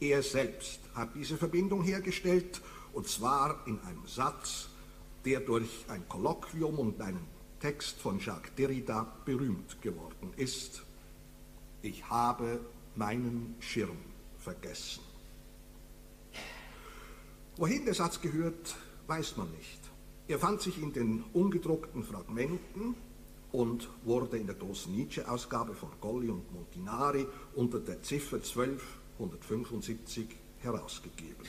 Er 0.02 0.22
selbst 0.22 0.82
hat 0.96 1.16
diese 1.16 1.38
Verbindung 1.38 1.82
hergestellt, 1.82 2.62
und 2.92 3.08
zwar 3.08 3.66
in 3.68 3.80
einem 3.82 4.06
Satz, 4.06 4.68
der 5.24 5.40
durch 5.40 5.86
ein 5.88 6.08
Kolloquium 6.10 6.78
und 6.78 7.02
einen 7.02 7.37
Text 7.60 8.00
von 8.00 8.20
Jacques 8.20 8.52
Derrida 8.56 9.16
berühmt 9.26 9.82
geworden 9.82 10.34
ist. 10.36 10.84
Ich 11.82 12.08
habe 12.10 12.60
meinen 12.96 13.56
Schirm 13.60 13.98
vergessen. 14.38 15.02
Wohin 17.58 17.86
der 17.86 17.94
Satz 17.96 18.22
gehört, 18.22 18.76
weiß 19.08 19.38
man 19.38 19.50
nicht. 19.52 19.80
Er 20.28 20.40
fand 20.40 20.62
sich 20.62 20.82
in 20.82 20.94
den 20.94 21.24
ungedruckten 21.34 22.04
Fragmenten 22.04 22.96
und 23.52 23.90
wurde 24.04 24.38
in 24.38 24.46
der 24.46 24.56
großen 24.56 24.94
Nietzsche-Ausgabe 24.96 25.74
von 25.74 25.90
Golli 26.02 26.30
und 26.30 26.52
Montinari 26.54 27.26
unter 27.56 27.80
der 27.80 28.04
Ziffer 28.04 28.38
1275 28.38 30.28
herausgegeben. 30.60 31.48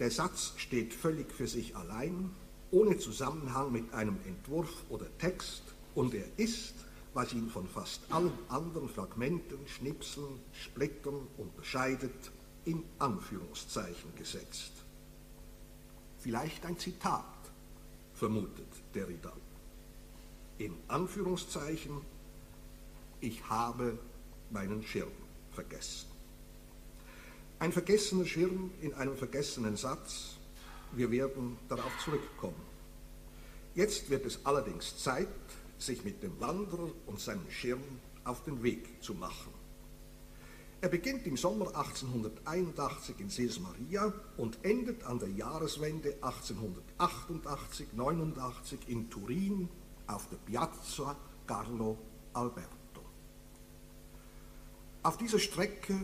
Der 0.00 0.10
Satz 0.10 0.54
steht 0.56 0.94
völlig 0.94 1.30
für 1.30 1.46
sich 1.46 1.76
allein 1.76 2.30
ohne 2.70 2.98
Zusammenhang 2.98 3.72
mit 3.72 3.92
einem 3.94 4.16
Entwurf 4.26 4.84
oder 4.88 5.06
Text 5.18 5.62
und 5.94 6.14
er 6.14 6.26
ist, 6.36 6.74
was 7.14 7.32
ihn 7.32 7.48
von 7.48 7.66
fast 7.66 8.00
allen 8.10 8.32
anderen 8.48 8.88
Fragmenten, 8.88 9.58
Schnipseln, 9.66 10.40
Splittern 10.52 11.26
unterscheidet, 11.36 12.30
in 12.64 12.84
Anführungszeichen 12.98 14.14
gesetzt. 14.16 14.72
Vielleicht 16.18 16.66
ein 16.66 16.78
Zitat, 16.78 17.24
vermutet 18.14 18.68
Derrida. 18.94 19.32
In 20.58 20.74
Anführungszeichen, 20.88 22.00
ich 23.20 23.48
habe 23.48 23.98
meinen 24.50 24.82
Schirm 24.82 25.10
vergessen. 25.52 26.06
Ein 27.60 27.72
vergessener 27.72 28.24
Schirm 28.24 28.70
in 28.80 28.94
einem 28.94 29.16
vergessenen 29.16 29.76
Satz, 29.76 30.37
wir 30.92 31.10
werden 31.10 31.56
darauf 31.68 31.92
zurückkommen. 32.04 32.68
Jetzt 33.74 34.10
wird 34.10 34.26
es 34.26 34.44
allerdings 34.44 34.98
Zeit, 34.98 35.28
sich 35.78 36.04
mit 36.04 36.22
dem 36.22 36.38
Wanderer 36.40 36.90
und 37.06 37.20
seinem 37.20 37.50
Schirm 37.50 37.82
auf 38.24 38.44
den 38.44 38.62
Weg 38.62 39.02
zu 39.02 39.14
machen. 39.14 39.54
Er 40.80 40.88
beginnt 40.88 41.26
im 41.26 41.36
Sommer 41.36 41.76
1881 41.76 43.18
in 43.18 43.30
Sils 43.30 43.58
Maria 43.58 44.12
und 44.36 44.60
endet 44.62 45.02
an 45.04 45.18
der 45.18 45.30
Jahreswende 45.30 46.14
1888-89 46.20 48.86
in 48.86 49.10
Turin 49.10 49.68
auf 50.06 50.28
der 50.28 50.36
Piazza 50.36 51.16
Carlo 51.48 51.98
Alberto. 52.32 52.68
Auf 55.02 55.16
dieser 55.16 55.40
Strecke 55.40 55.96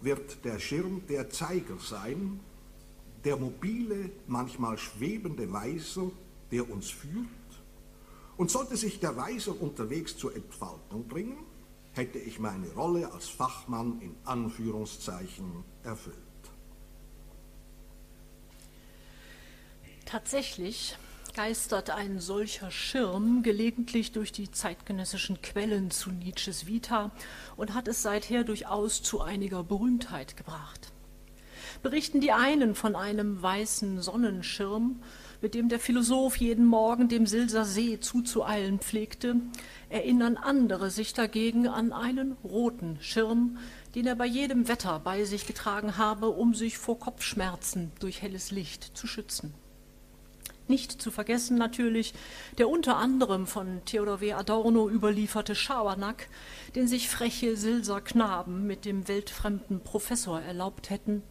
wird 0.00 0.44
der 0.44 0.58
Schirm 0.58 1.06
der 1.06 1.30
Zeiger 1.30 1.78
sein, 1.78 2.40
der 3.26 3.36
mobile, 3.36 4.10
manchmal 4.28 4.78
schwebende 4.78 5.52
Weiser, 5.52 6.12
der 6.52 6.70
uns 6.70 6.88
führt. 6.90 7.26
Und 8.36 8.52
sollte 8.52 8.76
sich 8.76 9.00
der 9.00 9.16
Weiser 9.16 9.60
unterwegs 9.60 10.16
zur 10.16 10.34
Entfaltung 10.36 11.08
bringen, 11.08 11.38
hätte 11.92 12.18
ich 12.18 12.38
meine 12.38 12.70
Rolle 12.74 13.12
als 13.12 13.28
Fachmann 13.28 14.00
in 14.00 14.14
Anführungszeichen 14.24 15.64
erfüllt. 15.82 16.16
Tatsächlich 20.04 20.96
geistert 21.34 21.90
ein 21.90 22.20
solcher 22.20 22.70
Schirm 22.70 23.42
gelegentlich 23.42 24.12
durch 24.12 24.30
die 24.30 24.52
zeitgenössischen 24.52 25.42
Quellen 25.42 25.90
zu 25.90 26.10
Nietzsches 26.10 26.68
Vita 26.68 27.10
und 27.56 27.74
hat 27.74 27.88
es 27.88 28.02
seither 28.02 28.44
durchaus 28.44 29.02
zu 29.02 29.20
einiger 29.20 29.64
Berühmtheit 29.64 30.36
gebracht. 30.36 30.92
Berichten 31.86 32.20
die 32.20 32.32
einen 32.32 32.74
von 32.74 32.96
einem 32.96 33.40
weißen 33.40 34.02
Sonnenschirm, 34.02 35.00
mit 35.40 35.54
dem 35.54 35.68
der 35.68 35.78
Philosoph 35.78 36.34
jeden 36.34 36.66
Morgen 36.66 37.08
dem 37.08 37.28
Silser 37.28 37.64
See 37.64 38.00
zuzueilen 38.00 38.80
pflegte, 38.80 39.36
erinnern 39.88 40.36
andere 40.36 40.90
sich 40.90 41.14
dagegen 41.14 41.68
an 41.68 41.92
einen 41.92 42.32
roten 42.42 42.98
Schirm, 43.00 43.58
den 43.94 44.08
er 44.08 44.16
bei 44.16 44.26
jedem 44.26 44.66
Wetter 44.66 44.98
bei 44.98 45.22
sich 45.22 45.46
getragen 45.46 45.96
habe, 45.96 46.30
um 46.30 46.54
sich 46.54 46.76
vor 46.76 46.98
Kopfschmerzen 46.98 47.92
durch 48.00 48.20
helles 48.20 48.50
Licht 48.50 48.96
zu 48.96 49.06
schützen. 49.06 49.54
Nicht 50.68 51.00
zu 51.00 51.12
vergessen 51.12 51.56
natürlich 51.56 52.12
der 52.58 52.68
unter 52.68 52.96
anderem 52.96 53.46
von 53.46 53.84
Theodor 53.84 54.20
W. 54.20 54.32
Adorno 54.32 54.90
überlieferte 54.90 55.54
Schabernack, 55.54 56.28
den 56.74 56.88
sich 56.88 57.08
freche 57.08 57.56
Silser 57.56 58.00
Knaben 58.00 58.66
mit 58.66 58.84
dem 58.84 59.06
weltfremden 59.06 59.80
Professor 59.80 60.40
erlaubt 60.40 60.90
hätten, 60.90 61.22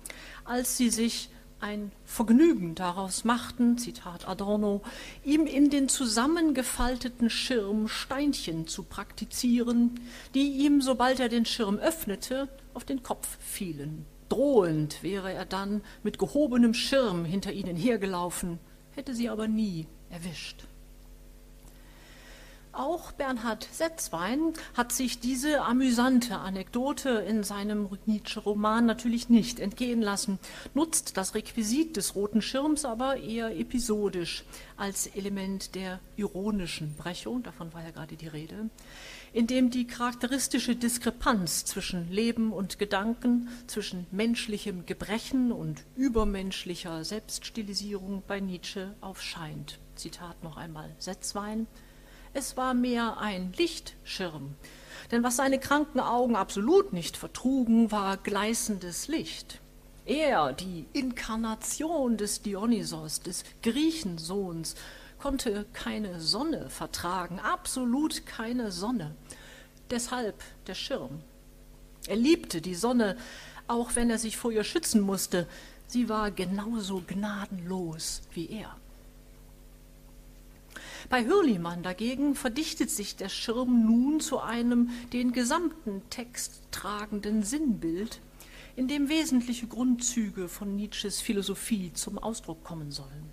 als 0.45 0.77
sie 0.77 0.89
sich 0.89 1.29
ein 1.59 1.91
Vergnügen 2.05 2.75
daraus 2.75 3.23
machten, 3.23 3.77
Zitat 3.77 4.27
Adorno, 4.27 4.81
ihm 5.23 5.47
in 5.47 5.69
den 5.69 5.89
zusammengefalteten 5.89 7.29
Schirm 7.29 7.87
Steinchen 7.87 8.67
zu 8.67 8.83
praktizieren, 8.83 9.99
die 10.33 10.47
ihm, 10.65 10.81
sobald 10.81 11.19
er 11.19 11.29
den 11.29 11.45
Schirm 11.45 11.77
öffnete, 11.77 12.49
auf 12.73 12.83
den 12.83 13.03
Kopf 13.03 13.37
fielen. 13.39 14.05
Drohend 14.29 15.01
wäre 15.01 15.33
er 15.33 15.45
dann 15.45 15.81
mit 16.03 16.19
gehobenem 16.19 16.73
Schirm 16.73 17.25
hinter 17.25 17.51
ihnen 17.51 17.75
hergelaufen, 17.75 18.59
hätte 18.91 19.15
sie 19.15 19.29
aber 19.29 19.47
nie 19.47 19.87
erwischt. 20.09 20.65
Auch 22.77 23.13
Bernhard 23.13 23.69
Setzwein 23.71 24.51
hat 24.73 24.91
sich 24.91 25.21
diese 25.21 25.61
amüsante 25.61 26.39
Anekdote 26.39 27.09
in 27.09 27.41
seinem 27.45 27.87
Nietzsche-Roman 28.05 28.85
natürlich 28.85 29.29
nicht 29.29 29.61
entgehen 29.61 30.01
lassen, 30.01 30.39
nutzt 30.73 31.15
das 31.15 31.35
Requisit 31.35 31.95
des 31.95 32.15
roten 32.15 32.41
Schirms 32.41 32.83
aber 32.83 33.15
eher 33.15 33.57
episodisch 33.57 34.43
als 34.75 35.07
Element 35.07 35.73
der 35.75 36.01
ironischen 36.17 36.95
Brechung, 36.95 37.43
davon 37.43 37.73
war 37.73 37.81
ja 37.81 37.91
gerade 37.91 38.17
die 38.17 38.27
Rede, 38.27 38.69
in 39.31 39.47
dem 39.47 39.69
die 39.69 39.87
charakteristische 39.87 40.75
Diskrepanz 40.75 41.63
zwischen 41.63 42.11
Leben 42.11 42.51
und 42.51 42.77
Gedanken, 42.77 43.47
zwischen 43.67 44.05
menschlichem 44.11 44.85
Gebrechen 44.85 45.53
und 45.53 45.85
übermenschlicher 45.95 47.05
Selbststilisierung 47.05 48.21
bei 48.27 48.41
Nietzsche 48.41 48.95
aufscheint. 48.99 49.79
Zitat 49.95 50.43
noch 50.43 50.57
einmal 50.57 50.93
Setzwein 50.99 51.67
es 52.35 52.57
war 52.57 52.73
mehr 52.73 53.17
ein 53.17 53.53
Lichtschirm. 53.53 54.55
Denn 55.11 55.23
was 55.23 55.37
seine 55.37 55.57
kranken 55.57 55.99
Augen 55.99 56.35
absolut 56.35 56.91
nicht 56.91 57.15
vertrugen, 57.15 57.91
war 57.91 58.17
gleißendes 58.17 59.07
Licht. 59.07 59.61
Er, 60.05 60.51
die 60.53 60.85
Inkarnation 60.93 62.17
des 62.17 62.41
Dionysos, 62.41 63.21
des 63.21 63.43
Griechensohns, 63.63 64.75
konnte 65.17 65.65
keine 65.73 66.19
Sonne 66.19 66.69
vertragen, 66.69 67.39
absolut 67.39 68.25
keine 68.25 68.71
Sonne. 68.71 69.15
Deshalb 69.89 70.43
der 70.67 70.75
Schirm. 70.75 71.21
Er 72.05 72.17
liebte 72.17 72.61
die 72.61 72.75
Sonne, 72.75 73.15
auch 73.67 73.95
wenn 73.95 74.09
er 74.09 74.19
sich 74.19 74.37
vor 74.37 74.51
ihr 74.51 74.63
schützen 74.63 75.01
musste. 75.01 75.47
Sie 75.87 76.09
war 76.09 76.31
genauso 76.31 77.01
gnadenlos 77.07 78.23
wie 78.33 78.49
er. 78.49 78.75
Bei 81.09 81.25
Hürlimann 81.25 81.83
dagegen 81.83 82.35
verdichtet 82.35 82.89
sich 82.89 83.15
der 83.15 83.29
Schirm 83.29 83.85
nun 83.85 84.19
zu 84.19 84.39
einem 84.39 84.89
den 85.13 85.31
gesamten 85.33 86.01
Text 86.09 86.61
tragenden 86.71 87.43
Sinnbild, 87.43 88.21
in 88.75 88.87
dem 88.87 89.07
wesentliche 89.07 89.67
Grundzüge 89.67 90.49
von 90.49 90.75
Nietzsches 90.75 91.21
Philosophie 91.21 91.93
zum 91.93 92.17
Ausdruck 92.17 92.63
kommen 92.63 92.91
sollen. 92.91 93.29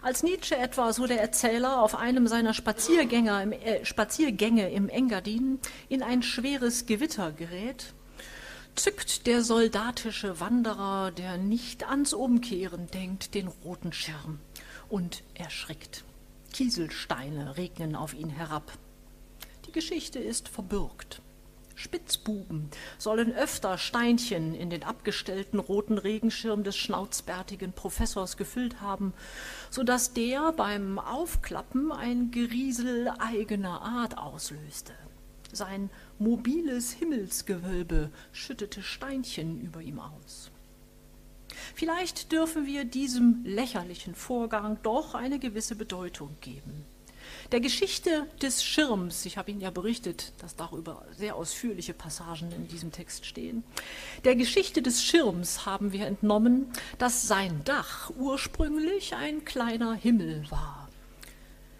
Als 0.00 0.22
Nietzsche 0.22 0.56
etwa, 0.56 0.92
so 0.92 1.06
der 1.06 1.20
Erzähler, 1.20 1.82
auf 1.82 1.94
einem 1.94 2.26
seiner 2.26 2.54
Spaziergänger 2.54 3.42
im, 3.42 3.52
äh, 3.52 3.84
Spaziergänge 3.84 4.70
im 4.70 4.88
Engadin 4.88 5.58
in 5.88 6.02
ein 6.02 6.22
schweres 6.22 6.86
Gewitter 6.86 7.32
gerät, 7.32 7.92
zückt 8.74 9.26
der 9.26 9.42
soldatische 9.42 10.40
Wanderer, 10.40 11.10
der 11.10 11.36
nicht 11.36 11.88
ans 11.88 12.14
Umkehren 12.14 12.90
denkt, 12.90 13.34
den 13.34 13.48
roten 13.48 13.92
Schirm 13.92 14.38
und 14.88 15.22
erschrickt. 15.34 16.04
Kieselsteine 16.52 17.56
regnen 17.56 17.96
auf 17.96 18.14
ihn 18.14 18.30
herab. 18.30 18.72
Die 19.66 19.72
Geschichte 19.72 20.18
ist 20.18 20.48
verbürgt. 20.48 21.22
Spitzbuben 21.74 22.70
sollen 22.98 23.32
öfter 23.32 23.76
Steinchen 23.76 24.54
in 24.54 24.70
den 24.70 24.84
abgestellten 24.84 25.58
roten 25.58 25.98
Regenschirm 25.98 26.62
des 26.62 26.76
schnauzbärtigen 26.76 27.72
Professors 27.72 28.36
gefüllt 28.36 28.80
haben, 28.80 29.14
so 29.68 29.82
dass 29.82 30.12
der 30.12 30.52
beim 30.52 31.00
Aufklappen 31.00 31.90
ein 31.90 32.30
Geriesel 32.30 33.12
eigener 33.18 33.82
Art 33.82 34.16
auslöste. 34.16 34.92
Sein 35.52 35.90
mobiles 36.18 36.92
Himmelsgewölbe 36.92 38.10
schüttete 38.30 38.82
Steinchen 38.82 39.60
über 39.60 39.82
ihm 39.82 39.98
aus. 39.98 40.51
Vielleicht 41.74 42.32
dürfen 42.32 42.66
wir 42.66 42.84
diesem 42.84 43.42
lächerlichen 43.44 44.14
Vorgang 44.14 44.78
doch 44.82 45.14
eine 45.14 45.38
gewisse 45.38 45.76
Bedeutung 45.76 46.36
geben. 46.40 46.84
Der 47.50 47.60
Geschichte 47.60 48.26
des 48.40 48.64
Schirms, 48.64 49.26
ich 49.26 49.36
habe 49.36 49.50
Ihnen 49.50 49.60
ja 49.60 49.70
berichtet, 49.70 50.32
dass 50.38 50.56
darüber 50.56 51.04
sehr 51.16 51.36
ausführliche 51.36 51.92
Passagen 51.92 52.50
in 52.52 52.68
diesem 52.68 52.92
Text 52.92 53.26
stehen, 53.26 53.64
der 54.24 54.36
Geschichte 54.36 54.82
des 54.82 55.02
Schirms 55.04 55.66
haben 55.66 55.92
wir 55.92 56.06
entnommen, 56.06 56.66
dass 56.98 57.26
sein 57.26 57.62
Dach 57.64 58.10
ursprünglich 58.18 59.14
ein 59.14 59.44
kleiner 59.44 59.94
Himmel 59.94 60.44
war. 60.50 60.88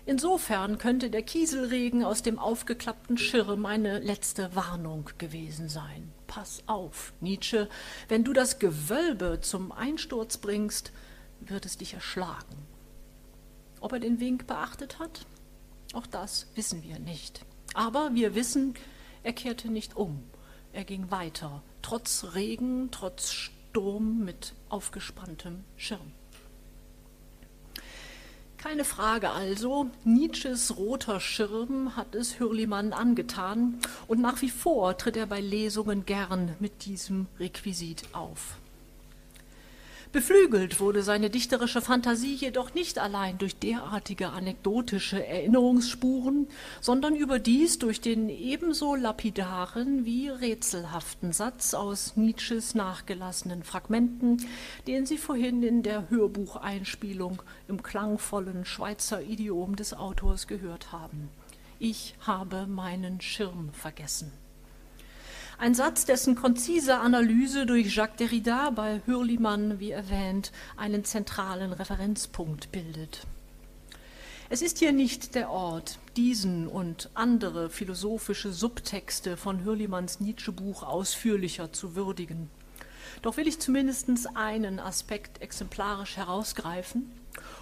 Insofern 0.05 0.79
könnte 0.79 1.11
der 1.11 1.23
Kieselregen 1.23 2.05
aus 2.05 2.23
dem 2.23 2.39
aufgeklappten 2.39 3.17
Schirm 3.19 3.67
eine 3.67 4.01
letzte 4.01 4.55
Warnung 4.57 5.09
gewesen 5.19 5.69
sein 5.69 6.13
pass 6.33 6.63
auf, 6.67 7.13
Nietzsche, 7.21 7.69
wenn 8.09 8.25
du 8.25 8.33
das 8.33 8.59
Gewölbe 8.59 9.41
zum 9.43 9.71
Einsturz 9.71 10.39
bringst, 10.39 10.91
wird 11.41 11.67
es 11.67 11.77
dich 11.77 11.93
erschlagen. 11.93 12.57
Ob 13.83 13.93
er 13.93 14.01
den 14.01 14.19
Wink 14.19 14.47
beachtet 14.47 14.99
hat? 14.99 15.27
Auch 15.93 16.07
das 16.07 16.47
wissen 16.55 16.83
wir 16.85 16.99
nicht. 16.99 17.45
Aber 17.75 18.15
wir 18.15 18.35
wissen, 18.35 18.73
er 19.23 19.35
kehrte 19.35 19.69
nicht 19.69 19.95
um. 19.95 20.25
Er 20.73 20.85
ging 20.85 21.11
weiter, 21.11 21.63
trotz 21.83 22.25
Regen, 22.35 22.91
trotz 22.91 23.33
Sturm 23.33 24.25
mit 24.25 24.55
aufgespanntem 24.71 25.65
Schirm. 25.77 26.13
Keine 28.63 28.85
Frage 28.85 29.31
also, 29.31 29.91
Nietzsches 30.05 30.77
roter 30.77 31.19
Schirm 31.19 31.97
hat 31.97 32.15
es 32.15 32.39
Hürlimann 32.39 32.93
angetan 32.93 33.81
und 34.07 34.21
nach 34.21 34.41
wie 34.41 34.51
vor 34.51 34.97
tritt 34.97 35.17
er 35.17 35.27
bei 35.27 35.41
Lesungen 35.41 36.07
gern 36.07 36.55
mit 36.61 36.85
diesem 36.85 37.27
Requisit 37.41 38.05
auf. 38.13 38.59
Beflügelt 40.13 40.79
wurde 40.79 41.03
seine 41.03 41.31
dichterische 41.31 41.81
Fantasie 41.81 42.35
jedoch 42.35 42.75
nicht 42.75 42.99
allein 42.99 43.39
durch 43.39 43.57
derartige 43.57 44.29
anekdotische 44.29 45.27
Erinnerungsspuren, 45.27 46.49
sondern 46.83 47.17
überdies 47.17 47.79
durch 47.79 48.03
den 48.03 48.29
ebenso 48.29 48.95
lapidaren 48.95 50.05
wie 50.05 50.29
rätselhaften 50.29 51.33
Satz 51.33 51.73
aus 51.73 52.15
Nietzsches 52.19 52.75
nachgelassenen 52.75 53.63
Fragmenten, 53.63 54.47
den 54.87 55.07
Sie 55.07 55.17
vorhin 55.17 55.63
in 55.63 55.83
der 55.83 56.11
Hörbucheinspielung 56.11 57.43
im 57.67 57.83
klangvollen 57.83 58.67
Schweizer 58.67 59.23
Idiom 59.23 59.77
des 59.77 59.95
Autors 59.95 60.47
gehört 60.47 60.93
haben. 60.93 61.31
Ich 61.79 62.17
habe 62.21 62.67
meinen 62.67 63.23
Schirm 63.23 63.71
vergessen. 63.73 64.42
Ein 65.63 65.77
Satz, 65.77 66.07
dessen 66.07 66.35
konzise 66.35 66.99
Analyse 66.99 67.67
durch 67.67 67.95
Jacques 67.95 68.17
Derrida 68.17 68.71
bei 68.71 69.01
Hürlimann, 69.07 69.79
wie 69.79 69.93
erwähnt, 69.93 70.51
einen 70.77 71.05
zentralen 71.05 71.73
Referenzpunkt 71.73 72.73
bildet. 72.73 73.29
Es 74.51 74.61
ist 74.61 74.81
hier 74.81 74.91
nicht 74.91 75.37
der 75.37 75.51
Ort, 75.51 76.01
diesen 76.17 76.67
und 76.67 77.11
andere 77.15 77.71
philosophische 77.71 78.53
Subtexte 78.53 79.37
von 79.37 79.65
Hürlimanns 79.65 80.19
Nietzsche-Buch 80.19 80.83
ausführlicher 80.83 81.73
zu 81.73 81.95
würdigen. 81.95 82.51
Doch 83.23 83.37
will 83.37 83.47
ich 83.47 83.61
zumindest 83.61 84.09
einen 84.35 84.81
Aspekt 84.81 85.41
exemplarisch 85.43 86.17
herausgreifen, 86.17 87.09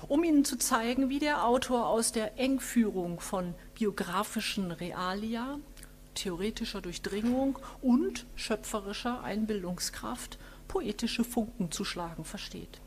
um 0.09 0.25
Ihnen 0.25 0.47
zu 0.47 0.57
zeigen, 0.57 1.11
wie 1.11 1.19
der 1.19 1.45
Autor 1.45 1.87
aus 1.87 2.13
der 2.13 2.39
Engführung 2.39 3.21
von 3.21 3.55
biografischen 3.75 4.73
Realia 4.73 5.59
theoretischer 6.15 6.81
Durchdringung 6.81 7.59
und 7.83 8.27
schöpferischer 8.35 9.23
Einbildungskraft 9.23 10.39
poetische 10.69 11.25
Funken 11.25 11.71
zu 11.71 11.85
schlagen 11.85 12.25
versteht. 12.25 12.81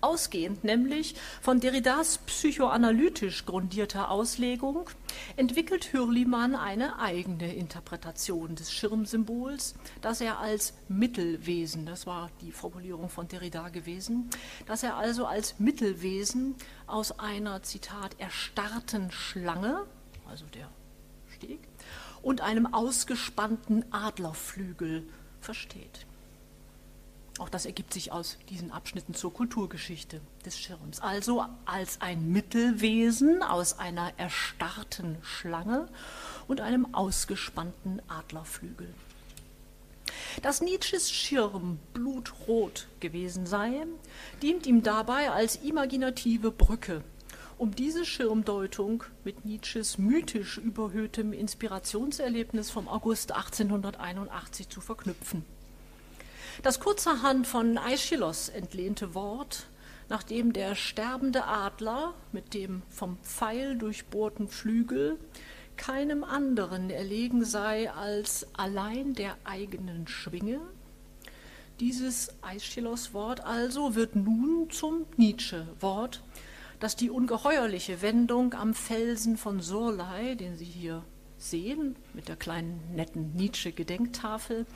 Ausgehend 0.00 0.64
nämlich 0.64 1.14
von 1.40 1.60
Derridas 1.60 2.18
psychoanalytisch 2.18 3.46
grundierter 3.46 4.10
Auslegung 4.10 4.88
entwickelt 5.36 5.92
Hürlimann 5.92 6.54
eine 6.54 6.98
eigene 6.98 7.54
Interpretation 7.54 8.54
des 8.54 8.72
Schirmsymbols, 8.72 9.74
das 10.00 10.20
er 10.20 10.38
als 10.38 10.74
Mittelwesen, 10.88 11.86
das 11.86 12.06
war 12.06 12.30
die 12.40 12.52
Formulierung 12.52 13.08
von 13.08 13.28
Derrida 13.28 13.68
gewesen, 13.68 14.30
dass 14.66 14.82
er 14.82 14.96
also 14.96 15.26
als 15.26 15.58
Mittelwesen 15.58 16.54
aus 16.86 17.18
einer, 17.18 17.62
Zitat, 17.62 18.16
erstarrten 18.18 19.10
Schlange, 19.10 19.86
also 20.28 20.46
der 20.46 20.68
Steg, 21.28 21.60
und 22.24 22.40
einem 22.40 22.72
ausgespannten 22.72 23.84
Adlerflügel 23.92 25.06
versteht. 25.40 26.06
Auch 27.38 27.48
das 27.48 27.66
ergibt 27.66 27.92
sich 27.92 28.12
aus 28.12 28.38
diesen 28.48 28.70
Abschnitten 28.70 29.12
zur 29.12 29.32
Kulturgeschichte 29.32 30.20
des 30.46 30.58
Schirms. 30.58 31.00
Also 31.00 31.44
als 31.66 32.00
ein 32.00 32.30
Mittelwesen 32.30 33.42
aus 33.42 33.78
einer 33.78 34.12
erstarrten 34.18 35.16
Schlange 35.22 35.88
und 36.46 36.60
einem 36.60 36.94
ausgespannten 36.94 38.00
Adlerflügel. 38.08 38.88
Dass 40.42 40.60
Nietzsches 40.60 41.10
Schirm 41.10 41.78
blutrot 41.92 42.86
gewesen 43.00 43.46
sei, 43.46 43.84
dient 44.40 44.66
ihm 44.66 44.82
dabei 44.82 45.30
als 45.30 45.56
imaginative 45.56 46.50
Brücke 46.50 47.02
um 47.58 47.74
diese 47.74 48.04
Schirmdeutung 48.04 49.04
mit 49.24 49.44
Nietzsches 49.44 49.98
mythisch 49.98 50.58
überhöhtem 50.58 51.32
Inspirationserlebnis 51.32 52.70
vom 52.70 52.88
August 52.88 53.32
1881 53.32 54.68
zu 54.68 54.80
verknüpfen. 54.80 55.44
Das 56.62 56.80
kurzerhand 56.80 57.46
von 57.46 57.78
Aeschylus 57.78 58.48
entlehnte 58.48 59.14
Wort, 59.14 59.66
nachdem 60.08 60.52
der 60.52 60.74
sterbende 60.74 61.44
Adler 61.44 62.14
mit 62.32 62.54
dem 62.54 62.82
vom 62.88 63.16
Pfeil 63.18 63.76
durchbohrten 63.76 64.48
Flügel 64.48 65.18
keinem 65.76 66.22
anderen 66.22 66.90
erlegen 66.90 67.44
sei 67.44 67.90
als 67.90 68.46
allein 68.54 69.14
der 69.14 69.36
eigenen 69.44 70.06
Schwinge, 70.06 70.60
dieses 71.80 72.32
Aeschylus-Wort 72.40 73.44
also 73.44 73.96
wird 73.96 74.14
nun 74.14 74.70
zum 74.70 75.06
Nietzsche-Wort, 75.16 76.22
dass 76.80 76.96
die 76.96 77.10
ungeheuerliche 77.10 78.02
Wendung 78.02 78.54
am 78.54 78.74
Felsen 78.74 79.36
von 79.36 79.60
Surlei, 79.60 80.34
den 80.34 80.56
Sie 80.56 80.64
hier 80.64 81.04
sehen, 81.38 81.96
mit 82.12 82.28
der 82.28 82.36
kleinen 82.36 82.80
netten 82.94 83.34
Nietzsche-Gedenktafel, 83.34 84.66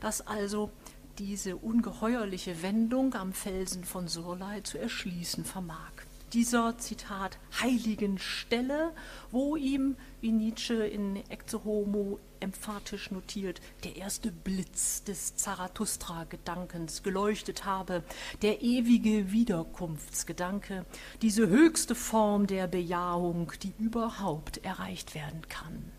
dass 0.00 0.26
also 0.26 0.70
diese 1.18 1.56
ungeheuerliche 1.56 2.62
Wendung 2.62 3.14
am 3.14 3.32
Felsen 3.32 3.84
von 3.84 4.08
Surlei 4.08 4.60
zu 4.60 4.78
erschließen 4.78 5.44
vermag. 5.44 5.92
Dieser, 6.32 6.76
Zitat, 6.78 7.38
heiligen 7.60 8.18
Stelle, 8.18 8.92
wo 9.30 9.56
ihm, 9.56 9.96
wie 10.20 10.32
Nietzsche 10.32 10.74
in 10.74 11.16
Ecce 11.28 11.64
Homo 11.64 12.18
emphatisch 12.40 13.10
notiert, 13.10 13.60
der 13.84 13.96
erste 13.96 14.30
Blitz 14.32 15.04
des 15.04 15.36
Zarathustra-Gedankens 15.36 17.02
geleuchtet 17.02 17.64
habe, 17.64 18.02
der 18.42 18.62
ewige 18.62 19.32
Wiederkunftsgedanke, 19.32 20.86
diese 21.22 21.48
höchste 21.48 21.94
Form 21.94 22.46
der 22.46 22.66
Bejahung, 22.66 23.52
die 23.62 23.72
überhaupt 23.78 24.64
erreicht 24.64 25.14
werden 25.14 25.42
kann. 25.48 25.92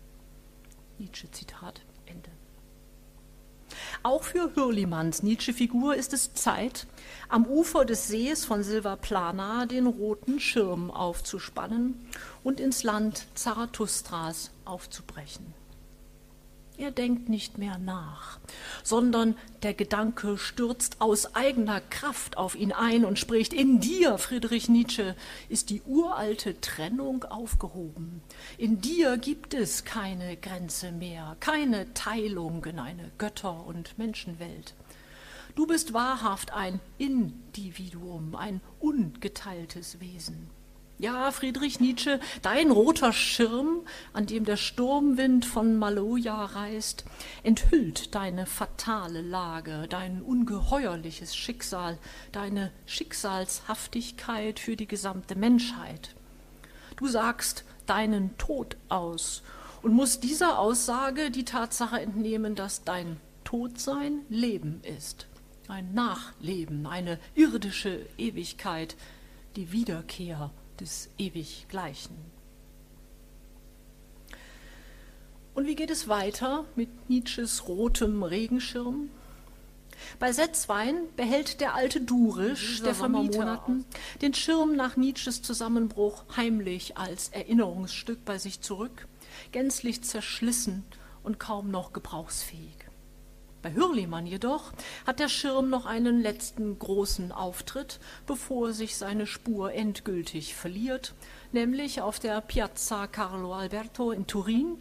Nietzsche, 0.98 1.30
Zitat. 1.30 1.82
Auch 4.02 4.22
für 4.22 4.54
Hürlimanns 4.54 5.22
Nietzsche-Figur 5.22 5.94
ist 5.94 6.14
es 6.14 6.32
Zeit, 6.32 6.86
am 7.28 7.44
Ufer 7.44 7.84
des 7.84 8.08
Sees 8.08 8.46
von 8.46 8.62
Silvaplana 8.62 9.66
den 9.66 9.86
roten 9.86 10.40
Schirm 10.40 10.90
aufzuspannen 10.90 12.08
und 12.42 12.60
ins 12.60 12.82
Land 12.82 13.26
Zarathustras 13.34 14.52
aufzubrechen. 14.64 15.59
Er 16.80 16.90
denkt 16.90 17.28
nicht 17.28 17.58
mehr 17.58 17.76
nach, 17.76 18.38
sondern 18.82 19.36
der 19.62 19.74
Gedanke 19.74 20.38
stürzt 20.38 21.02
aus 21.02 21.34
eigener 21.34 21.82
Kraft 21.82 22.38
auf 22.38 22.54
ihn 22.54 22.72
ein 22.72 23.04
und 23.04 23.18
spricht, 23.18 23.52
in 23.52 23.80
dir, 23.80 24.16
Friedrich 24.16 24.70
Nietzsche, 24.70 25.14
ist 25.50 25.68
die 25.68 25.82
uralte 25.82 26.58
Trennung 26.62 27.24
aufgehoben. 27.24 28.22
In 28.56 28.80
dir 28.80 29.18
gibt 29.18 29.52
es 29.52 29.84
keine 29.84 30.38
Grenze 30.38 30.90
mehr, 30.90 31.36
keine 31.40 31.92
Teilung 31.92 32.64
in 32.64 32.78
eine 32.78 33.10
Götter- 33.18 33.66
und 33.66 33.98
Menschenwelt. 33.98 34.72
Du 35.56 35.66
bist 35.66 35.92
wahrhaft 35.92 36.54
ein 36.54 36.80
Individuum, 36.96 38.34
ein 38.34 38.62
ungeteiltes 38.78 40.00
Wesen. 40.00 40.48
Ja, 41.00 41.30
Friedrich 41.30 41.80
Nietzsche, 41.80 42.20
dein 42.42 42.70
roter 42.70 43.14
Schirm, 43.14 43.86
an 44.12 44.26
dem 44.26 44.44
der 44.44 44.58
Sturmwind 44.58 45.46
von 45.46 45.78
Maloja 45.78 46.44
reißt, 46.44 47.06
enthüllt 47.42 48.14
deine 48.14 48.44
fatale 48.44 49.22
Lage, 49.22 49.86
dein 49.88 50.20
ungeheuerliches 50.20 51.34
Schicksal, 51.34 51.96
deine 52.32 52.70
Schicksalshaftigkeit 52.84 54.60
für 54.60 54.76
die 54.76 54.86
gesamte 54.86 55.36
Menschheit. 55.36 56.14
Du 56.98 57.08
sagst 57.08 57.64
deinen 57.86 58.36
Tod 58.36 58.76
aus 58.90 59.42
und 59.80 59.94
musst 59.94 60.22
dieser 60.22 60.58
Aussage 60.58 61.30
die 61.30 61.46
Tatsache 61.46 61.98
entnehmen, 61.98 62.56
dass 62.56 62.84
dein 62.84 63.16
Todsein 63.44 64.20
Leben 64.28 64.82
ist, 64.82 65.28
ein 65.66 65.94
Nachleben, 65.94 66.86
eine 66.86 67.18
irdische 67.34 68.04
Ewigkeit, 68.18 68.96
die 69.56 69.72
Wiederkehr 69.72 70.50
des 70.80 71.10
Ewiggleichen. 71.18 72.16
Und 75.54 75.66
wie 75.66 75.74
geht 75.74 75.90
es 75.90 76.08
weiter 76.08 76.64
mit 76.76 77.10
Nietzsches 77.10 77.68
rotem 77.68 78.22
Regenschirm? 78.22 79.10
Bei 80.18 80.32
Setzwein 80.32 80.96
behält 81.16 81.60
der 81.60 81.74
alte 81.74 82.00
Durisch 82.00 82.82
der 82.82 82.94
Sommermonaten 82.94 83.84
den 84.22 84.32
Schirm 84.32 84.74
nach 84.74 84.96
Nietzsches 84.96 85.42
Zusammenbruch 85.42 86.24
heimlich 86.36 86.96
als 86.96 87.28
Erinnerungsstück 87.28 88.24
bei 88.24 88.38
sich 88.38 88.62
zurück, 88.62 89.06
gänzlich 89.52 90.02
zerschlissen 90.02 90.84
und 91.22 91.38
kaum 91.38 91.70
noch 91.70 91.92
gebrauchsfähig. 91.92 92.79
Bei 93.62 93.74
Hürlimann 93.74 94.26
jedoch 94.26 94.72
hat 95.06 95.20
der 95.20 95.28
Schirm 95.28 95.68
noch 95.68 95.84
einen 95.84 96.22
letzten 96.22 96.78
großen 96.78 97.30
Auftritt, 97.30 98.00
bevor 98.26 98.72
sich 98.72 98.96
seine 98.96 99.26
Spur 99.26 99.74
endgültig 99.74 100.54
verliert, 100.54 101.14
nämlich 101.52 102.00
auf 102.00 102.18
der 102.18 102.40
Piazza 102.40 103.06
Carlo 103.06 103.52
Alberto 103.52 104.12
in 104.12 104.26
Turin, 104.26 104.78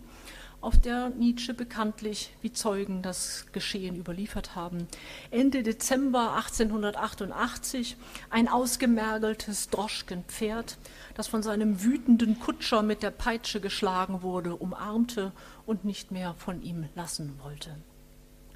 auf 0.61 0.77
der 0.77 1.09
Nietzsche 1.09 1.53
bekanntlich 1.53 2.33
wie 2.41 2.51
Zeugen 2.53 3.01
das 3.01 3.47
Geschehen 3.51 3.95
überliefert 3.95 4.55
haben. 4.55 4.87
Ende 5.31 5.63
Dezember 5.63 6.35
1888 6.35 7.97
ein 8.29 8.47
ausgemergeltes 8.47 9.69
Droschkenpferd, 9.69 10.77
das 11.15 11.27
von 11.27 11.43
seinem 11.43 11.83
wütenden 11.83 12.39
Kutscher 12.39 12.81
mit 12.81 13.03
der 13.03 13.11
Peitsche 13.11 13.59
geschlagen 13.59 14.21
wurde, 14.21 14.55
umarmte 14.55 15.31
und 15.65 15.85
nicht 15.85 16.11
mehr 16.11 16.33
von 16.37 16.61
ihm 16.61 16.87
lassen 16.95 17.39
wollte. 17.43 17.75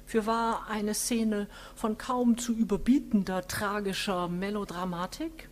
Fürwahr 0.06 0.66
eine 0.68 0.94
Szene 0.94 1.48
von 1.74 1.98
kaum 1.98 2.38
zu 2.38 2.52
überbietender 2.52 3.46
tragischer 3.46 4.28
Melodramatik, 4.28 5.48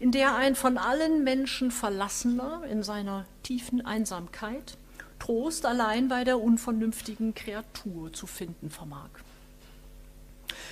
in 0.00 0.12
der 0.12 0.34
ein 0.34 0.54
von 0.54 0.78
allen 0.78 1.24
Menschen 1.24 1.70
Verlassener 1.70 2.62
in 2.70 2.82
seiner 2.82 3.26
tiefen 3.42 3.84
Einsamkeit 3.84 4.76
Trost 5.22 5.66
allein 5.66 6.08
bei 6.08 6.24
der 6.24 6.40
unvernünftigen 6.40 7.32
Kreatur 7.32 8.12
zu 8.12 8.26
finden 8.26 8.70
vermag. 8.70 9.08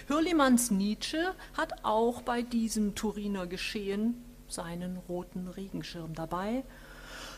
Hürlimanns 0.08 0.72
Nietzsche 0.72 1.34
hat 1.56 1.84
auch 1.84 2.22
bei 2.22 2.42
diesem 2.42 2.96
Turiner 2.96 3.46
Geschehen 3.46 4.24
seinen 4.48 4.96
roten 5.08 5.46
Regenschirm 5.46 6.14
dabei. 6.16 6.64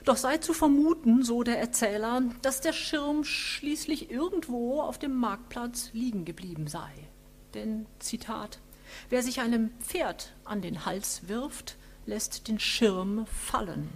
Doch 0.05 0.17
sei 0.17 0.39
zu 0.39 0.53
vermuten, 0.53 1.23
so 1.23 1.45
der 1.45 1.61
Erzähler, 1.61 2.23
dass 2.43 2.61
der 2.61 2.73
Schirm 2.73 3.23
schließlich 3.23 4.11
irgendwo 4.11 4.81
auf 4.81 4.99
dem 4.99 5.15
Marktplatz 5.15 5.91
liegen 5.93 6.25
geblieben 6.25 6.67
sei. 6.67 6.91
Denn, 7.55 7.87
Zitat, 8.01 8.59
wer 9.11 9.23
sich 9.23 9.41
einem 9.41 9.71
Pferd 9.81 10.33
an 10.45 10.61
den 10.61 10.85
Hals 10.87 11.29
wirft, 11.29 11.77
lässt 12.07 12.49
den 12.49 12.59
Schirm 12.59 13.27
fallen. 13.27 13.89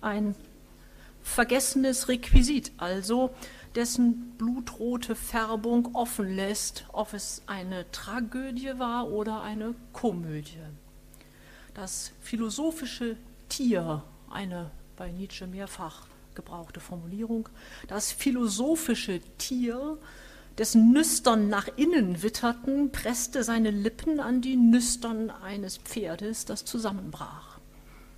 Ein 0.00 0.34
vergessenes 1.22 2.08
Requisit, 2.08 2.72
also 2.76 3.30
dessen 3.76 4.32
blutrote 4.36 5.14
Färbung 5.14 5.94
offen 5.94 6.34
lässt, 6.34 6.86
ob 6.92 7.12
es 7.12 7.42
eine 7.46 7.90
Tragödie 7.92 8.78
war 8.78 9.10
oder 9.10 9.42
eine 9.42 9.74
Komödie. 9.92 10.58
Das 11.72 12.12
philosophische 12.20 13.16
Tier, 13.48 14.02
eine 14.30 14.70
bei 14.96 15.10
Nietzsche 15.10 15.46
mehrfach 15.46 16.06
gebrauchte 16.34 16.80
Formulierung, 16.80 17.48
das 17.88 18.12
philosophische 18.12 19.20
Tier, 19.38 19.98
dessen 20.58 20.92
Nüstern 20.92 21.48
nach 21.48 21.68
innen 21.76 22.22
witterten, 22.22 22.90
presste 22.92 23.44
seine 23.44 23.70
Lippen 23.70 24.20
an 24.20 24.40
die 24.40 24.56
Nüstern 24.56 25.30
eines 25.30 25.78
Pferdes, 25.78 26.44
das 26.44 26.64
zusammenbrach. 26.64 27.58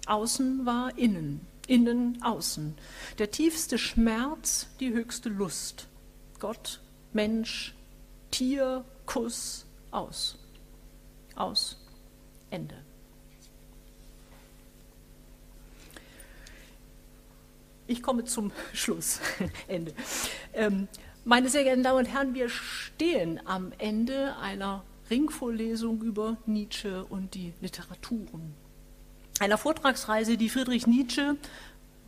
Außen 0.06 0.66
war 0.66 0.96
innen, 0.96 1.40
innen, 1.66 2.22
außen. 2.22 2.74
Der 3.18 3.30
tiefste 3.30 3.78
Schmerz, 3.78 4.68
die 4.80 4.92
höchste 4.92 5.28
Lust. 5.28 5.88
Gott, 6.38 6.80
Mensch, 7.12 7.74
Tier, 8.30 8.84
Kuss, 9.06 9.66
aus. 9.90 10.38
Aus. 11.34 11.78
Ende. 12.50 12.85
Ich 17.86 18.02
komme 18.02 18.24
zum 18.24 18.52
Schluss. 18.72 19.20
Ende. 19.68 19.92
Ähm, 20.52 20.88
meine 21.24 21.48
sehr 21.48 21.64
geehrten 21.64 21.82
Damen 21.82 21.98
und 21.98 22.06
Herren, 22.06 22.34
wir 22.34 22.48
stehen 22.48 23.40
am 23.46 23.72
Ende 23.78 24.36
einer 24.36 24.84
Ringvorlesung 25.10 26.02
über 26.02 26.36
Nietzsche 26.46 27.04
und 27.04 27.34
die 27.34 27.52
Literaturen 27.60 28.54
einer 29.38 29.58
Vortragsreise, 29.58 30.36
die 30.36 30.48
Friedrich 30.48 30.86
Nietzsche 30.86 31.36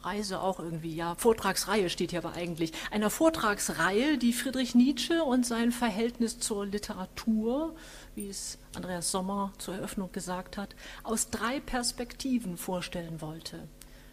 Reise 0.03 0.41
auch 0.41 0.61
irgendwie, 0.61 0.95
ja, 0.95 1.17
Vortragsreihe 1.17 1.91
steht 1.91 2.11
hier 2.11 2.21
aber 2.25 2.35
eigentlich, 2.35 2.73
einer 2.93 3.11
Vortragsreihe, 3.11 4.17
die 4.17 4.33
Friedrich 4.33 4.77
Nietzsche 4.77 5.25
und 5.25 5.45
sein 5.45 5.73
Verhältnis 5.73 6.39
zur 6.39 6.67
Literatur, 6.67 7.75
wie 8.15 8.29
es 8.29 8.59
Andreas 8.77 9.11
Sommer 9.11 9.53
zur 9.59 9.75
Eröffnung 9.75 10.13
gesagt 10.13 10.57
hat, 10.57 10.77
aus 11.03 11.31
drei 11.31 11.59
Perspektiven 11.59 12.57
vorstellen 12.57 13.21
wollte. 13.21 13.69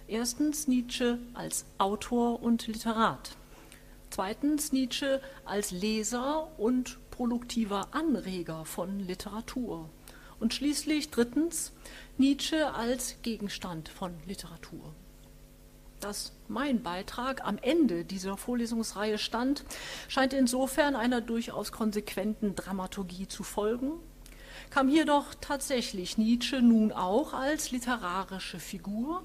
Erstens 0.07 0.67
Nietzsche 0.67 1.17
als 1.33 1.65
Autor 1.79 2.43
und 2.43 2.67
Literat. 2.67 3.35
Zweitens 4.11 4.71
Nietzsche 4.71 5.19
als 5.45 5.71
Leser 5.71 6.47
und 6.59 6.99
produktiver 7.09 7.87
Anreger 7.91 8.65
von 8.65 8.99
Literatur. 8.99 9.89
Und 10.39 10.53
schließlich 10.53 11.09
drittens 11.09 11.71
Nietzsche 12.19 12.71
als 12.75 13.15
Gegenstand 13.23 13.89
von 13.89 14.13
Literatur. 14.27 14.93
Dass 16.01 16.33
mein 16.47 16.83
Beitrag 16.83 17.43
am 17.43 17.57
Ende 17.57 18.05
dieser 18.05 18.37
Vorlesungsreihe 18.37 19.17
stand, 19.17 19.63
scheint 20.07 20.33
insofern 20.33 20.95
einer 20.95 21.21
durchaus 21.21 21.71
konsequenten 21.71 22.53
Dramaturgie 22.55 23.27
zu 23.27 23.41
folgen, 23.41 23.93
kam 24.69 24.87
jedoch 24.87 25.33
tatsächlich 25.41 26.19
Nietzsche 26.19 26.61
nun 26.61 26.91
auch 26.91 27.33
als 27.33 27.71
literarische 27.71 28.59
Figur, 28.59 29.23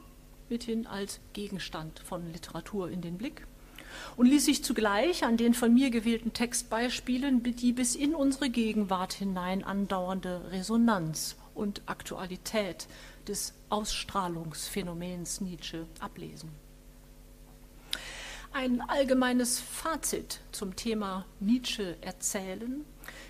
mithin 0.50 0.86
als 0.86 1.20
Gegenstand 1.32 2.00
von 2.00 2.32
Literatur 2.32 2.90
in 2.90 3.00
den 3.00 3.16
Blick 3.16 3.46
und 4.16 4.26
ließ 4.26 4.44
sich 4.44 4.64
zugleich 4.64 5.24
an 5.24 5.36
den 5.36 5.54
von 5.54 5.72
mir 5.72 5.90
gewählten 5.90 6.32
Textbeispielen 6.32 7.42
die 7.42 7.72
bis 7.72 7.94
in 7.94 8.14
unsere 8.14 8.50
Gegenwart 8.50 9.12
hinein 9.12 9.64
andauernde 9.64 10.50
Resonanz 10.50 11.36
und 11.54 11.82
Aktualität 11.86 12.86
des 13.26 13.54
Ausstrahlungsphänomens 13.68 15.40
Nietzsche 15.40 15.86
ablesen. 16.00 16.50
Ein 18.52 18.80
allgemeines 18.80 19.60
Fazit 19.60 20.40
zum 20.50 20.74
Thema 20.74 21.24
Nietzsche 21.38 21.96
erzählen 22.00 22.84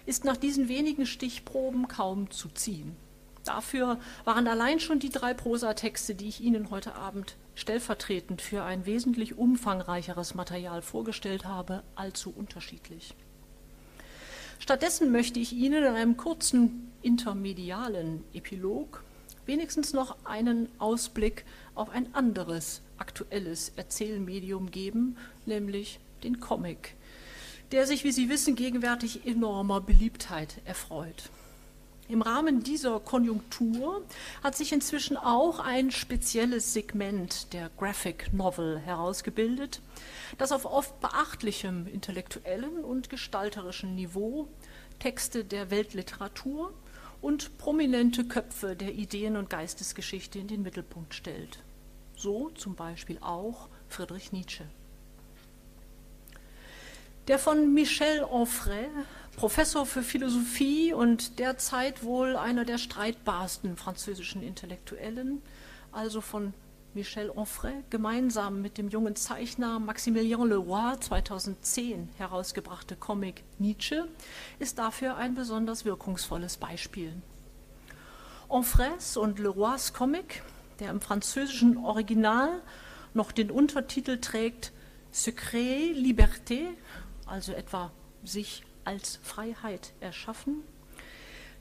ist 0.06 0.24
nach 0.24 0.38
diesen 0.38 0.68
wenigen 0.68 1.04
Stichproben 1.04 1.88
kaum 1.88 2.30
zu 2.30 2.48
ziehen. 2.48 2.96
Dafür 3.44 3.98
waren 4.24 4.46
allein 4.46 4.80
schon 4.80 4.98
die 4.98 5.10
drei 5.10 5.34
Prosatexte, 5.34 6.14
die 6.14 6.28
ich 6.28 6.40
Ihnen 6.40 6.70
heute 6.70 6.94
Abend 6.94 7.36
stellvertretend 7.54 8.42
für 8.42 8.62
ein 8.64 8.86
wesentlich 8.86 9.38
umfangreicheres 9.38 10.34
Material 10.34 10.82
vorgestellt 10.82 11.44
habe, 11.44 11.82
allzu 11.94 12.32
unterschiedlich. 12.36 13.14
Stattdessen 14.58 15.10
möchte 15.10 15.40
ich 15.40 15.54
Ihnen 15.54 15.84
in 15.84 15.94
einem 15.94 16.16
kurzen 16.16 16.92
intermedialen 17.02 18.24
Epilog 18.34 19.02
wenigstens 19.46 19.92
noch 19.92 20.16
einen 20.24 20.68
Ausblick 20.78 21.44
auf 21.74 21.90
ein 21.90 22.14
anderes 22.14 22.82
aktuelles 22.98 23.72
Erzählmedium 23.76 24.70
geben, 24.70 25.16
nämlich 25.46 25.98
den 26.22 26.40
Comic, 26.40 26.94
der 27.72 27.86
sich, 27.86 28.04
wie 28.04 28.12
Sie 28.12 28.28
wissen, 28.28 28.54
gegenwärtig 28.54 29.26
enormer 29.26 29.80
Beliebtheit 29.80 30.60
erfreut. 30.66 31.30
Im 32.10 32.22
Rahmen 32.22 32.64
dieser 32.64 32.98
Konjunktur 32.98 34.02
hat 34.42 34.56
sich 34.56 34.72
inzwischen 34.72 35.16
auch 35.16 35.60
ein 35.60 35.92
spezielles 35.92 36.72
Segment 36.72 37.52
der 37.52 37.70
Graphic 37.78 38.32
Novel 38.32 38.80
herausgebildet, 38.80 39.80
das 40.36 40.50
auf 40.50 40.64
oft 40.64 41.00
beachtlichem 41.00 41.86
intellektuellen 41.86 42.82
und 42.82 43.10
gestalterischen 43.10 43.94
Niveau 43.94 44.48
Texte 44.98 45.44
der 45.44 45.70
Weltliteratur 45.70 46.74
und 47.22 47.56
prominente 47.58 48.24
Köpfe 48.24 48.74
der 48.74 48.92
Ideen- 48.92 49.36
und 49.36 49.48
Geistesgeschichte 49.48 50.40
in 50.40 50.48
den 50.48 50.62
Mittelpunkt 50.62 51.14
stellt. 51.14 51.60
So 52.16 52.50
zum 52.50 52.74
Beispiel 52.74 53.18
auch 53.20 53.68
Friedrich 53.88 54.32
Nietzsche. 54.32 54.64
Der 57.28 57.38
von 57.38 57.72
Michel 57.72 58.24
Onfray, 58.24 58.88
Professor 59.36 59.86
für 59.86 60.02
Philosophie 60.02 60.92
und 60.92 61.38
derzeit 61.38 62.02
wohl 62.02 62.36
einer 62.36 62.64
der 62.64 62.78
streitbarsten 62.78 63.76
französischen 63.76 64.42
Intellektuellen, 64.42 65.40
also 65.92 66.20
von 66.20 66.52
Michel 66.92 67.30
Onfray 67.30 67.84
gemeinsam 67.88 68.60
mit 68.60 68.76
dem 68.76 68.88
jungen 68.88 69.14
Zeichner 69.14 69.78
Maximilien 69.78 70.48
Leroy 70.48 70.98
2010 70.98 72.08
herausgebrachte 72.18 72.96
Comic 72.96 73.44
Nietzsche 73.58 74.08
ist 74.58 74.78
dafür 74.78 75.16
ein 75.16 75.36
besonders 75.36 75.84
wirkungsvolles 75.84 76.56
Beispiel. 76.56 77.14
Onfrays 78.48 79.16
und 79.16 79.38
Leroys 79.38 79.92
Comic, 79.92 80.42
der 80.80 80.90
im 80.90 81.00
französischen 81.00 81.76
Original 81.76 82.60
noch 83.14 83.30
den 83.30 83.52
Untertitel 83.52 84.18
trägt 84.18 84.72
Secret 85.12 85.96
Liberté, 85.96 86.70
also 87.26 87.52
etwa 87.52 87.92
sich 88.24 88.64
als 88.90 89.20
Freiheit 89.22 89.92
erschaffen, 90.00 90.64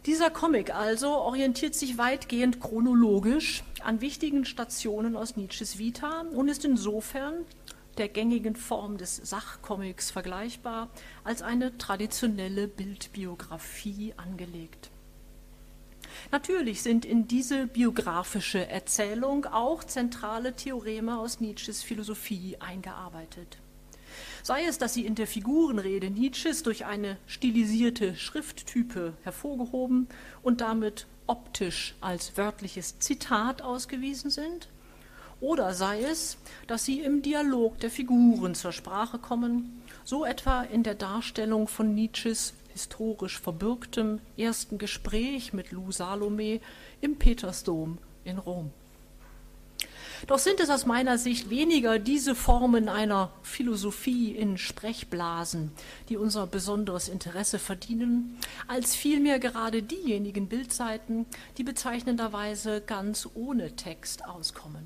dieser 0.07 0.32
Comic 0.32 0.73
also 0.73 1.09
orientiert 1.09 1.75
sich 1.75 1.99
weitgehend 1.99 2.59
chronologisch 2.59 3.63
an 3.84 4.01
wichtigen 4.01 4.45
Stationen 4.45 5.15
aus 5.15 5.36
Nietzsches 5.36 5.77
Vita 5.77 6.21
und 6.21 6.47
ist 6.47 6.65
insofern 6.65 7.45
der 7.99 8.07
gängigen 8.07 8.55
Form 8.55 8.97
des 8.97 9.17
Sachcomics 9.17 10.09
vergleichbar 10.09 10.89
als 11.23 11.43
eine 11.43 11.77
traditionelle 11.77 12.67
Bildbiografie 12.67 14.15
angelegt. 14.17 14.89
Natürlich 16.32 16.82
sind 16.82 17.05
in 17.05 17.27
diese 17.27 17.67
biografische 17.67 18.67
Erzählung 18.67 19.45
auch 19.45 19.84
zentrale 19.84 20.55
Theoreme 20.55 21.19
aus 21.19 21.41
Nietzsches 21.41 21.84
Philosophie 21.84 22.57
eingearbeitet. 22.59 23.59
Sei 24.43 24.65
es, 24.65 24.77
dass 24.77 24.93
sie 24.93 25.05
in 25.05 25.15
der 25.15 25.27
Figurenrede 25.27 26.09
Nietzsches 26.09 26.63
durch 26.63 26.85
eine 26.85 27.17
stilisierte 27.27 28.15
Schrifttype 28.15 29.13
hervorgehoben 29.23 30.07
und 30.41 30.61
damit 30.61 31.07
optisch 31.27 31.95
als 32.01 32.37
wörtliches 32.37 32.99
Zitat 32.99 33.61
ausgewiesen 33.61 34.29
sind, 34.29 34.69
oder 35.41 35.73
sei 35.73 36.01
es, 36.03 36.37
dass 36.67 36.83
sie 36.83 36.99
im 36.99 37.21
Dialog 37.21 37.79
der 37.79 37.89
Figuren 37.89 38.55
zur 38.55 38.73
Sprache 38.73 39.19
kommen, 39.19 39.81
so 40.03 40.25
etwa 40.25 40.63
in 40.63 40.83
der 40.83 40.95
Darstellung 40.95 41.67
von 41.67 41.95
Nietzsches 41.95 42.53
historisch 42.73 43.39
verbürgtem 43.39 44.19
ersten 44.37 44.77
Gespräch 44.77 45.53
mit 45.53 45.71
Lou 45.71 45.91
Salome 45.91 46.59
im 47.01 47.17
Petersdom 47.17 47.99
in 48.25 48.37
Rom. 48.37 48.71
Doch 50.28 50.39
sind 50.39 50.59
es 50.59 50.70
aus 50.70 50.86
meiner 50.86 51.17
Sicht 51.17 51.49
weniger 51.49 51.97
diese 51.99 52.36
Formen 52.36 52.89
einer 52.89 53.32
Philosophie 53.41 54.32
in 54.32 54.57
Sprechblasen, 54.57 55.72
die 56.09 56.17
unser 56.17 56.45
besonderes 56.45 57.07
Interesse 57.07 57.59
verdienen, 57.59 58.38
als 58.67 58.95
vielmehr 58.95 59.39
gerade 59.39 59.82
diejenigen 59.82 60.47
Bildseiten, 60.47 61.26
die 61.57 61.63
bezeichnenderweise 61.63 62.82
ganz 62.82 63.30
ohne 63.34 63.76
Text 63.76 64.26
auskommen. 64.26 64.86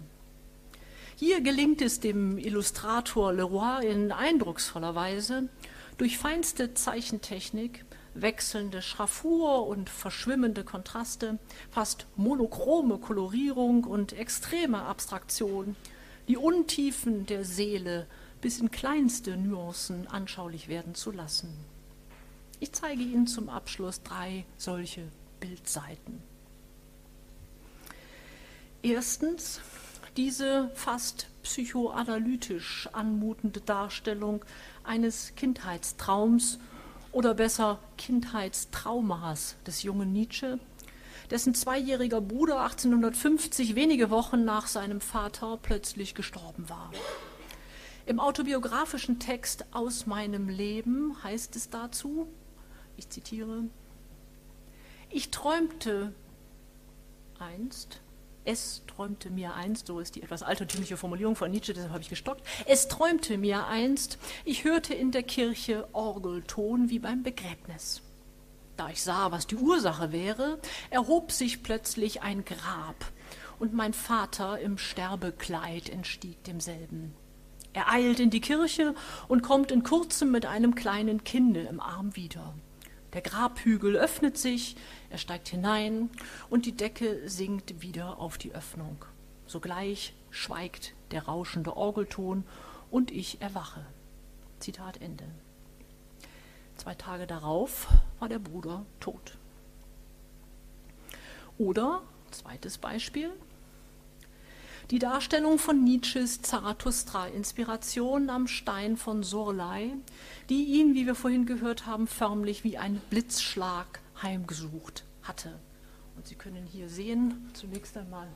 Hier 1.15 1.41
gelingt 1.41 1.81
es 1.81 1.99
dem 1.99 2.37
Illustrator 2.37 3.33
Leroy 3.33 3.85
in 3.87 4.11
eindrucksvoller 4.11 4.95
Weise, 4.95 5.49
durch 5.97 6.17
feinste 6.17 6.73
Zeichentechnik 6.73 7.85
wechselnde 8.13 8.81
Schraffur 8.81 9.67
und 9.67 9.89
verschwimmende 9.89 10.63
Kontraste, 10.63 11.39
fast 11.71 12.05
monochrome 12.15 12.97
Kolorierung 12.97 13.83
und 13.83 14.13
extreme 14.13 14.83
Abstraktion, 14.83 15.75
die 16.27 16.37
Untiefen 16.37 17.25
der 17.25 17.43
Seele 17.43 18.07
bis 18.41 18.59
in 18.59 18.71
kleinste 18.71 19.37
Nuancen 19.37 20.07
anschaulich 20.07 20.67
werden 20.67 20.95
zu 20.95 21.11
lassen. 21.11 21.53
Ich 22.59 22.71
zeige 22.71 23.01
Ihnen 23.01 23.27
zum 23.27 23.49
Abschluss 23.49 24.03
drei 24.03 24.45
solche 24.57 25.03
Bildseiten. 25.39 26.21
Erstens 28.81 29.61
diese 30.17 30.69
fast 30.75 31.27
psychoanalytisch 31.41 32.87
anmutende 32.91 33.61
Darstellung 33.61 34.45
eines 34.83 35.35
Kindheitstraums 35.35 36.59
oder 37.13 37.33
besser 37.33 37.79
Kindheitstraumas 37.97 39.55
des 39.65 39.83
jungen 39.83 40.11
Nietzsche, 40.11 40.59
dessen 41.29 41.55
zweijähriger 41.55 42.19
Bruder 42.19 42.61
1850 42.61 43.75
wenige 43.75 44.09
Wochen 44.09 44.43
nach 44.43 44.67
seinem 44.67 44.99
Vater 44.99 45.57
plötzlich 45.61 46.15
gestorben 46.15 46.67
war. 46.69 46.91
Im 48.05 48.19
autobiografischen 48.19 49.19
Text 49.19 49.65
Aus 49.71 50.05
meinem 50.05 50.49
Leben 50.49 51.15
heißt 51.23 51.55
es 51.55 51.69
dazu, 51.69 52.27
ich 52.97 53.07
zitiere, 53.07 53.63
ich 55.09 55.31
träumte 55.31 56.13
einst, 57.39 58.01
es 58.45 58.83
träumte 58.87 59.29
mir 59.29 59.53
einst, 59.53 59.87
so 59.87 59.99
ist 59.99 60.15
die 60.15 60.23
etwas 60.23 60.43
altertümliche 60.43 60.97
Formulierung 60.97 61.35
von 61.35 61.51
Nietzsche, 61.51 61.73
deshalb 61.73 61.93
habe 61.93 62.03
ich 62.03 62.09
gestockt. 62.09 62.45
Es 62.65 62.87
träumte 62.87 63.37
mir 63.37 63.67
einst, 63.67 64.17
ich 64.45 64.63
hörte 64.63 64.93
in 64.93 65.11
der 65.11 65.23
Kirche 65.23 65.87
Orgelton 65.93 66.89
wie 66.89 66.99
beim 66.99 67.23
Begräbnis. 67.23 68.01
Da 68.75 68.89
ich 68.89 69.01
sah, 69.01 69.31
was 69.31 69.47
die 69.47 69.55
Ursache 69.55 70.11
wäre, 70.11 70.59
erhob 70.89 71.31
sich 71.31 71.63
plötzlich 71.63 72.21
ein 72.21 72.43
Grab, 72.43 73.05
und 73.59 73.73
mein 73.73 73.93
Vater 73.93 74.59
im 74.59 74.77
Sterbekleid 74.77 75.89
entstieg 75.89 76.43
demselben. 76.43 77.13
Er 77.71 77.91
eilt 77.91 78.19
in 78.19 78.29
die 78.29 78.41
Kirche 78.41 78.93
und 79.27 79.41
kommt 79.41 79.71
in 79.71 79.83
kurzem 79.83 80.31
mit 80.31 80.45
einem 80.45 80.75
kleinen 80.75 81.23
Kinde 81.23 81.61
im 81.61 81.79
Arm 81.79 82.15
wieder. 82.15 82.53
Der 83.13 83.21
Grabhügel 83.21 83.95
öffnet 83.95 84.37
sich, 84.37 84.75
er 85.13 85.19
steigt 85.19 85.47
hinein 85.47 86.09
und 86.49 86.65
die 86.65 86.75
Decke 86.75 87.29
sinkt 87.29 87.83
wieder 87.83 88.17
auf 88.17 88.39
die 88.39 88.51
Öffnung. 88.51 89.05
Sogleich 89.45 90.15
schweigt 90.31 90.95
der 91.11 91.25
rauschende 91.25 91.77
Orgelton 91.77 92.43
und 92.89 93.11
ich 93.11 93.39
erwache. 93.39 93.85
Zitat 94.57 94.99
Ende. 95.01 95.25
Zwei 96.77 96.95
Tage 96.95 97.27
darauf 97.27 97.89
war 98.17 98.27
der 98.27 98.39
Bruder 98.39 98.87
tot. 98.99 99.37
Oder, 101.59 102.01
zweites 102.31 102.79
Beispiel, 102.79 103.29
die 104.89 104.97
Darstellung 104.97 105.59
von 105.59 105.83
Nietzsches 105.83 106.41
Zarathustra-Inspiration 106.41 108.31
am 108.31 108.47
Stein 108.47 108.97
von 108.97 109.21
Surlai, 109.21 109.91
die 110.49 110.63
ihn, 110.63 110.95
wie 110.95 111.05
wir 111.05 111.13
vorhin 111.13 111.45
gehört 111.45 111.85
haben, 111.85 112.07
förmlich 112.07 112.63
wie 112.63 112.79
ein 112.79 112.99
Blitzschlag 113.11 113.99
heimgesucht 114.23 115.05
hatte. 115.21 115.59
Und 116.15 116.27
Sie 116.27 116.35
können 116.35 116.65
hier 116.65 116.89
sehen, 116.89 117.49
zunächst 117.53 117.97
einmal, 117.97 118.27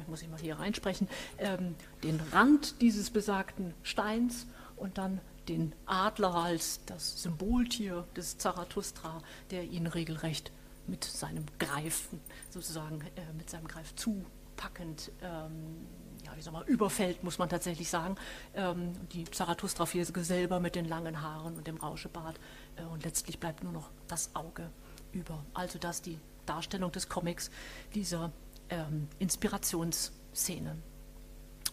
ich 0.00 0.08
muss 0.08 0.22
ich 0.22 0.28
mal 0.28 0.40
hier 0.40 0.58
reinsprechen, 0.58 1.08
ähm, 1.38 1.74
den 2.02 2.20
Rand 2.32 2.80
dieses 2.80 3.10
besagten 3.10 3.74
Steins 3.82 4.46
und 4.76 4.98
dann 4.98 5.20
den 5.48 5.74
Adler 5.86 6.34
als 6.34 6.80
das 6.86 7.22
Symboltier 7.22 8.06
des 8.16 8.38
Zarathustra, 8.38 9.22
der 9.50 9.64
ihn 9.64 9.86
regelrecht 9.86 10.50
mit 10.86 11.04
seinem 11.04 11.44
Greifen, 11.58 12.20
sozusagen 12.50 13.00
äh, 13.00 13.32
mit 13.36 13.50
seinem 13.50 13.68
Greif 13.68 13.94
zupackend, 13.94 15.12
ähm, 15.22 15.86
ja, 16.24 16.36
wie 16.36 16.42
soll 16.42 16.52
man, 16.52 16.66
überfällt, 16.66 17.22
muss 17.22 17.38
man 17.38 17.48
tatsächlich 17.48 17.88
sagen. 17.88 18.16
Ähm, 18.54 18.92
die 19.12 19.24
Zarathustra-Fiese 19.24 20.12
selber 20.24 20.58
mit 20.58 20.74
den 20.74 20.86
langen 20.86 21.22
Haaren 21.22 21.56
und 21.56 21.66
dem 21.66 21.76
Rauschebart. 21.76 22.38
Äh, 22.76 22.82
und 22.84 23.04
letztlich 23.04 23.38
bleibt 23.38 23.62
nur 23.62 23.72
noch 23.72 23.90
das 24.08 24.34
Auge 24.34 24.70
über. 25.16 25.44
Also 25.54 25.78
das 25.78 26.02
die 26.02 26.18
Darstellung 26.44 26.92
des 26.92 27.08
Comics 27.08 27.50
dieser 27.94 28.32
ähm, 28.70 29.08
Inspirationsszene. 29.18 30.76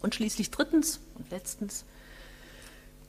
Und 0.00 0.14
schließlich 0.14 0.50
drittens 0.50 1.00
und 1.14 1.30
letztens 1.30 1.84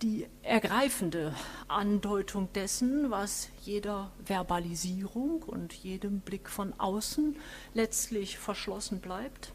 die 0.02 0.28
ergreifende 0.44 1.34
Andeutung 1.68 2.52
dessen, 2.54 3.12
was 3.12 3.50
jeder 3.64 4.12
Verbalisierung 4.24 5.42
und 5.44 5.74
jedem 5.74 6.20
Blick 6.20 6.50
von 6.50 6.78
außen 6.80 7.36
letztlich 7.74 8.38
verschlossen 8.38 9.00
bleibt, 9.00 9.54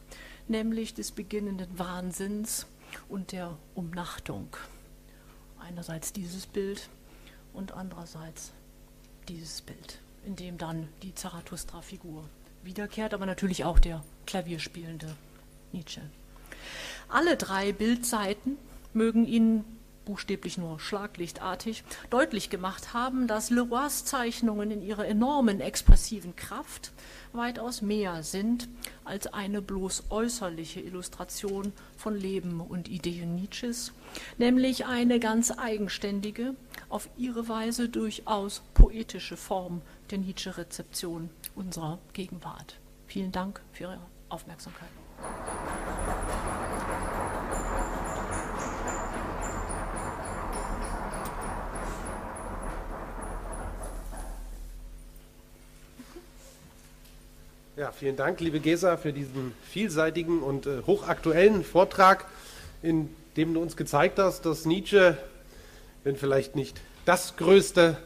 nämlich 0.48 0.94
des 0.94 1.12
beginnenden 1.12 1.78
Wahnsinns 1.78 2.66
und 3.08 3.32
der 3.32 3.58
Umnachtung. 3.74 4.48
Einerseits 5.58 6.12
dieses 6.12 6.46
Bild 6.46 6.88
und 7.52 7.72
andererseits 7.72 8.52
dieses 9.28 9.60
Bild 9.60 9.99
in 10.24 10.36
dem 10.36 10.58
dann 10.58 10.88
die 11.02 11.14
Zarathustra-Figur 11.14 12.28
wiederkehrt, 12.62 13.14
aber 13.14 13.26
natürlich 13.26 13.64
auch 13.64 13.78
der 13.78 14.04
klavierspielende 14.26 15.14
Nietzsche. 15.72 16.02
Alle 17.08 17.36
drei 17.36 17.72
Bildseiten 17.72 18.58
mögen 18.92 19.26
Ihnen 19.26 19.64
buchstäblich 20.10 20.58
nur 20.58 20.80
schlaglichtartig 20.80 21.84
deutlich 22.10 22.50
gemacht 22.50 22.92
haben, 22.92 23.28
dass 23.28 23.50
Leroys 23.50 24.04
Zeichnungen 24.04 24.72
in 24.72 24.82
ihrer 24.82 25.06
enormen 25.06 25.60
expressiven 25.60 26.34
Kraft 26.34 26.90
weitaus 27.32 27.80
mehr 27.80 28.24
sind 28.24 28.68
als 29.04 29.28
eine 29.28 29.62
bloß 29.62 30.06
äußerliche 30.10 30.80
Illustration 30.80 31.72
von 31.96 32.16
Leben 32.16 32.60
und 32.60 32.88
Ideen 32.88 33.36
Nietzsches, 33.36 33.92
nämlich 34.36 34.84
eine 34.86 35.20
ganz 35.20 35.52
eigenständige, 35.56 36.56
auf 36.88 37.08
ihre 37.16 37.48
Weise 37.48 37.88
durchaus 37.88 38.62
poetische 38.74 39.36
Form 39.36 39.80
der 40.10 40.18
Nietzsche-Rezeption 40.18 41.30
unserer 41.54 42.00
Gegenwart. 42.14 42.80
Vielen 43.06 43.30
Dank 43.30 43.60
für 43.72 43.84
Ihre 43.84 44.00
Aufmerksamkeit. 44.28 44.88
Ja, 57.80 57.92
vielen 57.92 58.16
Dank, 58.16 58.40
liebe 58.40 58.60
Gesa, 58.60 58.98
für 58.98 59.10
diesen 59.10 59.54
vielseitigen 59.62 60.42
und 60.42 60.66
äh, 60.66 60.82
hochaktuellen 60.86 61.64
Vortrag, 61.64 62.26
in 62.82 63.08
dem 63.38 63.54
du 63.54 63.62
uns 63.62 63.74
gezeigt 63.74 64.18
hast, 64.18 64.44
dass 64.44 64.66
Nietzsche, 64.66 65.16
wenn 66.04 66.14
vielleicht 66.14 66.56
nicht 66.56 66.78
das 67.06 67.36
größte 67.38 67.96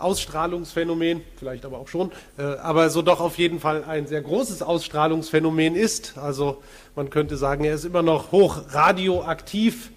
Ausstrahlungsphänomen, 0.00 1.20
vielleicht 1.36 1.64
aber 1.64 1.78
auch 1.78 1.86
schon, 1.86 2.10
äh, 2.38 2.42
aber 2.42 2.90
so 2.90 3.00
doch 3.02 3.20
auf 3.20 3.38
jeden 3.38 3.60
Fall 3.60 3.84
ein 3.84 4.08
sehr 4.08 4.20
großes 4.20 4.62
Ausstrahlungsphänomen 4.62 5.76
ist. 5.76 6.18
Also 6.18 6.60
man 6.96 7.08
könnte 7.08 7.36
sagen, 7.36 7.62
er 7.62 7.74
ist 7.74 7.84
immer 7.84 8.02
noch 8.02 8.32
hoch 8.32 8.62
radioaktiv 8.70 9.92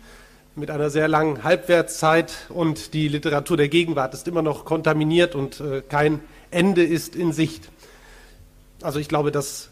mit 0.55 0.69
einer 0.69 0.91
sehr 0.91 1.07
langen 1.07 1.43
Halbwertszeit 1.43 2.35
und 2.49 2.93
die 2.93 3.07
Literatur 3.07 3.57
der 3.57 3.67
Gegenwart 3.67 4.13
ist 4.13 4.27
immer 4.27 4.43
noch 4.43 4.63
kontaminiert 4.63 5.33
und 5.33 5.59
äh, 5.59 5.81
kein 5.81 6.19
Ende 6.51 6.83
ist 6.83 7.15
in 7.15 7.33
Sicht. 7.33 7.71
Also 8.83 8.99
ich 8.99 9.07
glaube, 9.07 9.31
das 9.31 9.69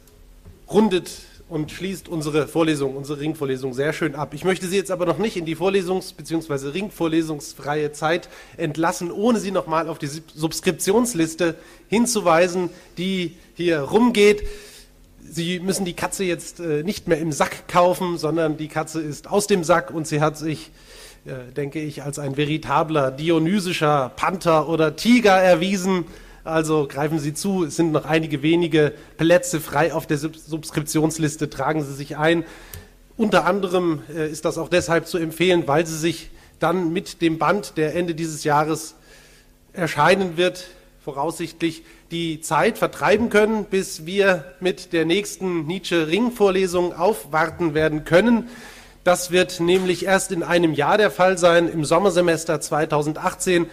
rundet 0.71 1.09
und 1.49 1.71
schließt 1.71 2.07
unsere 2.07 2.47
Vorlesung, 2.47 2.95
unsere 2.95 3.19
Ringvorlesung 3.19 3.73
sehr 3.73 3.91
schön 3.91 4.13
ab. 4.13 4.35
Ich 4.35 4.43
möchte 4.43 4.67
Sie 4.67 4.75
jetzt 4.75 4.91
aber 4.91 5.07
noch 5.07 5.17
nicht 5.17 5.35
in 5.35 5.45
die 5.45 5.55
Vorlesungs- 5.55 6.13
bzw. 6.15 6.69
Ringvorlesungsfreie 6.69 7.91
Zeit 7.91 8.29
entlassen, 8.55 9.11
ohne 9.11 9.39
Sie 9.39 9.49
nochmal 9.49 9.89
auf 9.89 9.97
die 9.97 10.09
Subskriptionsliste 10.35 11.55
hinzuweisen, 11.87 12.69
die 12.99 13.35
hier 13.55 13.79
rumgeht. 13.79 14.43
Sie 15.27 15.59
müssen 15.59 15.85
die 15.85 15.93
Katze 15.93 16.23
jetzt 16.23 16.59
äh, 16.59 16.83
nicht 16.83 17.07
mehr 17.07 17.19
im 17.19 17.31
Sack 17.31 17.67
kaufen, 17.67 18.19
sondern 18.19 18.57
die 18.57 18.67
Katze 18.67 19.01
ist 19.01 19.27
aus 19.29 19.47
dem 19.47 19.63
Sack 19.63 19.91
und 19.91 20.07
sie 20.07 20.21
hat 20.21 20.37
sich, 20.37 20.71
äh, 21.25 21.51
denke 21.53 21.79
ich, 21.79 22.03
als 22.03 22.19
ein 22.19 22.37
veritabler 22.37 23.11
dionysischer 23.11 24.11
Panther 24.15 24.69
oder 24.69 24.95
Tiger 24.95 25.33
erwiesen. 25.35 26.05
Also 26.43 26.87
greifen 26.87 27.19
Sie 27.19 27.33
zu, 27.33 27.65
es 27.65 27.75
sind 27.75 27.91
noch 27.91 28.05
einige 28.05 28.41
wenige 28.41 28.93
Plätze 29.17 29.59
frei 29.59 29.93
auf 29.93 30.07
der 30.07 30.17
Subskriptionsliste, 30.17 31.49
tragen 31.49 31.83
Sie 31.83 31.93
sich 31.93 32.17
ein. 32.17 32.45
Unter 33.17 33.45
anderem 33.45 34.01
äh, 34.15 34.29
ist 34.29 34.45
das 34.45 34.57
auch 34.57 34.69
deshalb 34.69 35.07
zu 35.07 35.17
empfehlen, 35.17 35.67
weil 35.67 35.85
Sie 35.85 35.97
sich 35.97 36.29
dann 36.59 36.93
mit 36.93 37.21
dem 37.21 37.37
Band, 37.37 37.77
der 37.77 37.95
Ende 37.95 38.15
dieses 38.15 38.43
Jahres 38.43 38.95
erscheinen 39.73 40.37
wird, 40.37 40.67
voraussichtlich 41.03 41.83
die 42.11 42.41
Zeit 42.41 42.77
vertreiben 42.77 43.29
können, 43.29 43.65
bis 43.65 44.05
wir 44.05 44.45
mit 44.59 44.93
der 44.93 45.05
nächsten 45.05 45.65
Nietzsche-Ring-Vorlesung 45.65 46.93
aufwarten 46.93 47.73
werden 47.73 48.03
können. 48.03 48.49
Das 49.03 49.31
wird 49.31 49.59
nämlich 49.59 50.05
erst 50.05 50.31
in 50.31 50.43
einem 50.43 50.73
Jahr 50.73 50.97
der 50.97 51.11
Fall 51.11 51.37
sein. 51.37 51.69
Im 51.69 51.85
Sommersemester 51.85 52.59
2018 52.59 53.67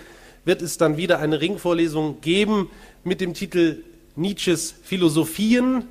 wird 0.47 0.63
es 0.63 0.79
dann 0.79 0.97
wieder 0.97 1.19
eine 1.19 1.41
Ringvorlesung 1.41 2.23
geben 2.23 2.71
mit 3.05 3.21
dem 3.21 3.35
Titel 3.35 3.83
Nietzsches 4.15 4.75
Philosophien. 4.85 5.85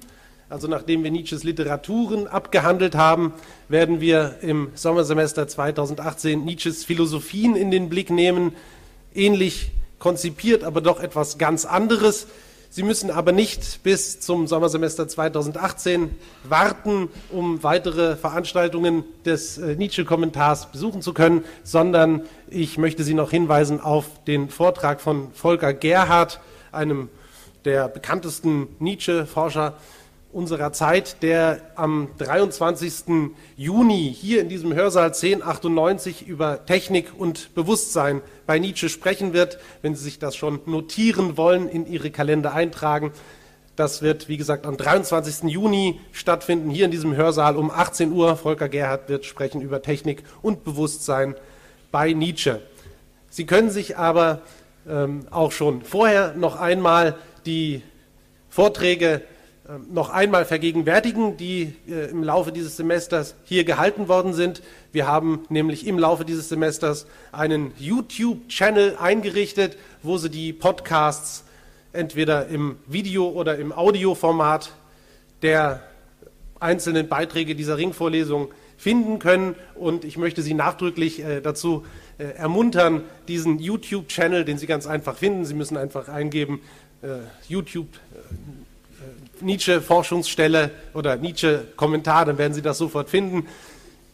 Also 0.50 0.68
nachdem 0.68 1.04
wir 1.04 1.12
Nietzsches 1.12 1.44
Literaturen 1.44 2.28
abgehandelt 2.28 2.96
haben, 2.96 3.34
werden 3.68 4.00
wir 4.00 4.38
im 4.42 4.70
Sommersemester 4.74 5.48
2018 5.48 6.46
Nietzsches 6.46 6.86
Philosophien 6.86 7.58
in 7.58 7.70
den 7.70 7.90
Blick 7.90 8.10
nehmen. 8.10 8.54
Ähnlich 9.14 9.72
konzipiert, 10.00 10.64
aber 10.64 10.80
doch 10.80 11.02
etwas 11.02 11.38
ganz 11.38 11.66
anderes. 11.66 12.28
Sie 12.76 12.84
müssen 12.84 13.10
aber 13.10 13.32
nicht 13.32 13.84
bis 13.84 14.20
zum 14.20 14.48
Sommersemester 14.48 15.08
2018 15.08 16.14
warten, 16.44 17.08
um 17.32 17.64
weitere 17.64 18.18
Veranstaltungen 18.18 19.06
des 19.24 19.58
äh, 19.58 19.78
Nietzsche-Kommentars 19.78 20.74
besuchen 20.74 21.02
zu 21.02 21.14
können, 21.14 21.46
sondern 21.64 22.24
ich 22.50 22.78
möchte 22.78 23.06
Sie 23.06 23.14
noch 23.14 23.32
hinweisen 23.32 23.80
auf 23.80 24.22
den 24.26 24.50
Vortrag 24.50 25.00
von 25.00 25.32
Volker 25.32 25.74
Gerhardt, 25.74 26.42
einem 26.74 27.08
der 27.64 27.88
bekanntesten 27.88 28.68
Nietzsche-Forscher 28.80 29.78
unserer 30.36 30.74
Zeit, 30.74 31.24
der 31.24 31.62
am 31.76 32.10
23. 32.18 33.32
Juni 33.56 34.14
hier 34.14 34.42
in 34.42 34.50
diesem 34.50 34.74
Hörsaal 34.74 35.08
1098 35.08 36.28
über 36.28 36.66
Technik 36.66 37.14
und 37.18 37.56
Bewusstsein 37.56 38.22
bei 38.46 38.60
Nietzsche 38.60 38.90
sprechen 38.90 39.32
wird. 39.32 39.58
Wenn 39.82 39.96
Sie 39.96 40.04
sich 40.04 40.20
das 40.20 40.36
schon 40.36 40.60
notieren 40.66 41.38
wollen, 41.38 41.70
in 41.70 41.88
Ihre 41.88 42.12
Kalender 42.12 42.54
eintragen. 42.54 43.14
Das 43.78 44.02
wird, 44.02 44.28
wie 44.28 44.36
gesagt, 44.36 44.66
am 44.66 44.76
23. 44.76 45.50
Juni 45.50 46.02
stattfinden, 46.12 46.70
hier 46.70 46.84
in 46.84 46.92
diesem 46.92 47.16
Hörsaal 47.16 47.56
um 47.56 47.72
18 47.72 48.12
Uhr. 48.12 48.36
Volker 48.36 48.68
Gerhardt 48.68 49.08
wird 49.08 49.24
sprechen 49.24 49.62
über 49.62 49.82
Technik 49.82 50.24
und 50.42 50.66
Bewusstsein 50.66 51.36
bei 51.92 52.12
Nietzsche. 52.12 52.62
Sie 53.30 53.46
können 53.46 53.70
sich 53.70 53.98
aber 53.98 54.42
ähm, 54.88 55.28
auch 55.32 55.54
schon 55.54 55.82
vorher 55.82 56.34
noch 56.36 56.60
einmal 56.60 57.16
die 57.46 57.84
Vorträge 58.50 59.22
noch 59.90 60.10
einmal 60.10 60.46
vergegenwärtigen, 60.46 61.38
die 61.38 61.74
äh, 61.90 62.10
im 62.12 62.24
Laufe 62.24 62.52
dieses 62.52 62.78
Semesters 62.78 63.36
hier 63.46 63.64
gehalten 63.64 64.08
worden 64.08 64.34
sind. 64.34 64.62
Wir 64.92 65.08
haben 65.08 65.46
nämlich 65.50 65.88
im 65.88 65.98
Laufe 65.98 66.24
dieses 66.24 66.50
Semesters 66.50 67.08
einen 67.32 67.72
YouTube-Channel 67.80 68.98
eingerichtet, 68.98 69.78
wo 70.04 70.18
Sie 70.18 70.30
die 70.30 70.54
Podcasts 70.54 71.46
entweder 71.94 72.48
im 72.48 72.78
Video- 72.86 73.30
oder 73.30 73.58
im 73.58 73.72
Audioformat 73.72 74.72
der 75.42 75.82
einzelnen 76.60 77.08
Beiträge 77.08 77.56
dieser 77.56 77.78
Ringvorlesung 77.78 78.50
finden 78.78 79.18
können. 79.18 79.56
Und 79.74 80.06
ich 80.06 80.18
möchte 80.18 80.44
Sie 80.44 80.54
nachdrücklich 80.54 81.24
äh, 81.24 81.42
dazu 81.42 81.86
äh, 82.20 82.26
ermuntern, 82.36 83.04
diesen 83.28 83.58
YouTube-Channel, 83.58 84.46
den 84.46 84.60
Sie 84.60 84.68
ganz 84.68 84.86
einfach 84.86 85.18
finden, 85.18 85.44
Sie 85.44 85.56
müssen 85.56 85.76
einfach 85.76 86.08
eingeben, 86.08 86.62
YouTube 87.48 87.88
Nietzsche-Forschungsstelle 89.42 90.72
oder 90.94 91.18
Nietzsche-Kommentar, 91.18 92.26
dann 92.26 92.38
werden 92.38 92.54
Sie 92.54 92.62
das 92.62 92.78
sofort 92.78 93.10
finden, 93.10 93.48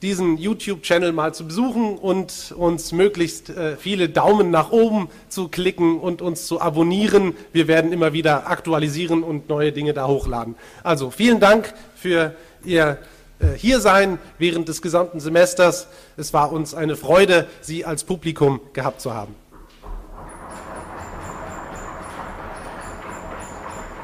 diesen 0.02 0.38
YouTube-Channel 0.38 1.12
mal 1.12 1.34
zu 1.34 1.46
besuchen 1.46 1.98
und 1.98 2.54
uns 2.58 2.92
möglichst 2.92 3.50
äh, 3.50 3.78
viele 3.78 4.10
Daumen 4.10 4.50
nach 4.50 4.72
oben 4.72 5.10
zu 5.30 5.48
klicken 5.48 6.00
und 6.00 6.22
uns 6.22 6.48
zu 6.48 6.60
abonnieren. 6.60 7.36
Wir 7.54 7.68
werden 7.68 7.94
immer 7.94 8.14
wieder 8.14 8.50
aktualisieren 8.50 9.24
und 9.24 9.48
neue 9.48 9.72
Dinge 9.72 9.94
da 9.94 10.08
hochladen. 10.08 10.56
Also 10.84 11.12
vielen 11.12 11.40
Dank 11.40 11.74
für 11.96 12.34
Ihr 12.66 12.98
äh, 13.40 13.58
Hiersein 13.58 14.18
während 14.40 14.70
des 14.70 14.82
gesamten 14.82 15.20
Semesters. 15.20 15.88
Es 16.18 16.34
war 16.34 16.52
uns 16.52 16.74
eine 16.74 16.96
Freude, 16.96 17.48
Sie 17.62 17.86
als 17.86 18.04
Publikum 18.04 18.60
gehabt 18.74 19.02
zu 19.02 19.14
haben. 19.14 19.36